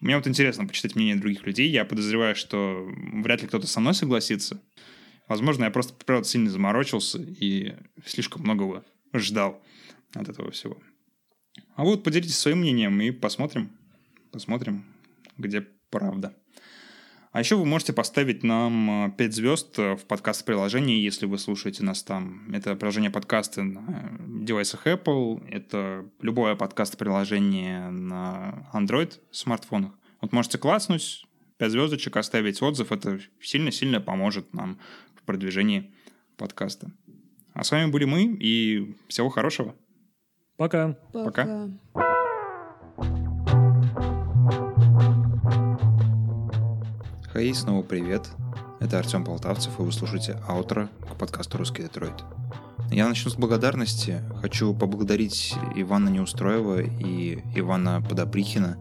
Мне 0.00 0.16
вот 0.16 0.26
интересно 0.26 0.66
почитать 0.66 0.94
мнение 0.94 1.16
других 1.16 1.46
людей. 1.46 1.68
Я 1.68 1.84
подозреваю, 1.84 2.36
что 2.36 2.86
вряд 3.12 3.40
ли 3.42 3.48
кто-то 3.48 3.66
со 3.66 3.80
мной 3.80 3.94
согласится. 3.94 4.60
Возможно, 5.28 5.64
я 5.64 5.70
просто, 5.70 5.94
правда, 6.04 6.28
сильно 6.28 6.50
заморочился 6.50 7.18
и 7.20 7.74
слишком 8.04 8.42
многого 8.42 8.84
ждал 9.14 9.62
от 10.14 10.28
этого 10.28 10.50
всего. 10.50 10.78
А 11.74 11.84
вот 11.84 12.04
поделитесь 12.04 12.38
своим 12.38 12.58
мнением 12.58 13.00
и 13.00 13.10
посмотрим, 13.10 13.70
посмотрим, 14.30 14.84
где 15.36 15.66
правда. 15.90 16.34
А 17.30 17.40
еще 17.40 17.56
вы 17.56 17.66
можете 17.66 17.92
поставить 17.92 18.42
нам 18.42 19.12
5 19.16 19.34
звезд 19.34 19.76
в 19.76 20.00
подкаст-приложении, 20.08 21.02
если 21.02 21.26
вы 21.26 21.38
слушаете 21.38 21.84
нас 21.84 22.02
там. 22.02 22.50
Это 22.52 22.74
приложение 22.74 23.10
подкасты 23.10 23.62
на 23.62 24.18
девайсах 24.26 24.86
Apple, 24.86 25.46
это 25.48 26.08
любое 26.20 26.56
подкаст-приложение 26.56 27.90
на 27.90 28.68
Android 28.72 29.20
смартфонах. 29.30 29.92
Вот 30.20 30.32
можете 30.32 30.58
класснуть, 30.58 31.26
5 31.58 31.70
звездочек, 31.70 32.16
оставить 32.16 32.62
отзыв. 32.62 32.92
Это 32.92 33.20
сильно-сильно 33.40 34.00
поможет 34.00 34.54
нам 34.54 34.78
в 35.14 35.22
продвижении 35.22 35.94
подкаста. 36.36 36.90
А 37.52 37.62
с 37.62 37.70
вами 37.70 37.90
были 37.90 38.04
мы, 38.04 38.24
и 38.24 38.96
всего 39.08 39.28
хорошего. 39.28 39.74
Пока. 40.56 40.94
Пока. 41.12 41.70
Хей, 47.38 47.54
снова 47.54 47.84
привет. 47.84 48.28
Это 48.80 48.98
Артем 48.98 49.24
Полтавцев, 49.24 49.78
и 49.78 49.82
вы 49.82 49.92
слушаете 49.92 50.42
аутро 50.48 50.88
к 51.08 51.14
подкасту 51.14 51.56
«Русский 51.56 51.82
Детройт». 51.82 52.24
Я 52.90 53.08
начну 53.08 53.30
с 53.30 53.36
благодарности. 53.36 54.24
Хочу 54.40 54.74
поблагодарить 54.74 55.54
Ивана 55.76 56.08
Неустроева 56.08 56.80
и 56.80 57.38
Ивана 57.54 58.02
Подоприхина 58.02 58.76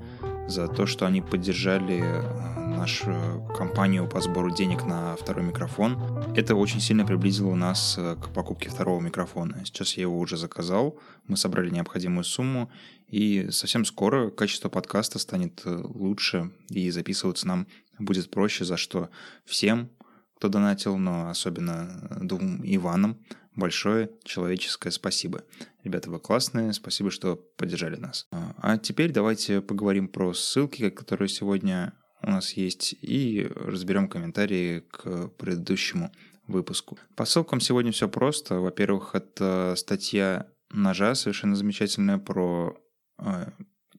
за 0.47 0.67
то, 0.67 0.87
что 0.87 1.05
они 1.05 1.21
поддержали 1.21 2.01
э, 2.01 2.57
нашу 2.67 3.47
компанию 3.55 4.07
по 4.07 4.21
сбору 4.21 4.49
денег 4.49 4.85
на 4.85 5.15
второй 5.17 5.45
микрофон. 5.45 6.23
Это 6.35 6.55
очень 6.55 6.79
сильно 6.79 7.05
приблизило 7.05 7.53
нас 7.53 7.95
э, 7.99 8.15
к 8.15 8.29
покупке 8.29 8.69
второго 8.69 8.99
микрофона. 9.01 9.61
Сейчас 9.65 9.93
я 9.97 10.03
его 10.03 10.17
уже 10.17 10.35
заказал, 10.35 10.97
мы 11.27 11.37
собрали 11.37 11.69
необходимую 11.69 12.23
сумму, 12.23 12.71
и 13.07 13.49
совсем 13.51 13.85
скоро 13.85 14.29
качество 14.29 14.69
подкаста 14.69 15.19
станет 15.19 15.61
э, 15.65 15.81
лучше, 15.83 16.51
и 16.69 16.89
записываться 16.89 17.47
нам 17.47 17.67
будет 17.99 18.29
проще, 18.29 18.65
за 18.65 18.77
что 18.77 19.09
всем, 19.45 19.89
кто 20.35 20.49
донатил, 20.49 20.97
но 20.97 21.29
особенно 21.29 22.19
двум 22.21 22.61
Иванам, 22.63 23.17
большое 23.55 24.11
человеческое 24.23 24.91
спасибо. 24.91 25.43
Ребята, 25.83 26.09
вы 26.09 26.19
классные, 26.19 26.73
спасибо, 26.73 27.11
что 27.11 27.35
поддержали 27.35 27.95
нас. 27.95 28.27
А 28.31 28.53
а 28.59 28.77
теперь 28.77 29.11
давайте 29.11 29.61
поговорим 29.61 30.07
про 30.07 30.33
ссылки, 30.33 30.89
которые 30.89 31.29
сегодня 31.29 31.93
у 32.21 32.29
нас 32.29 32.53
есть, 32.53 32.95
и 33.01 33.49
разберем 33.55 34.07
комментарии 34.07 34.81
к 34.91 35.29
предыдущему 35.29 36.11
выпуску. 36.47 36.97
По 37.15 37.25
ссылкам 37.25 37.59
сегодня 37.59 37.91
все 37.91 38.07
просто. 38.07 38.59
Во-первых, 38.59 39.15
это 39.15 39.73
статья 39.75 40.47
Ножа, 40.71 41.15
совершенно 41.15 41.55
замечательная, 41.55 42.17
про 42.17 42.77
э, 43.19 43.51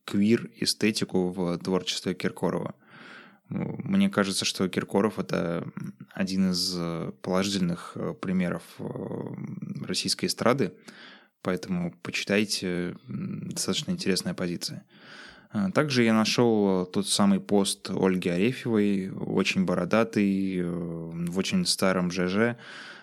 квир-эстетику 0.04 1.28
в 1.28 1.58
творчестве 1.58 2.14
Киркорова. 2.14 2.74
Мне 3.48 4.10
кажется, 4.10 4.44
что 4.44 4.68
Киркоров— 4.68 5.18
это 5.20 5.66
один 6.10 6.50
из 6.50 6.74
э, 6.76 7.12
положительных 7.22 7.92
э, 7.94 8.12
примеров 8.20 8.62
э, 8.78 8.84
российской 9.86 10.26
эстрады, 10.26 10.74
поэтому 11.40 11.94
почитайте, 12.02 12.96
достаточно 13.08 13.92
интересная 13.92 14.34
позиция. 14.34 14.84
А, 15.50 15.70
Также 15.70 16.02
я 16.02 16.12
нашел 16.12 16.84
тот 16.84 17.08
самый 17.08 17.40
пост 17.40 17.88
Ольги 17.88 18.28
Арефьевой, 18.28 19.10
очень 19.10 19.64
бородатый, 19.64 20.62
в 20.62 21.38
очень 21.38 21.64
старом 21.64 22.10
ЖЖ. 22.10 22.56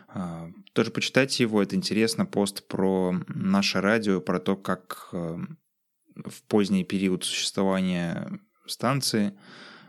А, 0.10 0.52
Тоже 0.74 0.92
почитайте 0.92 1.42
его, 1.42 1.64
это 1.64 1.76
интересно. 1.76 2.28
Пост 2.28 2.68
про 2.68 3.16
наше 3.28 3.82
радио, 3.82 4.22
про 4.22 4.40
то, 4.40 4.56
как 4.56 5.10
в 5.12 6.44
поздний 6.48 6.84
период 6.84 7.24
существования 7.24 8.40
станции 8.68 9.34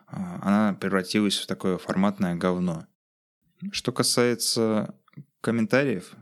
она 0.07 0.77
превратилась 0.81 1.37
в 1.37 1.47
такое 1.47 1.79
форматное 1.79 2.35
говно. 2.35 2.87
Что 3.73 3.93
касается 3.93 4.95
комментариев, 5.41 6.15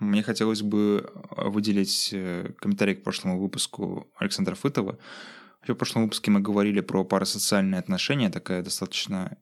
мне 0.00 0.22
хотелось 0.22 0.62
бы 0.62 1.10
выделить 1.36 2.10
э, 2.12 2.52
комментарий 2.58 2.94
к 2.94 3.02
прошлому 3.02 3.40
выпуску 3.40 4.10
Александра 4.16 4.54
Фытова. 4.54 4.98
В 5.66 5.74
прошлом 5.74 6.04
выпуске 6.04 6.30
мы 6.30 6.40
говорили 6.40 6.80
про 6.80 7.04
парасоциальные 7.04 7.78
отношения, 7.78 8.28
такая 8.28 8.62
достаточно 8.62 9.38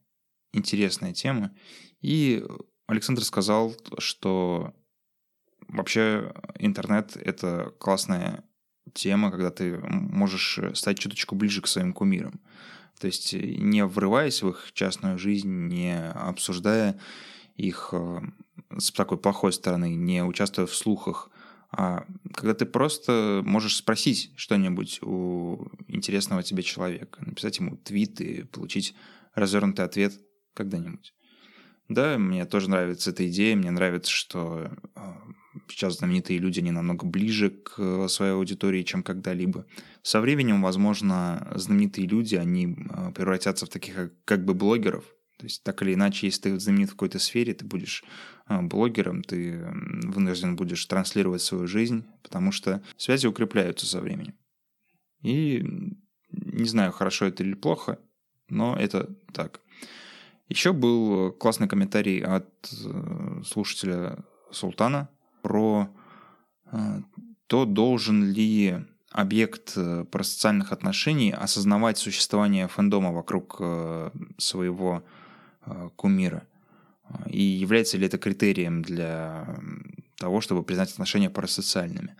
интересная 0.52 1.12
тема. 1.12 1.50
И 2.00 2.44
Александр 2.86 3.24
сказал, 3.24 3.74
что 3.98 4.74
вообще 5.68 6.32
интернет— 6.58 7.16
это 7.24 7.74
классная 7.78 8.44
тема, 8.94 9.30
когда 9.30 9.50
ты 9.50 9.78
можешь 9.78 10.60
стать 10.74 10.98
чуточку 10.98 11.34
ближе 11.34 11.62
к 11.62 11.66
своим 11.66 11.92
кумирам. 11.92 12.40
То 13.02 13.08
есть 13.08 13.32
не 13.32 13.84
врываясь 13.84 14.42
в 14.42 14.50
их 14.50 14.70
частную 14.74 15.18
жизнь, 15.18 15.50
не 15.66 16.08
обсуждая 16.10 17.00
их 17.56 17.88
э, 17.90 18.20
с 18.78 18.92
такой 18.92 19.18
плохой 19.18 19.52
стороны, 19.52 19.96
не 19.96 20.22
участвуя 20.22 20.68
в 20.68 20.74
слухах, 20.76 21.28
а 21.72 22.06
когда 22.32 22.54
ты 22.54 22.64
просто 22.64 23.42
можешь 23.44 23.74
спросить 23.74 24.30
что-нибудь 24.36 25.00
у 25.02 25.66
интересного 25.88 26.44
тебе 26.44 26.62
человека, 26.62 27.18
написать 27.26 27.58
ему 27.58 27.76
твит 27.76 28.20
и 28.20 28.44
получить 28.44 28.94
развернутый 29.34 29.84
ответ 29.84 30.14
когда-нибудь. 30.54 31.12
Да, 31.88 32.18
мне 32.18 32.44
тоже 32.44 32.70
нравится 32.70 33.10
эта 33.10 33.28
идея, 33.28 33.56
мне 33.56 33.72
нравится, 33.72 34.12
что 34.12 34.70
э, 34.94 35.00
сейчас 35.72 35.98
знаменитые 35.98 36.38
люди, 36.38 36.60
они 36.60 36.70
намного 36.70 37.06
ближе 37.06 37.50
к 37.50 38.08
своей 38.08 38.32
аудитории, 38.32 38.82
чем 38.82 39.02
когда-либо. 39.02 39.66
Со 40.02 40.20
временем, 40.20 40.62
возможно, 40.62 41.50
знаменитые 41.54 42.06
люди, 42.06 42.36
они 42.36 42.76
э, 42.76 43.12
превратятся 43.12 43.66
в 43.66 43.68
таких 43.68 43.94
как, 43.94 44.12
как 44.24 44.44
бы 44.44 44.54
блогеров. 44.54 45.04
То 45.38 45.46
есть 45.46 45.64
так 45.64 45.82
или 45.82 45.94
иначе, 45.94 46.26
если 46.26 46.42
ты 46.42 46.60
знаменит 46.60 46.90
в 46.90 46.92
какой-то 46.92 47.18
сфере, 47.18 47.54
ты 47.54 47.64
будешь 47.64 48.04
э, 48.48 48.60
блогером, 48.60 49.22
ты 49.22 49.64
вынужден 50.04 50.56
будешь 50.56 50.84
транслировать 50.86 51.42
свою 51.42 51.66
жизнь, 51.66 52.04
потому 52.22 52.52
что 52.52 52.82
связи 52.96 53.26
укрепляются 53.26 53.86
со 53.86 54.00
временем. 54.00 54.34
И 55.22 55.64
не 56.30 56.64
знаю, 56.64 56.92
хорошо 56.92 57.26
это 57.26 57.42
или 57.42 57.54
плохо, 57.54 57.98
но 58.48 58.76
это 58.76 59.14
так. 59.32 59.60
Еще 60.48 60.72
был 60.72 61.32
классный 61.32 61.68
комментарий 61.68 62.20
от 62.20 62.48
э, 62.84 63.42
слушателя 63.44 64.24
Султана 64.50 65.08
про 65.42 65.88
э, 66.70 67.00
то, 67.46 67.64
должен 67.64 68.32
ли 68.32 68.78
объект 69.10 69.72
э, 69.76 70.04
парасоциальных 70.10 70.72
отношений 70.72 71.32
осознавать 71.32 71.98
существование 71.98 72.68
фэндома 72.68 73.12
вокруг 73.12 73.56
э, 73.60 74.10
своего 74.38 75.02
кумира. 75.94 76.42
И 77.28 77.40
является 77.40 77.96
ли 77.96 78.06
это 78.06 78.18
критерием 78.18 78.82
для 78.82 79.46
того, 80.16 80.40
чтобы 80.40 80.64
признать 80.64 80.90
отношения 80.90 81.30
парасоциальными. 81.30 82.16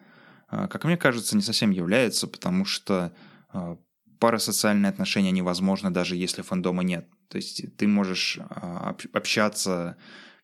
Как 0.49 0.85
мне 0.85 0.97
кажется, 0.97 1.35
не 1.35 1.43
совсем 1.43 1.73
является, 1.73 2.29
потому 2.29 2.65
что 2.65 3.13
парасоциальные 4.23 4.91
отношения 4.91 5.33
невозможны, 5.33 5.91
даже 5.91 6.15
если 6.15 6.43
фандома 6.43 6.85
нет. 6.85 7.09
То 7.27 7.39
есть 7.39 7.77
ты 7.77 7.89
можешь 7.89 8.39
а, 8.51 8.95
общаться, 9.13 9.97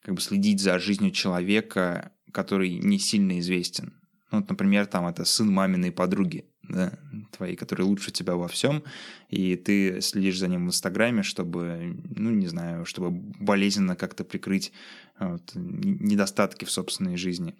как 0.03 0.15
бы 0.15 0.21
следить 0.21 0.61
за 0.61 0.79
жизнью 0.79 1.11
человека, 1.11 2.13
который 2.33 2.79
не 2.79 2.99
сильно 2.99 3.39
известен. 3.41 3.95
Ну, 4.31 4.41
вот, 4.41 4.49
например, 4.51 4.87
там 4.87 5.07
это 5.07 5.25
сын 5.25 5.51
маминой 5.51 5.91
подруги, 5.91 6.45
да, 6.63 6.99
твоей, 7.33 7.57
который 7.57 7.83
лучше 7.83 8.11
тебя 8.11 8.37
во 8.37 8.47
всем, 8.47 8.85
и 9.31 9.57
ты 9.57 10.03
следишь 10.03 10.39
за 10.39 10.49
ним 10.49 10.67
в 10.67 10.69
Инстаграме, 10.69 11.23
чтобы, 11.23 11.97
ну, 12.15 12.31
не 12.31 12.47
знаю, 12.47 12.85
чтобы 12.85 13.11
болезненно 13.11 13.97
как-то 13.97 14.25
прикрыть 14.25 14.73
вот, 15.19 15.53
недостатки 15.55 16.67
в 16.67 16.71
собственной 16.71 17.17
жизни. 17.17 17.55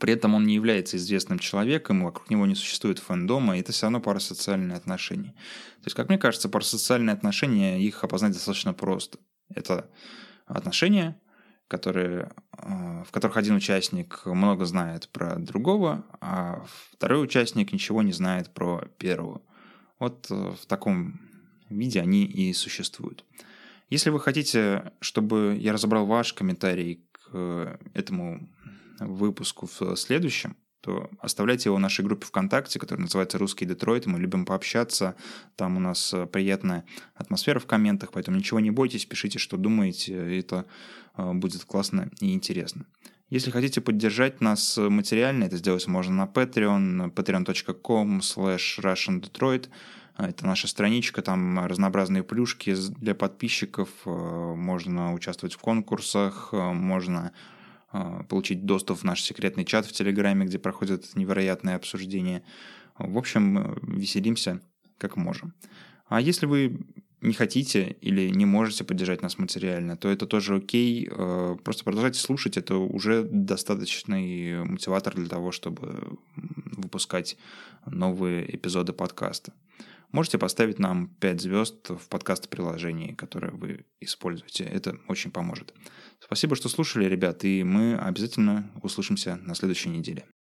При 0.00 0.14
этом 0.14 0.34
он 0.34 0.46
не 0.46 0.54
является 0.54 0.96
известным 0.96 1.38
человеком, 1.38 2.04
вокруг 2.04 2.30
него 2.30 2.46
не 2.46 2.54
существует 2.54 2.98
фэндома, 2.98 3.56
и 3.56 3.60
это 3.60 3.72
все 3.72 3.86
равно 3.86 4.00
парасоциальные 4.00 4.76
отношения. 4.76 5.32
То 5.80 5.86
есть, 5.86 5.96
как 5.96 6.08
мне 6.08 6.16
кажется, 6.16 6.48
парасоциальные 6.48 7.12
отношения, 7.12 7.78
их 7.80 8.02
опознать 8.02 8.32
достаточно 8.32 8.72
просто. 8.72 9.18
Это 9.54 9.90
отношения, 10.46 11.20
которые, 11.72 12.30
а, 12.52 13.02
в 13.02 13.10
которых 13.12 13.38
один 13.38 13.54
участник 13.56 14.26
много 14.26 14.66
знает 14.66 15.08
про 15.08 15.36
другого, 15.36 16.04
а 16.20 16.66
второй 16.92 17.24
участник 17.24 17.72
ничего 17.72 18.02
не 18.02 18.12
знает 18.12 18.50
про 18.50 18.84
первого. 18.98 19.40
Вот 19.98 20.26
э, 20.30 20.34
в 20.34 20.66
таком 20.66 21.18
виде 21.70 22.02
они 22.02 22.24
и 22.26 22.52
существуют. 22.52 23.24
Если 23.88 24.10
вы 24.10 24.20
хотите, 24.20 24.92
чтобы 25.00 25.56
я 25.58 25.72
разобрал 25.72 26.04
ваш 26.04 26.34
комментарий 26.34 27.06
к 27.12 27.78
этому 27.94 28.46
выпуску 29.00 29.66
в 29.66 29.96
следующем, 29.96 30.54
то 30.82 31.08
оставляйте 31.20 31.68
его 31.68 31.76
в 31.76 31.80
нашей 31.80 32.04
группе 32.04 32.26
ВКонтакте, 32.26 32.80
которая 32.80 33.04
называется 33.04 33.38
«Русский 33.38 33.64
Детройт». 33.64 34.06
Мы 34.06 34.18
любим 34.18 34.44
пообщаться. 34.44 35.14
Там 35.54 35.76
у 35.76 35.80
нас 35.80 36.12
э, 36.12 36.26
приятная 36.26 36.84
атмосфера 37.14 37.60
в 37.60 37.66
комментах, 37.66 38.10
поэтому 38.12 38.36
ничего 38.36 38.58
не 38.58 38.72
бойтесь, 38.72 39.06
пишите, 39.06 39.38
что 39.38 39.56
думаете. 39.56 40.38
Это 40.38 40.66
э, 41.16 41.32
будет 41.34 41.64
классно 41.64 42.10
и 42.18 42.34
интересно. 42.34 42.84
Если 43.30 43.52
хотите 43.52 43.80
поддержать 43.80 44.40
нас 44.40 44.76
материально, 44.76 45.44
это 45.44 45.56
сделать 45.56 45.86
можно 45.86 46.14
на 46.14 46.24
Patreon, 46.24 47.14
patreon.com 47.14 48.18
slash 48.18 48.80
russiandetroit. 48.80 49.68
Это 50.18 50.44
наша 50.44 50.66
страничка, 50.66 51.22
там 51.22 51.64
разнообразные 51.64 52.24
плюшки 52.24 52.74
для 52.98 53.14
подписчиков, 53.14 53.88
э, 54.04 54.10
можно 54.10 55.14
участвовать 55.14 55.54
в 55.54 55.58
конкурсах, 55.58 56.52
можно 56.52 57.30
получить 58.28 58.64
доступ 58.64 58.98
в 58.98 59.04
наш 59.04 59.22
секретный 59.22 59.64
чат 59.64 59.86
в 59.86 59.92
Телеграме, 59.92 60.46
где 60.46 60.58
проходят 60.58 61.14
невероятные 61.14 61.76
обсуждения. 61.76 62.42
В 62.98 63.18
общем, 63.18 63.78
веселимся 63.82 64.60
как 64.98 65.16
можем. 65.16 65.54
А 66.06 66.20
если 66.20 66.46
вы 66.46 66.86
не 67.22 67.34
хотите 67.34 67.96
или 68.00 68.28
не 68.28 68.44
можете 68.44 68.84
поддержать 68.84 69.22
нас 69.22 69.38
материально, 69.38 69.96
то 69.96 70.08
это 70.08 70.26
тоже 70.26 70.56
окей. 70.56 71.08
А, 71.10 71.56
просто 71.56 71.84
продолжайте 71.84 72.18
слушать, 72.18 72.56
это 72.56 72.76
уже 72.76 73.22
достаточный 73.22 74.64
мотиватор 74.64 75.14
для 75.14 75.28
того, 75.28 75.52
чтобы 75.52 76.18
выпускать 76.36 77.36
новые 77.86 78.56
эпизоды 78.56 78.92
подкаста. 78.92 79.52
Можете 80.10 80.36
поставить 80.36 80.78
нам 80.78 81.08
5 81.20 81.40
звезд 81.40 81.88
в 81.88 82.08
подкаст-приложении, 82.08 83.14
которое 83.14 83.50
вы 83.52 83.86
используете. 84.00 84.64
Это 84.64 84.98
очень 85.08 85.30
поможет. 85.30 85.72
Спасибо, 86.24 86.54
что 86.56 86.68
слушали, 86.68 87.06
ребят, 87.06 87.44
и 87.44 87.64
мы 87.64 87.96
обязательно 87.96 88.70
услышимся 88.82 89.36
на 89.42 89.54
следующей 89.54 89.88
неделе. 89.88 90.24